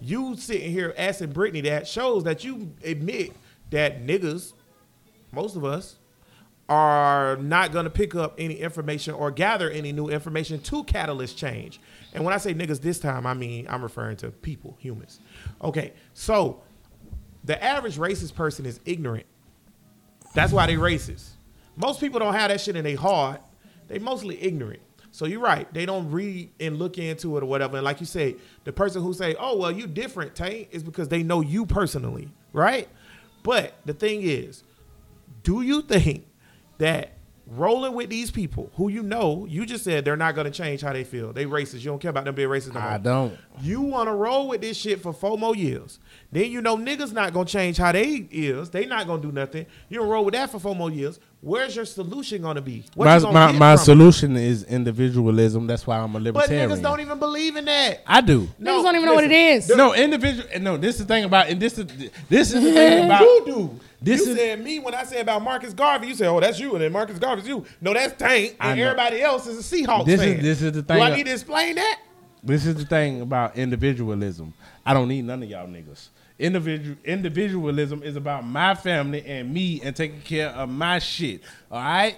[0.00, 3.32] you sitting here asking Brittany that shows that you admit
[3.70, 4.52] that niggas,
[5.32, 5.96] most of us,
[6.68, 11.38] are not going to pick up any information or gather any new information to catalyst
[11.38, 11.80] change.
[12.12, 15.20] And when I say niggas this time, I mean I'm referring to people, humans.
[15.62, 16.62] Okay, so
[17.44, 19.26] the average racist person is ignorant.
[20.34, 21.28] That's why they racist.
[21.76, 23.40] Most people don't have that shit in their heart.
[23.88, 24.82] They mostly ignorant.
[25.16, 25.72] So you're right.
[25.72, 27.78] They don't read and look into it or whatever.
[27.78, 31.08] And like you say, the person who say, "Oh well, you different, Tank," is because
[31.08, 32.86] they know you personally, right?
[33.42, 34.62] But the thing is,
[35.42, 36.26] do you think
[36.76, 40.50] that rolling with these people who you know, you just said they're not going to
[40.50, 41.32] change how they feel.
[41.32, 41.78] They racist.
[41.80, 42.90] You don't care about them being racist no more.
[42.90, 43.38] I don't.
[43.60, 45.98] You want to roll with this shit for four more years.
[46.32, 48.70] Then you know niggas not gonna change how they is.
[48.70, 49.66] They not gonna do nothing.
[49.88, 51.20] You don't roll with that for four more years.
[51.42, 52.84] Where's your solution gonna be?
[52.94, 55.66] What My, gonna my, my solution is individualism.
[55.66, 56.68] That's why I'm a libertarian.
[56.68, 58.00] But niggas don't even believe in that.
[58.06, 58.46] I do.
[58.60, 59.68] Niggas don't even know what it is.
[59.68, 60.48] No individual.
[60.60, 61.86] No, this is the thing about, and this is
[62.28, 63.20] this is the thing about.
[63.20, 63.80] You do.
[64.00, 66.08] This you is- said me when I said about Marcus Garvey.
[66.08, 67.64] You said, "Oh, that's you," and then Marcus Garvey's you.
[67.80, 70.96] No, that's Tank, and everybody else is a Seahawks This is- this is the thing.
[70.96, 72.00] Do thing I need to explain that?
[72.42, 74.54] This is the thing about individualism.
[74.84, 76.08] I don't need none of y'all niggas.
[76.38, 81.40] Individual individualism is about my family and me and taking care of my shit.
[81.70, 82.16] All right.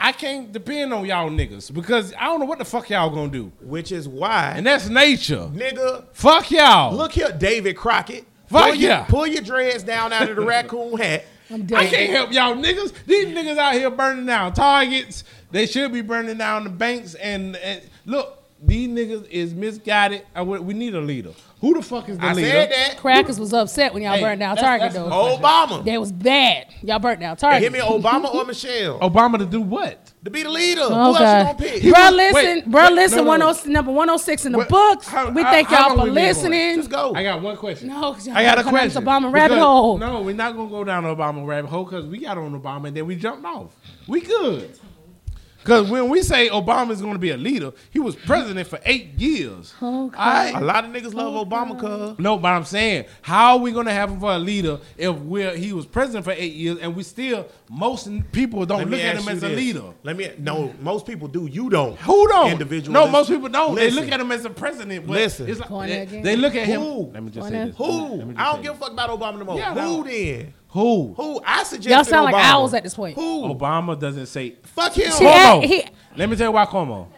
[0.00, 3.30] I can't depend on y'all niggas because I don't know what the fuck y'all gonna
[3.30, 3.52] do.
[3.60, 5.48] Which is why, And that's nature.
[5.52, 6.92] nigga, Fuck y'all.
[6.96, 8.24] look here, David Crockett.
[8.48, 9.04] Fuck pull your, yeah.
[9.04, 11.24] pull your dreads down out of the raccoon hat.
[11.50, 12.92] I'm I can't help y'all niggas.
[13.06, 15.22] These niggas out here burning down targets.
[15.52, 17.14] They should be burning down the banks.
[17.14, 20.22] And, and look, these niggas is misguided.
[20.34, 21.32] I, we need a leader.
[21.60, 22.48] Who the fuck is the I leader?
[22.50, 22.96] said that.
[22.98, 25.36] Crackers was upset when y'all Hey, burned down that's- Target that's- though.
[25.38, 25.84] Obama.
[25.84, 26.66] That was bad.
[26.82, 27.60] Y'all burnt down Target.
[27.62, 30.12] Give me Obama or Michelle Obama to do what?
[30.24, 30.82] to be the leader.
[30.84, 31.82] Oh Who else you God, gonna pick?
[31.82, 33.16] bro, listen, wait, bro, wait, listen.
[33.18, 33.28] no, no.
[33.28, 35.08] One oh number one oh six in the What- books.
[35.08, 36.26] how- we thank how y'all long for we been going?
[36.28, 36.76] listening.
[36.76, 37.12] Just go.
[37.14, 37.88] I got one question.
[37.88, 38.72] No, y'all I got a question.
[38.72, 39.98] down this Obama rabbit Because- hole.
[39.98, 42.88] No, we're not gonna go down the Obama rabbit hole because we got on Obama
[42.88, 43.74] and then we jumped off.
[44.06, 44.78] We good.
[45.62, 48.80] Because when we say Obama is going to be a leader, he was president for
[48.84, 49.72] eight years.
[49.80, 49.86] Okay.
[49.86, 50.54] All right?
[50.54, 52.18] A lot of niggas love Obama, cuz.
[52.18, 55.54] No, but I'm saying, how are we gonna have him for a leader if we're
[55.56, 59.24] he was president for eight years and we still most people don't look at him
[59.24, 59.56] you as a this.
[59.56, 59.84] leader?
[60.02, 60.74] Let me no.
[60.80, 61.46] Most people do.
[61.46, 61.96] You don't.
[61.98, 62.52] Who don't?
[62.52, 62.92] Individual.
[62.92, 63.74] No, most people don't.
[63.74, 63.94] Listen.
[63.94, 65.06] they look at him as a president.
[65.06, 65.48] But Listen.
[65.48, 66.80] it's like, they, they look at him.
[66.80, 67.10] Who?
[67.12, 67.66] Let me just Go say there.
[67.66, 67.76] this.
[67.76, 67.84] Who?
[68.16, 69.58] Let me just I don't give a fuck about Obama no more.
[69.58, 70.02] Yeah, Who no.
[70.04, 70.54] then?
[70.72, 71.14] Who?
[71.16, 71.40] Who?
[71.46, 73.14] I suggest Y'all sound like owls at this point.
[73.16, 73.42] Who?
[73.44, 74.56] Obama doesn't say.
[74.62, 75.10] Fuck him.
[75.12, 75.62] See, Cuomo.
[75.62, 75.84] I- he-
[76.16, 77.08] Let me tell you why Cuomo.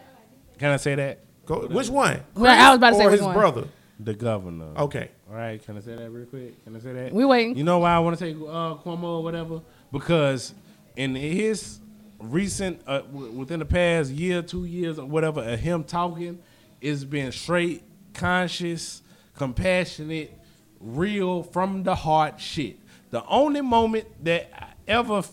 [0.57, 1.19] Can I say that?
[1.45, 2.21] Go, which one?
[2.33, 3.35] Well, I was about to say or which his one.
[3.35, 3.67] brother.
[3.99, 4.73] The governor.
[4.77, 5.09] Okay.
[5.29, 6.63] All right, can I say that real quick?
[6.65, 7.13] Can I say that?
[7.13, 7.55] We waiting.
[7.57, 9.61] You know why I want to say uh, Cuomo or whatever?
[9.91, 10.53] Because
[10.97, 11.79] in his
[12.19, 16.39] recent, uh, w- within the past year, two years, or whatever, of him talking,
[16.81, 17.83] it's been straight,
[18.13, 19.01] conscious,
[19.37, 20.37] compassionate,
[20.81, 22.77] real, from the heart shit.
[23.15, 25.23] The only moment that I ever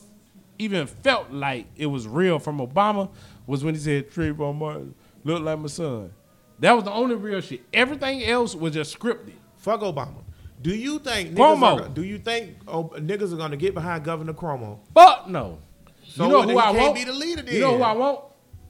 [0.57, 3.11] even felt like it was real from Obama
[3.45, 4.95] was when he said Trayvon Martin
[5.25, 6.13] look like my son.
[6.61, 7.63] That was the only real shit.
[7.73, 9.33] Everything else was just scripted.
[9.57, 10.23] Fuck Obama.
[10.63, 11.87] Do you think niggas Cuomo.
[11.87, 14.79] are, do you think oh, niggas are gonna get behind Governor Cuomo?
[14.95, 15.59] Fuck no.
[16.05, 16.95] So you know who I want?
[16.95, 17.87] be the leader You know who then?
[17.89, 18.21] I want?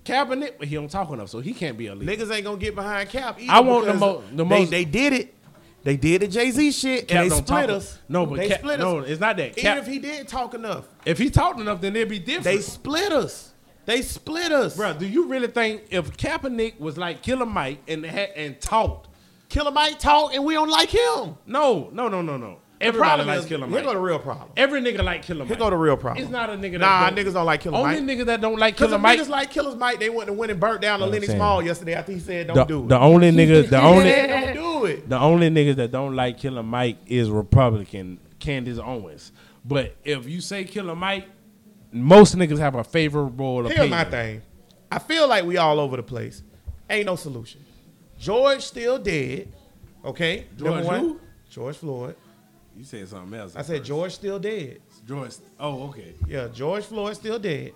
[0.07, 2.25] Kaepernick, but he don't talk enough, so he can't be a leader.
[2.25, 3.39] Niggas ain't gonna get behind Cap.
[3.39, 5.35] Either I want the because mo- the they, most- They did it.
[5.85, 7.99] They did the Jay Z shit Cap and they split talk- us.
[8.09, 9.09] No, but they Cap, split no, us.
[9.09, 9.59] it's not that.
[9.59, 12.45] Even if he didn't talk enough, if he talked enough, then it'd be different.
[12.45, 13.53] they split us.
[13.85, 14.77] They split us.
[14.77, 19.09] Bro, do you really think if Kaepernick was like Killer Mike and had, and talked?
[19.49, 21.37] Killer Mike talk and we don't like him.
[21.47, 22.59] No, no, no, no, no.
[22.83, 23.85] The Everybody problem likes is, Killer Here Mike.
[23.85, 24.49] go the real problem.
[24.57, 25.59] Every nigga like Killer Here Mike.
[25.61, 26.21] go the real problem.
[26.23, 27.97] It's not a nigga that Nah, don't- niggas don't like Killer Mike.
[27.99, 28.19] Only Mike.
[28.19, 29.21] niggas that don't like Because Killer if Mike.
[29.21, 31.35] niggas like Killers Mike, they went and went and burnt down the I'm Lenox.
[31.35, 32.89] Mall yesterday after he said don't the, do it.
[32.89, 35.09] the only niggas, the only, don't do it.
[35.09, 39.31] the only niggas that don't like Killer Mike is Republican Candace Owens.
[39.65, 41.27] But if you say Killer Mike,
[41.93, 43.91] most niggas have a favorable Here's opinion.
[43.91, 44.43] my thing.
[44.91, 46.43] I feel like we all over the place.
[46.91, 47.61] Ain't no solution.
[48.19, 49.49] George still dead.
[50.05, 50.47] Okay.
[50.59, 51.01] George Number one.
[51.01, 51.21] who?
[51.49, 52.17] George Floyd.
[52.83, 53.55] You said something else.
[53.55, 54.81] I said George still dead.
[55.07, 55.35] George.
[55.61, 56.15] Oh, okay.
[56.27, 57.75] Yeah, George Floyd still dead.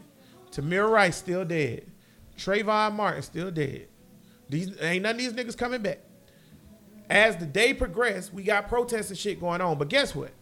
[0.51, 1.87] Tamir Rice still dead.
[2.37, 3.87] Trayvon Martin still dead.
[4.49, 6.01] These ain't none of these niggas coming back.
[7.09, 9.79] As the day progressed, we got protests and shit going on.
[9.79, 10.33] But guess what?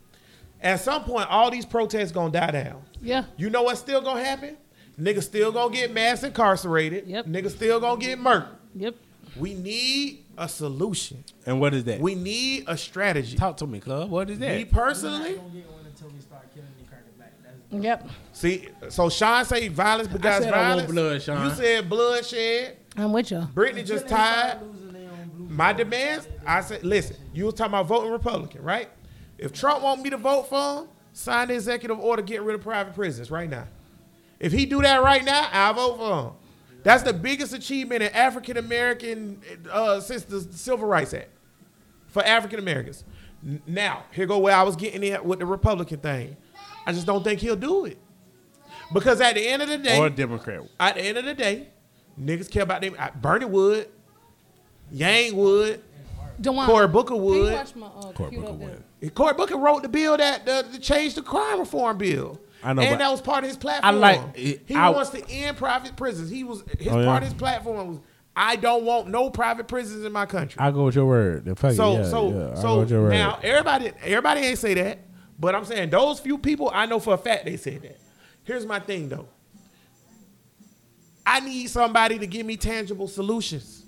[0.62, 2.84] At some point, all these protests gonna die down.
[3.02, 3.24] Yeah.
[3.36, 4.56] You know what's still gonna happen?
[4.98, 7.06] Niggas still gonna get mass incarcerated.
[7.06, 7.26] Yep.
[7.26, 8.56] Niggas still gonna get murdered.
[8.76, 8.94] Yep.
[9.36, 11.24] We need a solution.
[11.46, 12.00] And what is that?
[12.00, 13.36] We need a strategy.
[13.36, 14.10] Talk to me, club.
[14.10, 14.56] What is that?
[14.56, 17.32] Me personally, Don't get one until we start killing the cracker back.
[17.42, 18.08] That's Yep.
[18.32, 18.68] see.
[18.90, 20.92] So Sean say violence begots said I want violence.
[20.92, 21.48] blood, Sean.
[21.48, 22.76] You said bloodshed.
[22.96, 23.40] I'm with you.
[23.54, 24.58] Brittany just tired.
[25.48, 26.28] My demands.
[26.46, 27.16] I said, listen.
[27.32, 28.88] You was talking about voting Republican, right?
[29.38, 32.60] If Trump want me to vote for him, sign the executive order getting rid of
[32.60, 33.66] private prisons right now.
[34.40, 36.32] If he do that right now, I vote for him.
[36.84, 39.40] That's the biggest achievement in African American
[39.70, 41.30] uh, since the Civil Rights Act
[42.06, 43.04] for African Americans.
[43.66, 46.36] Now, here go where I was getting at with the Republican thing.
[46.86, 47.98] I just don't think he'll do it
[48.92, 50.62] because at the end of the day, or a Democrat.
[50.78, 51.68] at the end of the day,
[52.20, 52.94] niggas care about them.
[53.20, 53.88] Bernie Wood,
[54.90, 55.82] Yang Wood,
[56.40, 57.52] Dewan, Cory Booker can Wood.
[57.52, 58.54] watch my, uh, Cory Booker up?
[58.56, 59.14] Wood.
[59.14, 62.38] Cory Booker wrote the bill that uh, to change the crime reform bill.
[62.64, 63.94] I know, and that was part of his platform.
[63.94, 66.30] I like it- he I- wants to end private prisons.
[66.30, 67.06] He was his Oh, yeah?
[67.06, 67.98] part of his platform was
[68.36, 70.58] I don't want no private prisons in my country.
[70.60, 71.44] I go with your word.
[71.44, 74.98] The fuck it, so yeah, so yeah, so now everybody everybody ain't say that,
[75.38, 77.98] but I'm saying those few people I know for a fact they said that.
[78.42, 79.28] Here's my thing though.
[81.26, 83.82] I need somebody to give me tangible solutions.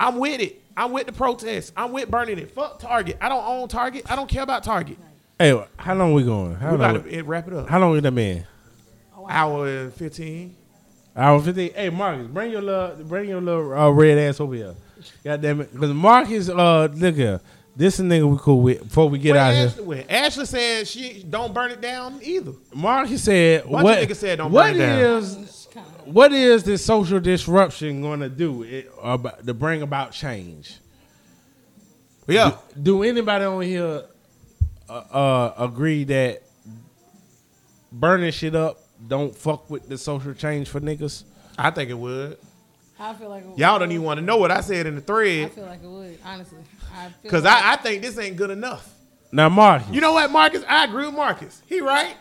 [0.00, 0.62] I'm with it.
[0.76, 1.72] I'm with the protest.
[1.76, 2.52] I'm with burning it.
[2.54, 3.18] Fuck Target.
[3.20, 4.10] I don't own Target.
[4.10, 4.96] I don't care about Target.
[5.38, 6.56] Hey, how long we going?
[6.56, 6.96] How We long?
[6.96, 7.68] gotta eh, wrap it up.
[7.68, 8.44] How long is that man?
[9.30, 10.56] Hour and fifteen.
[11.14, 11.72] Hour fifteen.
[11.74, 14.74] Hey, Marcus, bring your little, bring your little uh, red ass over here.
[15.22, 17.40] God damn it, because Marcus, uh, look here,
[17.76, 18.82] this is nigga we cool with.
[18.82, 20.10] Before we get Where out here, Ashley went?
[20.10, 22.52] Ashley said she don't burn it down either.
[22.74, 23.98] Marcus said, Bunch "What?
[23.98, 24.98] niggas said don't what burn it down.
[25.22, 25.54] is-
[26.06, 30.78] what is this social disruption going to do it, about, to bring about change?
[32.26, 32.56] Yeah.
[32.82, 34.02] Do anybody on here
[34.88, 36.42] uh, uh, agree that
[37.92, 41.24] burning shit up don't fuck with the social change for niggas?
[41.56, 42.38] I think it would.
[43.00, 43.58] I feel like it would.
[43.58, 45.46] Y'all don't even want to know what I said in the thread.
[45.46, 46.18] I feel like it would.
[46.24, 46.58] Honestly,
[46.94, 48.92] I Because like I, I think this ain't good enough.
[49.30, 50.64] Now, Marcus, You know what, Marcus?
[50.66, 51.62] I agree with Marcus.
[51.66, 52.16] He right.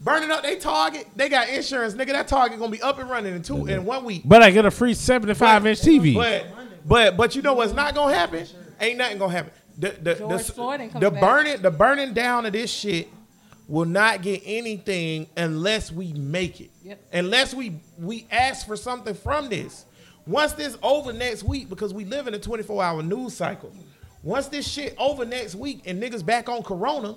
[0.00, 1.06] Burning up they target.
[1.16, 2.08] They got insurance, nigga.
[2.08, 4.22] That target gonna be up and running in two in one week.
[4.24, 6.14] but I get a free seventy-five inch TV.
[6.14, 6.46] But
[6.86, 8.46] but but you know what's not gonna happen?
[8.80, 9.50] Ain't nothing gonna happen.
[9.78, 11.20] The the George the, Floyd ain't the coming back.
[11.20, 13.08] burning the burning down of this shit
[13.68, 16.70] will not get anything unless we make it.
[16.82, 17.00] Yep.
[17.12, 19.84] Unless we we ask for something from this.
[20.26, 23.72] Once this over next week, because we live in a 24 hour news cycle.
[24.22, 27.16] Once this shit over next week and niggas back on corona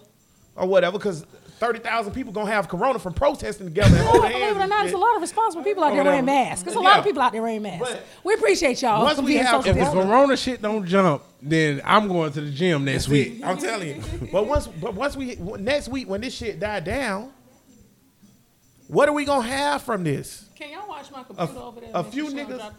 [0.55, 1.25] or whatever, because
[1.61, 4.31] 30,000 people gonna have corona from protesting together and holding.
[4.31, 6.63] Believe it or not, there's a lot of responsible people out there wearing masks.
[6.63, 6.97] There's a lot Yeah.
[6.99, 7.87] of people out there wearing masks.
[7.87, 12.07] But- we appreciate y'all Once we have- if the Corona- shit don't jump, then I'm
[12.07, 13.41] going to the gym next week.
[13.45, 14.03] I'm telling you.
[14.31, 17.31] But once, but once we next week when this shit die down,
[18.87, 20.45] what are we gonna have from this?
[20.55, 21.91] Can y'all watch my computer A- over there?
[21.93, 22.71] a few niggas-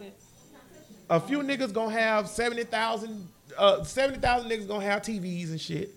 [1.09, 3.29] A few niggas gonna have seventy thousand.
[3.57, 5.91] Uh, seventy thousand niggas gonna have TVs and shit.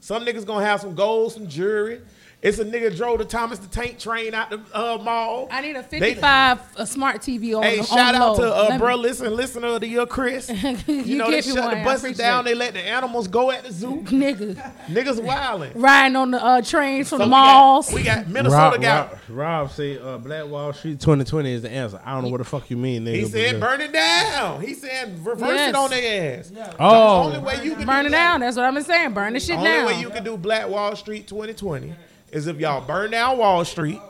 [0.00, 2.00] Some niggas gonna have some gold, some jewelry.
[2.42, 5.46] It's a nigga drove the Thomas the Tank train out the uh, mall.
[5.50, 8.44] I need a They- 55 a smart TV on Hey, the, shout on out low.
[8.44, 10.48] to uh, Let me- bro, listen, listener to your Chris.
[10.88, 12.40] You, You know, they shut one, the buses down.
[12.46, 12.50] it.
[12.50, 14.00] They let the animals go at the zoo.
[14.06, 14.54] nigga
[14.86, 15.72] Niggas wilding.
[15.74, 17.92] riding on the uh, trains from So the we got- malls.
[17.92, 19.10] We got, Minnesota Rob, got.
[19.12, 22.00] Rob, Rob say uh, Black Wall Street 2020 is the answer.
[22.02, 23.16] I don't know what the fuck you mean, nigga.
[23.16, 25.68] He said, "Burn it down." He said, "Reverse Yes.
[25.68, 27.28] it on their ass." Oh.
[27.30, 28.40] the only way you can Burn do it down.
[28.40, 29.12] That's what I've been saying.
[29.12, 29.64] Burn the shit down.
[29.64, 29.86] the only down.
[29.96, 31.92] way you can do Black Wall Street 2020
[32.32, 34.00] is if y'all burn down Wall Street,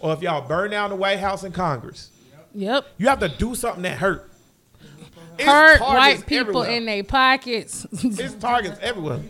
[0.00, 2.10] or if y'all burn down the White House and Congress.
[2.54, 2.86] yep.
[2.98, 4.24] You have to do something that hurt.
[5.38, 6.70] It's Hurt white people everywhere.
[6.70, 7.86] in their pockets.
[7.92, 9.20] It's targets everywhere.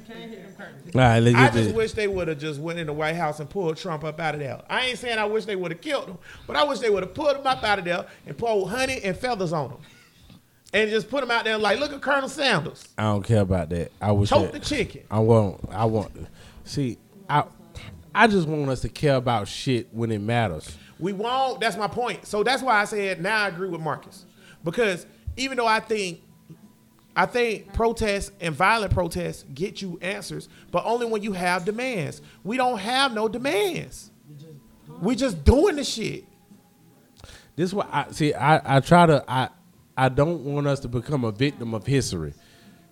[0.95, 1.73] All right, let's I just this.
[1.75, 4.33] wish they would have just went in the White House and pulled Trump up out
[4.35, 4.63] of there.
[4.71, 6.17] I ain't saying I wish they would have killed him,
[6.47, 9.01] but I wish they would have pulled him up out of there and pulled honey
[9.05, 9.77] and feathers on him,
[10.73, 13.69] and just put him out there like, look at Colonel Sanders, I don't care about
[13.69, 13.93] that.
[14.01, 15.03] I wish choke that- the chicken.
[15.11, 15.61] I want.
[15.71, 16.15] I want.
[16.15, 16.27] To
[16.65, 16.97] see,
[17.29, 17.45] I.
[18.15, 20.77] I just want us to care about shit when it matters.
[20.99, 21.61] We won't.
[21.61, 22.27] That's my point.
[22.27, 24.25] So that's why I said now I agree with Marcus
[24.65, 25.07] because
[25.37, 26.23] even though I think
[27.15, 32.23] I think protests and violent protests get you answers, but only when you have demands.
[32.45, 34.11] We don't have no demands.
[35.01, 36.25] We just doing the shit.
[37.57, 38.35] This is why I see.
[38.35, 39.25] I, I try to.
[39.27, 39.49] I
[39.97, 42.35] I don't want us to become a victim of history.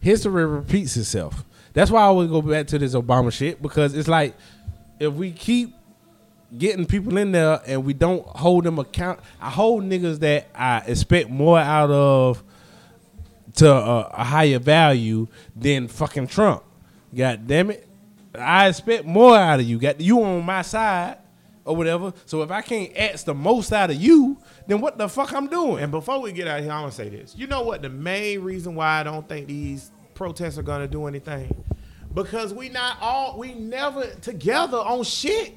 [0.00, 1.44] History repeats itself.
[1.72, 4.34] That's why I always go back to this Obama shit because it's like
[4.98, 5.74] if we keep
[6.56, 10.78] getting people in there and we don't hold them account, I hold niggas that I
[10.86, 12.42] expect more out of
[13.54, 16.62] to a, a higher value than fucking Trump.
[17.14, 17.88] God damn it.
[18.34, 19.78] I expect more out of you.
[19.78, 21.18] Got you on my side
[21.64, 22.12] or whatever.
[22.26, 25.48] So if I can't ask the most out of you, then what the fuck I'm
[25.48, 25.82] doing?
[25.82, 27.34] And before we get out of here, I want to say this.
[27.36, 27.82] You know what?
[27.82, 31.54] The main reason why I don't think these protests are gonna do anything,
[32.14, 35.54] because we not all we never together on shit.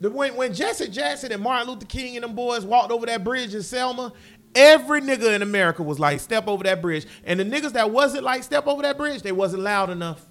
[0.00, 3.54] When when Jesse Jackson and Martin Luther King and them boys walked over that bridge
[3.54, 4.12] in Selma,
[4.54, 8.22] every nigga in America was like, "Step over that bridge," and the niggas that wasn't
[8.22, 10.27] like, "Step over that bridge," they wasn't loud enough.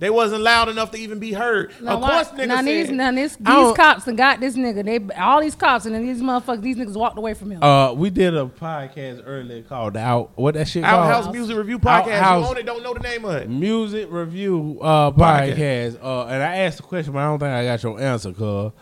[0.00, 1.72] They wasn't loud enough to even be heard.
[1.80, 4.38] Now, of why- course, niggas now said, these, now this, don't- these cops and got
[4.38, 4.84] this nigga.
[4.84, 6.62] They all these cops and then these motherfuckers.
[6.62, 7.62] These niggas walked away from him.
[7.62, 10.30] Uh, we did a podcast earlier called Out.
[10.36, 11.10] What that shit called?
[11.10, 12.12] Outhouse Music Review Podcast.
[12.12, 13.48] Outhouse- You only don't know the name of it.
[13.50, 15.98] Music review uh podcast.
[16.02, 18.72] Uh, and I asked the question, but I don't think I got your answer, cuz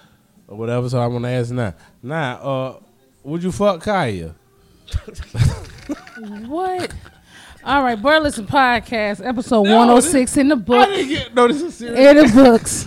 [0.48, 0.88] or whatever.
[0.90, 1.72] So I'm gonna ask now.
[2.02, 2.76] Now, uh,
[3.24, 4.34] would you fuck Kaya?
[6.46, 6.92] what?
[7.66, 10.88] All right, Burleson Podcast, episode No, 106 in the I book.
[10.88, 11.34] didn't get.
[11.34, 11.98] No, this is serious.
[11.98, 12.86] In the books.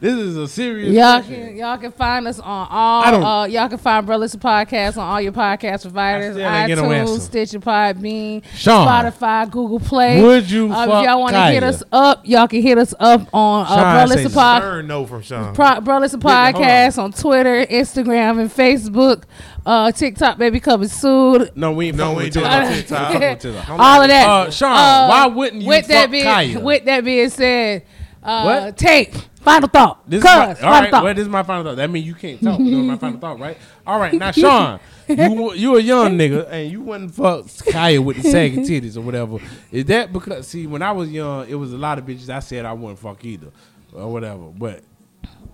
[0.00, 0.94] This is a serious.
[0.94, 1.48] Y'all question.
[1.48, 4.96] can y'all can find us on I don't- all uh y'all can find Burleson Podcast
[4.96, 7.12] on all your podcast providers, still ain't get no answer.
[7.14, 10.22] iTunes, Stitcher, Podbean, Sean, Spotify, Google Play.
[10.22, 12.94] would you Uh, fuck if y'all want to hit us up, y'all can hit us
[12.98, 14.84] up on Sean, uh, say Burleson Pod.
[14.86, 15.54] No from Sean.
[15.54, 16.54] Pro- Burleson hold on.
[16.54, 19.24] Podcast on Twitter, Instagram, and Facebook.
[19.66, 21.50] Uh, TikTok, baby, coming soon.
[21.54, 21.96] No, we ain't.
[21.98, 23.12] No, we with ain't doing no TikTok.
[23.12, 23.68] fucking with TikTok.
[23.78, 24.26] All of that.
[24.26, 24.70] Uh, Sean,
[25.10, 26.58] why wouldn't you with that being, Kaya?
[26.58, 27.82] With that being said,
[28.22, 28.78] uh, What?
[28.78, 30.08] take final thought.
[30.08, 30.90] This is my, all final right.
[30.90, 31.04] thought.
[31.04, 31.76] Well, this is my final thought.
[31.76, 32.58] That means you can't talk.
[32.58, 33.58] This is my final thought, right?
[33.86, 34.12] All right.
[34.14, 38.60] Now, Sean, you you a young nigga and you wouldn't fuck Kaya with the sagging
[38.66, 39.38] titties or whatever.
[39.70, 42.40] Is that because see when I was young, it was a lot of bitches I
[42.40, 43.48] said I wouldn't fuck either
[43.92, 44.46] or whatever.
[44.46, 44.82] But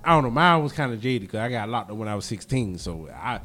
[0.04, 0.30] I don't know.
[0.30, 2.78] Mine was kind of jaded because I got locked up when I was sixteen.
[2.78, 3.40] So I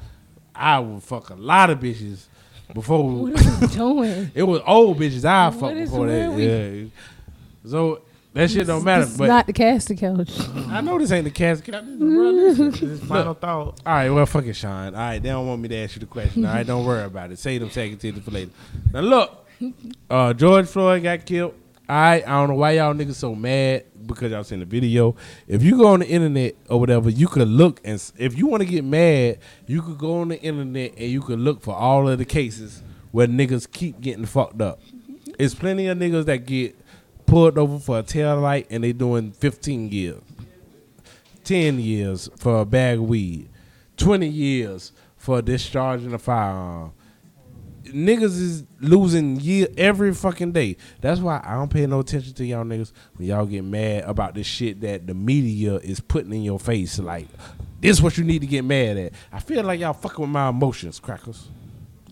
[0.55, 2.26] I would fuck a lot of bitches
[2.73, 3.27] before.
[3.27, 4.31] What are you doing?
[4.35, 6.38] it was old bitches I fucked before that.
[6.38, 6.88] Yeah.
[7.69, 8.01] So
[8.34, 9.06] that shit don't matter.
[9.06, 10.32] This But not the casting couch.
[10.70, 11.74] I know this ain't the casket.
[11.74, 12.98] Bro, listen.
[12.99, 13.80] Final thought.
[13.86, 14.94] All right, well, fuck it, Sean.
[14.95, 16.45] All right, they don't want me to ask you the question.
[16.45, 17.40] All right, don't worry about it.
[17.40, 18.52] Say them second titties for later.
[18.94, 19.48] Now look,
[20.10, 21.56] uh, George Floyd got killed.
[21.90, 25.14] All right, I don't know why y'all niggas so mad because y'all seen the video.
[25.45, 28.48] If you go on the internet or whatever, you could look and s- if you
[28.48, 31.76] want to get mad, you could go on the internet and you could look for
[31.76, 32.82] all of the cases
[33.12, 34.80] where niggas keep getting fucked up.
[35.38, 36.78] It's plenty of niggas that get
[37.32, 40.22] pulled over for a tail light and they doing 15 years.
[41.45, 43.48] 10 years for a bag of weed,
[43.95, 46.91] 20 years for discharging a firearm.
[47.86, 50.76] Niggas is losing year every fucking day.
[50.99, 54.36] That's why I don't pay no attention to y'all niggas when y'all get mad about
[54.36, 56.99] this shit that the media is putting in your face.
[56.99, 57.28] Like,
[57.80, 59.14] this is what you need to get mad at.
[59.32, 61.48] I feel like y'all fucking with my emotions, crackers.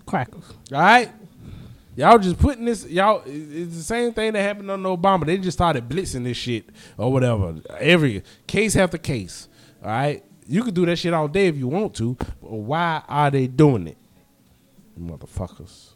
[0.05, 0.45] Crackers.
[0.71, 1.11] All right?
[1.99, 5.25] Y'all just putting this, y'all, it's the same thing that happened under Obama.
[5.25, 7.55] They just started blitzing this shit or whatever.
[7.77, 9.49] Every case after case.
[9.83, 10.23] All right?
[10.47, 13.47] You could do that shit all day if you want to, but why are they
[13.47, 13.97] doing it?
[14.97, 15.89] Motherfuckers.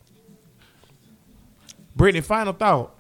[1.96, 2.94] Brittany, final thought.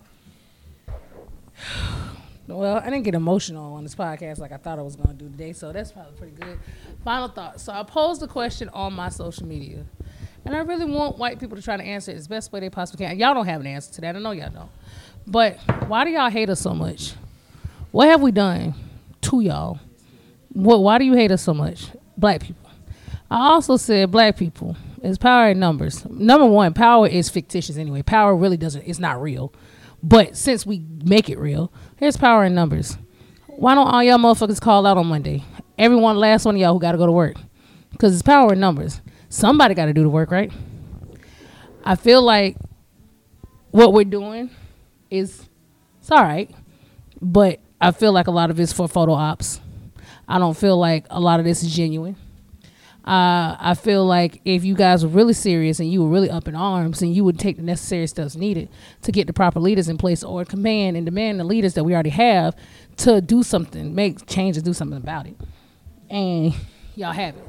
[2.45, 5.13] Well, I didn't get emotional on this podcast like I thought I was going to
[5.15, 6.59] do today, so that's probably pretty good.
[7.03, 7.61] Final thought.
[7.61, 9.85] So I posed a question on my social media,
[10.45, 12.69] and I really want white people to try to answer it as best way they
[12.69, 13.17] possibly can.
[13.17, 14.15] Y'all don't have an answer to that.
[14.15, 14.69] I know y'all don't.
[15.25, 15.57] But
[15.87, 17.13] why do y'all hate us so much?
[17.91, 18.73] What have we done
[19.21, 19.79] to y'all?
[20.49, 20.81] What?
[20.81, 21.87] Why do you hate us so much,
[22.17, 22.69] black people?
[23.31, 24.75] I also said black people.
[25.01, 26.05] It's power in numbers.
[26.09, 28.01] Number one, power is fictitious anyway.
[28.01, 28.83] Power really doesn't.
[28.83, 29.53] It's not real.
[30.01, 32.97] But since we make it real, here's power in numbers.
[33.47, 35.43] Why don't all y'all motherfuckers call out on Monday?
[35.77, 37.35] Everyone, last one of y'all who got to go to work,
[37.91, 39.01] because it's power in numbers.
[39.33, 40.51] Somebody got to do the work, right?
[41.83, 42.55] I feel like
[43.71, 44.51] what we're doing
[45.09, 45.49] is
[45.99, 46.51] it's all right,
[47.19, 49.59] but I feel like a lot of it's for photo ops.
[50.27, 52.15] I don't feel like a lot of this is genuine.
[53.03, 56.47] Uh, I feel like if you guys were really serious and you were really up
[56.47, 58.69] in arms and you would take the necessary steps needed
[59.01, 61.95] to get the proper leaders in place or command and demand the leaders that we
[61.95, 62.55] already have
[62.97, 65.35] to do something, make changes, do something about it.
[66.07, 66.53] And
[66.95, 67.43] y'all have it.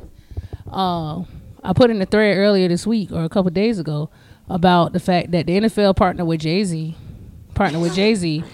[0.73, 1.25] Uh,
[1.65, 4.11] I put in a thread earlier this week or a couple days ago
[4.49, 6.95] about the fact that the NFL partnered with Jay Z,
[7.55, 8.45] partnered with Jay Z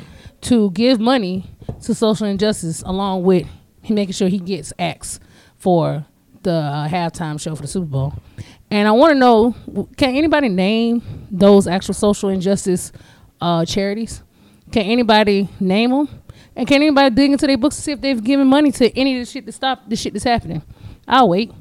[0.42, 1.50] to give money
[1.82, 3.46] to social injustice along with
[3.88, 5.18] making sure he gets acts
[5.56, 6.06] for
[6.42, 8.14] the uh, halftime show for the Super Bowl.
[8.70, 12.92] And I want to know can anybody name those actual social injustice
[13.40, 14.22] uh, charities?
[14.70, 16.08] Can anybody name them?
[16.54, 19.18] And can anybody dig into their books to see if they've given money to any
[19.18, 20.62] of the shit to stop the shit that's happening?
[21.08, 21.52] I'll wait.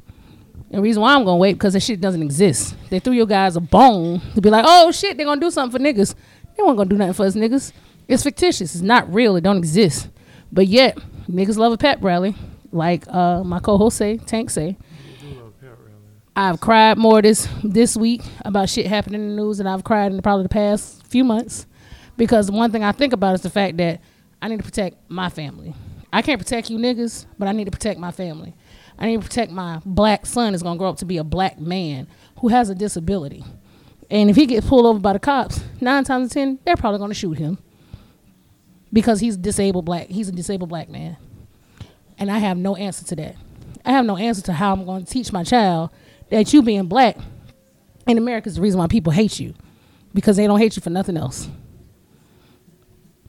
[0.72, 2.76] The reason why I'm gonna wait because that shit doesn't exist.
[2.90, 5.80] They threw your guys a bone to be like, oh shit, they're gonna do something
[5.80, 6.14] for niggas.
[6.56, 7.72] They weren't gonna do nothing for us niggas.
[8.08, 8.76] It's fictitious.
[8.76, 9.36] It's not real.
[9.36, 10.10] It don't exist.
[10.52, 10.98] But yet,
[11.30, 12.36] niggas love a pep rally,
[12.72, 14.78] like uh, my co-host say, Tank say.
[16.36, 20.14] I've cried more this this week about shit happening in the news than I've cried
[20.14, 21.66] in probably the past few months.
[22.16, 24.02] Because one thing I think about is the fact that
[24.42, 25.74] I need to protect my family.
[26.14, 28.56] I can't protect you niggas, but I need to protect my family.
[29.00, 31.58] I need to protect my black son is gonna grow up to be a black
[31.58, 32.08] man
[32.40, 33.46] who has a disability.
[34.12, 36.76] And if he gets pulled over by the cops, nine times out of ten, they're
[36.76, 37.58] probably gonna shoot him.
[38.92, 41.16] Because he's disabled black he's a disabled black man.
[42.18, 43.36] And I have no answer to that.
[43.86, 45.92] I have no answer to how I'm gonna teach my child
[46.30, 47.18] that you being black
[48.06, 49.54] in America is the reason why people hate you.
[50.14, 51.48] Because they don't hate you for nothing else.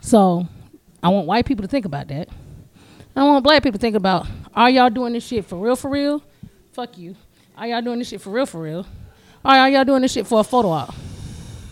[0.01, 0.49] So
[1.03, 2.29] I want white people to think about that.
[3.17, 5.91] I want black people to think about are y'all doing this shit for real for
[5.91, 6.23] real?
[6.73, 7.17] Fuck you.
[7.57, 8.87] Are y'all doing this shit for real for real?
[9.45, 10.95] Or are y'all doing this shit for a photo op?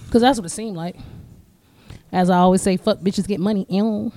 [0.07, 0.97] Because that's what it seemed like.
[2.13, 3.67] As I always say, fuck bitches get money.
[3.69, 4.13] Ew.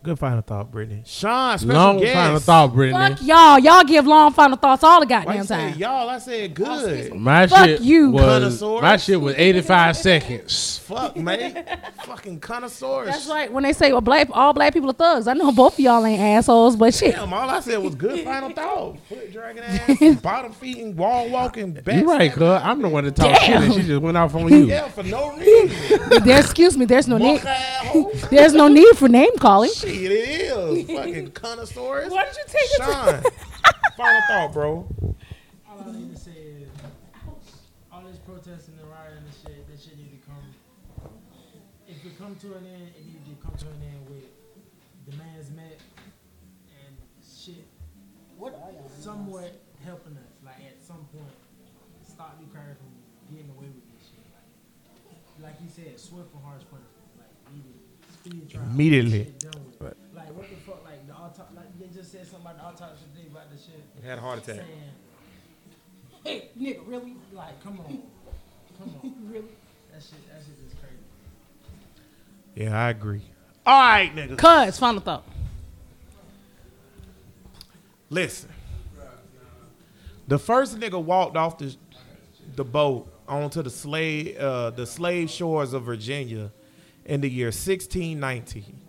[0.00, 1.02] Good final thought, Brittany.
[1.04, 2.14] Sean, special Long guest.
[2.14, 3.16] final thought, Brittany.
[3.16, 3.58] Fuck y'all.
[3.58, 5.78] Y'all give long final thoughts all the Why goddamn you say time.
[5.78, 6.08] y'all?
[6.08, 7.14] I said oh, good.
[7.14, 8.10] My Fuck shit you.
[8.12, 8.82] was Connoisseurs.
[8.82, 10.78] my shit was 85 seconds.
[10.84, 11.66] Fuck, man.
[12.04, 13.06] Fucking connoisseurs.
[13.08, 13.52] That's right.
[13.52, 16.06] When they say well, black, all black people are thugs, I know both of y'all
[16.06, 17.14] ain't assholes, but shit.
[17.16, 18.98] Damn, all I said was good final thought.
[19.08, 21.96] Foot dragging ass, bottom feeding, wall walking, back.
[21.96, 24.48] You right, cuz I'm the one that talk shit and she just went off on
[24.50, 24.66] you.
[24.66, 26.24] Yeah, for no reason.
[26.24, 26.84] There, excuse me.
[26.86, 27.32] There's no need.
[27.38, 28.12] Walk asshole.
[28.30, 29.70] There's no need for name calling.
[29.72, 30.86] Shit, it is.
[30.86, 32.10] Fucking connoisseurs.
[32.10, 32.82] Why did you take it?
[32.82, 33.22] Sean,
[33.96, 34.88] final thought, bro.
[35.68, 36.68] All I need to say is,
[37.92, 41.10] all this protesting and rioting and shit, that shit need to come.
[41.86, 44.24] If it come to an end, it need to come to an end with
[45.10, 45.80] demands met
[46.84, 47.66] and shit.
[48.36, 48.54] What?
[49.00, 51.32] Somewhat helping us, like at some point,
[52.06, 54.24] stop you crying from getting away with this shit.
[55.40, 57.78] Like, like you said, swift and harsh punishment, like needed,
[58.12, 58.64] speedy trial.
[58.70, 59.34] Immediately.
[60.28, 60.36] Shit done with.
[60.36, 60.84] Like what the fuck?
[60.84, 64.04] Like the auto- like they just said something about the autopsy today about the shit.
[64.04, 64.56] Had a heart attack.
[64.56, 64.68] Saying,
[66.24, 67.14] hey, nigga, really?
[67.32, 68.02] Like, come on,
[68.78, 69.44] come on, Really?
[69.92, 70.96] that shit, that shit is crazy.
[72.54, 73.22] Yeah, I agree.
[73.66, 74.36] All right, nigga.
[74.38, 75.24] Cuz, final thought.
[78.10, 78.48] Listen.
[80.26, 81.74] The first nigga walked off the
[82.56, 86.50] the boat onto the slave uh, the slave shores of Virginia
[87.04, 88.80] in the year 1619.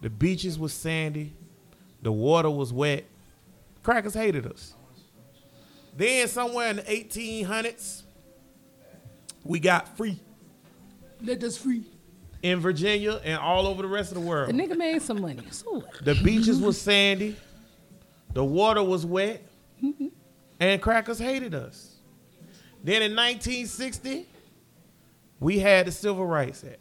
[0.00, 1.32] The beaches was sandy,
[2.02, 3.04] the water was wet.
[3.82, 4.74] Crackers hated us.
[5.96, 8.02] Then somewhere in the 1800s,
[9.44, 10.18] we got free
[11.22, 11.84] Let us free.
[12.42, 14.48] in Virginia and all over the rest of the world.
[14.48, 15.42] The nigga made some money.
[15.50, 16.04] So what?
[16.04, 17.36] The beaches was sandy,
[18.32, 19.42] the water was wet,
[20.60, 21.96] and crackers hated us.
[22.84, 24.26] Then in 1960,
[25.40, 26.79] we had the Civil Rights Act.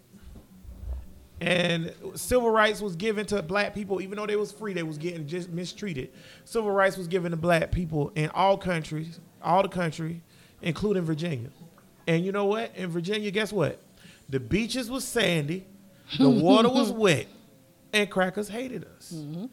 [1.42, 4.98] And civil rights was given to black people, even though they was free, they was
[4.98, 6.12] getting just mistreated.
[6.44, 10.22] Civil rights was given to black people in all countries, all the country,
[10.62, 11.50] including Virginia.
[12.08, 12.76] And you know what?
[12.76, 13.80] In Virginia, guess what?
[14.28, 15.66] The beaches was sandy,
[16.18, 17.28] the water was wet,
[17.94, 19.14] and crackers hated us.
[19.16, 19.46] Mm-hmm.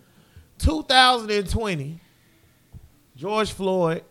[0.59, 2.01] 2020,
[3.15, 4.03] George Floyd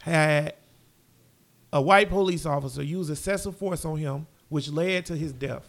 [0.00, 0.54] had
[1.72, 5.64] a white police officer use excessive force on him, which led to his death.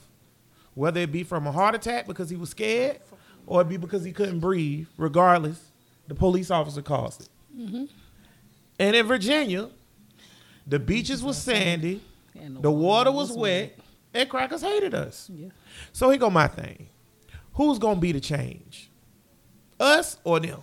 [0.74, 3.00] Whether it be from a heart attack because he was scared,
[3.46, 5.62] or it be because he couldn't breathe, regardless,
[6.08, 7.30] the police officer caused it.
[7.58, 7.86] Mm-hmm.
[8.80, 9.70] And in Virginia,
[10.66, 12.02] the beaches was sandy,
[12.40, 13.78] And the water was wet,
[14.14, 15.30] and crackers hated us.
[15.34, 15.50] Yeah.
[15.92, 16.88] So here go my thing.
[17.54, 18.90] Who's gonna be the change?
[19.80, 20.62] Us or them?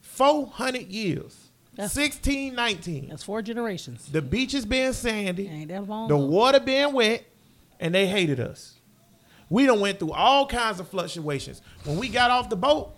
[0.00, 1.50] 400 years.
[1.74, 3.08] That's- 1619.
[3.10, 4.06] That's four generations.
[4.10, 6.08] The beaches being sandy, Ain't that long?
[6.08, 7.24] the water being wet,
[7.78, 8.75] and they hated us.
[9.48, 11.62] We done went through all kinds of fluctuations.
[11.84, 12.94] When we got off the boat,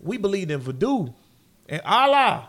[0.00, 1.08] we believed in voodoo
[1.68, 2.48] and Allah.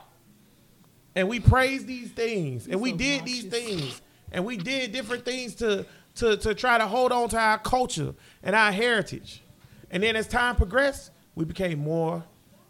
[1.15, 2.67] And we praised these things.
[2.67, 4.01] And we did these things.
[4.31, 5.85] And we did different things to,
[6.15, 8.13] to, to try to hold on to our culture
[8.43, 9.41] and our heritage.
[9.89, 12.23] And then as time progressed, we became more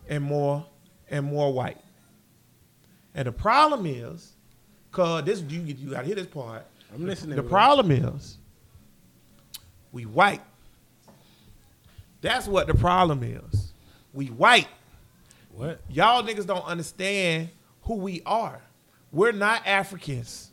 [0.08, 0.66] and more
[1.10, 1.78] and more white.
[3.14, 4.36] And the problem is,
[4.92, 6.66] cause this you you gotta hear this part.
[6.94, 7.36] I'm listening.
[7.36, 7.50] The bro.
[7.50, 8.38] problem is,
[9.92, 10.42] we white.
[12.22, 13.74] That's what the problem is.
[14.14, 14.68] We white.
[15.52, 15.82] What?
[15.90, 17.50] Y'all niggas don't understand
[17.84, 18.62] who we are.
[19.12, 20.52] We're not Africans,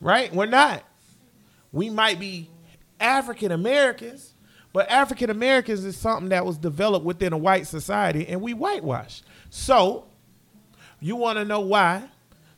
[0.00, 0.32] right?
[0.32, 0.84] We're not.
[1.72, 2.48] We might be
[2.98, 4.34] African Americans,
[4.72, 9.22] but African Americans is something that was developed within a white society, and we whitewash.
[9.50, 10.06] So,
[11.00, 12.04] you want to know why?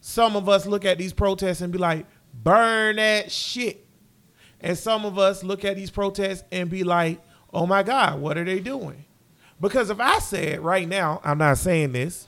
[0.00, 3.86] Some of us look at these protests and be like, "Burn that shit,"
[4.60, 7.20] and some of us look at these protests and be like,
[7.52, 9.04] "Oh my God, what are they doing?"
[9.60, 12.26] Because if I said right now, I'm not saying this,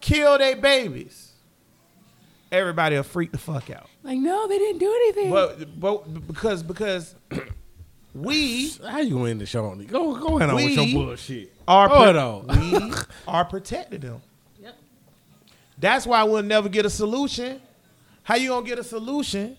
[0.00, 1.32] kill their babies,
[2.52, 3.88] everybody will freak the fuck out.
[4.02, 5.30] Like, no, they didn't do anything.
[5.30, 7.14] But but because because
[8.14, 9.88] we How you gonna end the show on it?
[9.88, 11.52] Go go ahead on with your bullshit.
[11.66, 12.60] are Hold pro- on.
[12.60, 12.94] we
[13.28, 14.22] are protecting them.
[14.60, 14.74] Yep.
[15.78, 17.60] That's why we'll never get a solution.
[18.22, 19.56] How you gonna get a solution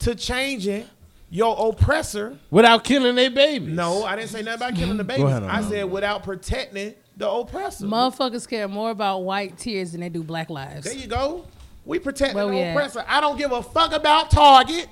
[0.00, 0.86] to changing
[1.30, 2.38] your oppressor?
[2.50, 3.74] Without killing their babies.
[3.74, 5.66] No, I didn't say nothing about killing the Go ahead babies.
[5.66, 7.86] I said without protecting the oppressor.
[7.86, 10.84] Motherfuckers care more about white tears than they do black lives.
[10.84, 11.46] There you go.
[11.84, 12.72] We protect Where the we at?
[12.72, 13.04] oppressor.
[13.06, 14.88] I don't give a fuck about Target.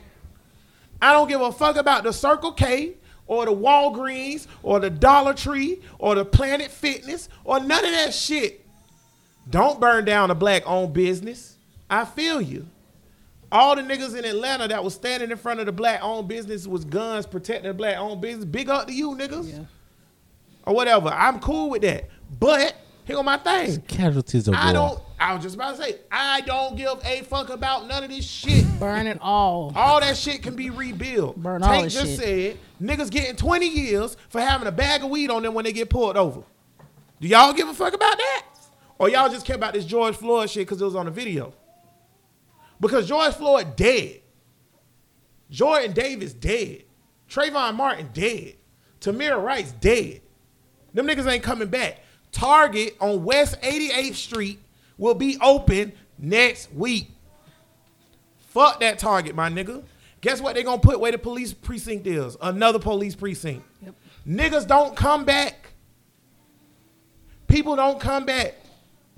[1.01, 2.95] I don't give a fuck about the Circle K
[3.27, 8.15] or the Walgreens or the Dollar Tree or the Planet Fitness or none of that
[8.15, 8.65] shit.
[9.49, 11.57] Don't burn down a black owned business.
[11.89, 12.67] I feel you.
[13.57, 16.67] All the niggas in Atlanta that was standing in front of the black owned business
[16.67, 18.45] was guns protecting the black owned business.
[18.45, 19.51] Big up to you niggas.
[19.51, 19.65] Yeah.
[20.67, 21.09] Or whatever.
[21.09, 22.11] I'm cool with that.
[22.39, 22.77] But
[23.07, 23.81] here go my thing.
[23.89, 24.63] Casualties of war.
[24.63, 25.01] I don't.
[25.19, 28.27] I was just about to say, I don't give a fuck about none of this
[28.27, 28.67] shit.
[28.79, 29.73] Burn it all.
[29.75, 31.39] All that shit can be rebuilt.
[31.39, 32.59] Burn all Tank this just shit.
[32.59, 35.73] said niggas getting 20 years for having a bag of weed on them when they
[35.73, 36.43] get pulled over.
[37.23, 38.45] Do y'all give a fuck about that?
[38.99, 41.55] Or y'all just care about this George Floyd shit because it was on the video?
[42.81, 44.21] Because George Floyd dead.
[45.51, 46.85] Jordan Davis dead.
[47.29, 48.55] Trayvon Martin dead.
[49.01, 50.21] Tamir Rice dead.
[50.95, 52.01] Them niggas ain't coming back.
[52.33, 54.59] Target on West 88th Street
[54.99, 57.11] will be open next week.
[58.39, 59.85] Fuck that Target, my nigga.
[60.21, 62.37] Guess what they gonna put where the police precinct is?
[62.41, 63.65] Another police precinct.
[63.83, 63.95] Yep.
[64.27, 65.73] Niggas don't come back.
[67.47, 68.55] People don't come back.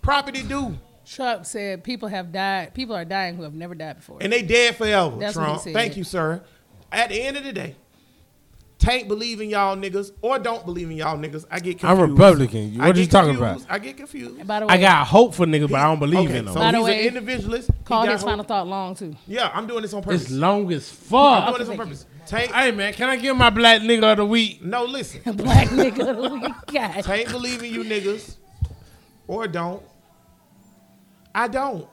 [0.03, 0.77] Property do.
[1.09, 2.75] Trump said people have died.
[2.75, 4.19] People are dying who have never died before.
[4.21, 5.63] And they dead forever, That's what he Trump.
[5.63, 5.73] said.
[5.75, 6.43] Thank you, sir.
[6.93, 7.77] At the end of the day,
[8.79, 11.45] Tank believe in y'all niggas or don't believe in y'all niggas.
[11.51, 11.85] I get confused.
[11.85, 12.81] I'm Republican.
[12.81, 13.65] I What are you get talking confused.
[13.65, 13.75] about?
[13.75, 14.47] I get confused.
[14.47, 16.55] By the way, I got hope for niggas, but I don't believe Okay, in them.
[16.55, 17.71] So By the he's way, an individualist.
[17.85, 18.31] Call got his hope.
[18.31, 19.17] final thought long too.
[19.27, 20.23] Yeah, I'm doing this on purpose.
[20.23, 21.13] It's long as fuck.
[21.21, 21.57] I'm fuck.
[21.57, 22.07] doing this on thank purpose.
[22.27, 24.63] Tank, Hey man, can I get my black nigga of the week?
[24.63, 25.21] no, listen.
[25.37, 26.11] Black nigga.
[26.11, 27.03] of the God.
[27.03, 28.37] Tank believe in you niggas
[29.27, 29.83] or don't.
[31.39, 31.87] I don't.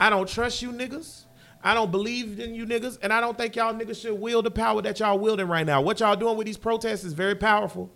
[0.00, 1.24] I don't trust you niggas.
[1.62, 4.50] I don't believe in you niggas, and I don't think y'all niggas should wield the
[4.50, 5.80] power that y'all wielding right now.
[5.80, 7.88] What y'all doing with these protests is very powerful,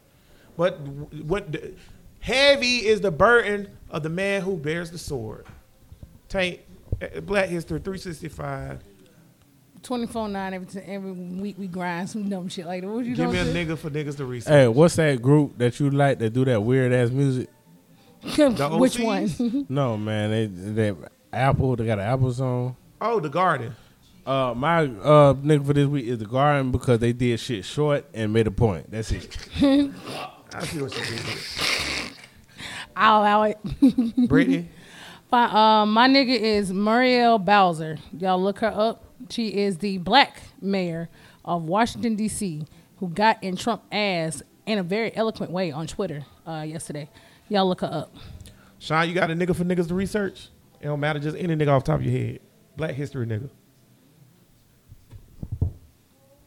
[0.57, 1.74] but what the,
[2.20, 5.44] heavy is the burden of the man who bears the sword.
[6.28, 6.61] Tank,
[7.01, 8.78] eh, Black History 365.
[9.82, 12.89] 24 9 every, t- every week we grind some dumb shit like that.
[12.89, 13.66] What you Give me a doing?
[13.66, 14.53] nigga for niggas to research.
[14.53, 17.49] Hey, what's that group that you like that do that weird ass music?
[18.36, 19.66] The Which one?
[19.69, 20.97] No man, they they
[21.32, 21.77] Apple.
[21.77, 22.77] They got an Apple song.
[23.01, 23.74] Oh, the Garden.
[24.24, 28.07] Uh, my uh nigga for this week is the Garden because they did shit short
[28.15, 28.90] and made a point.
[28.90, 29.36] That's it.
[30.55, 31.39] I see what you did.
[32.94, 33.59] I'll allow it.
[34.28, 34.69] Brittany.
[35.31, 37.99] Fine, um, my nigga is Muriel Bowser.
[38.19, 39.05] Y'all look her up.
[39.31, 41.09] She is the black mayor
[41.44, 42.66] of Washington D.C.
[42.99, 47.09] who got in Trump ass in a very eloquent way on Twitter uh, yesterday.
[47.52, 48.16] Y'all look her up.
[48.78, 50.48] Sean, you got a nigga for niggas to research?
[50.80, 52.40] It don't matter, just any nigga off top of your head.
[52.78, 53.50] Black history nigga.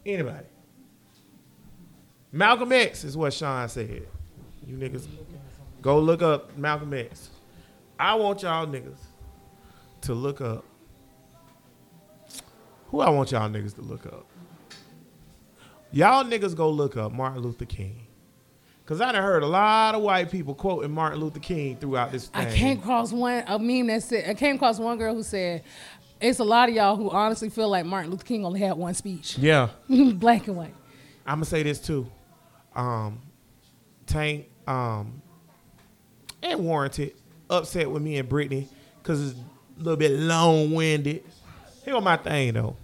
[0.03, 0.47] Anybody.
[2.31, 4.07] Malcolm X is what Sean said.
[4.65, 5.05] You niggas
[5.79, 7.29] go look up Malcolm X.
[7.99, 8.97] I want y'all niggas
[10.01, 10.65] to look up.
[12.87, 14.25] Who I want y'all niggas to look up?
[15.91, 18.04] Y'all niggas go look up Martin Luther King.
[18.85, 22.27] Cause I done heard a lot of white people quoting Martin Luther King throughout this
[22.27, 22.45] thing.
[22.45, 25.63] I came across one a meme that said I came across one girl who said
[26.21, 28.93] it's a lot of y'all who honestly feel like Martin Luther King only had one
[28.93, 29.69] speech, Yeah.
[29.89, 30.73] black and white.
[31.25, 32.09] I'm gonna say this too.
[32.75, 33.21] Um,
[34.05, 35.19] Tank um,
[36.43, 37.13] and Warranted
[37.49, 38.67] upset with me and Brittany
[39.01, 39.39] because it's
[39.79, 41.23] a little bit long winded.
[41.83, 42.75] Here my thing though.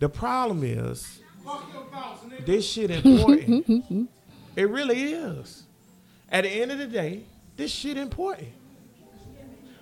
[0.00, 1.20] The problem is
[2.44, 4.08] this shit important.
[4.56, 5.64] it really is.
[6.30, 7.24] At the end of the day,
[7.56, 8.48] this shit important.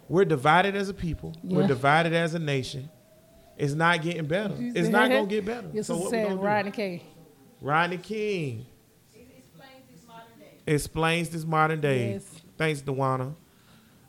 [0.08, 1.34] We're divided as a people.
[1.42, 2.90] We're divided as a nation.
[3.56, 4.54] It's not getting better.
[4.58, 5.68] It's not gonna get better.
[5.72, 6.42] Yes, so so what we said gonna do?
[6.42, 7.02] Rodney K.
[7.60, 8.66] Rodney King.
[10.66, 12.12] Explains this modern day.
[12.12, 12.24] Yes.
[12.56, 13.34] Thanks, Dewana.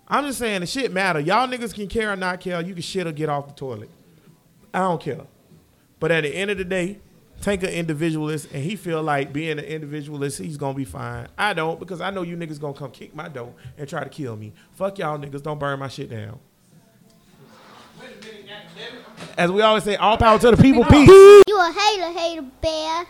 [0.08, 1.20] I'm just saying the shit matter.
[1.20, 2.62] Y'all niggas can care or not care.
[2.62, 3.90] You can shit or get off the toilet.
[4.74, 5.22] I don't care.
[6.00, 7.00] But at the end of the day,
[7.42, 11.28] Tank an individualist and he feel like being an individualist, he's gonna be fine.
[11.38, 14.10] I don't because I know you niggas gonna come kick my door and try to
[14.10, 14.54] kill me.
[14.74, 16.40] Fuck y'all niggas, don't burn my shit down.
[19.38, 21.08] As we always say, all power to the people, peace.
[21.08, 23.06] You a hater, hater bear.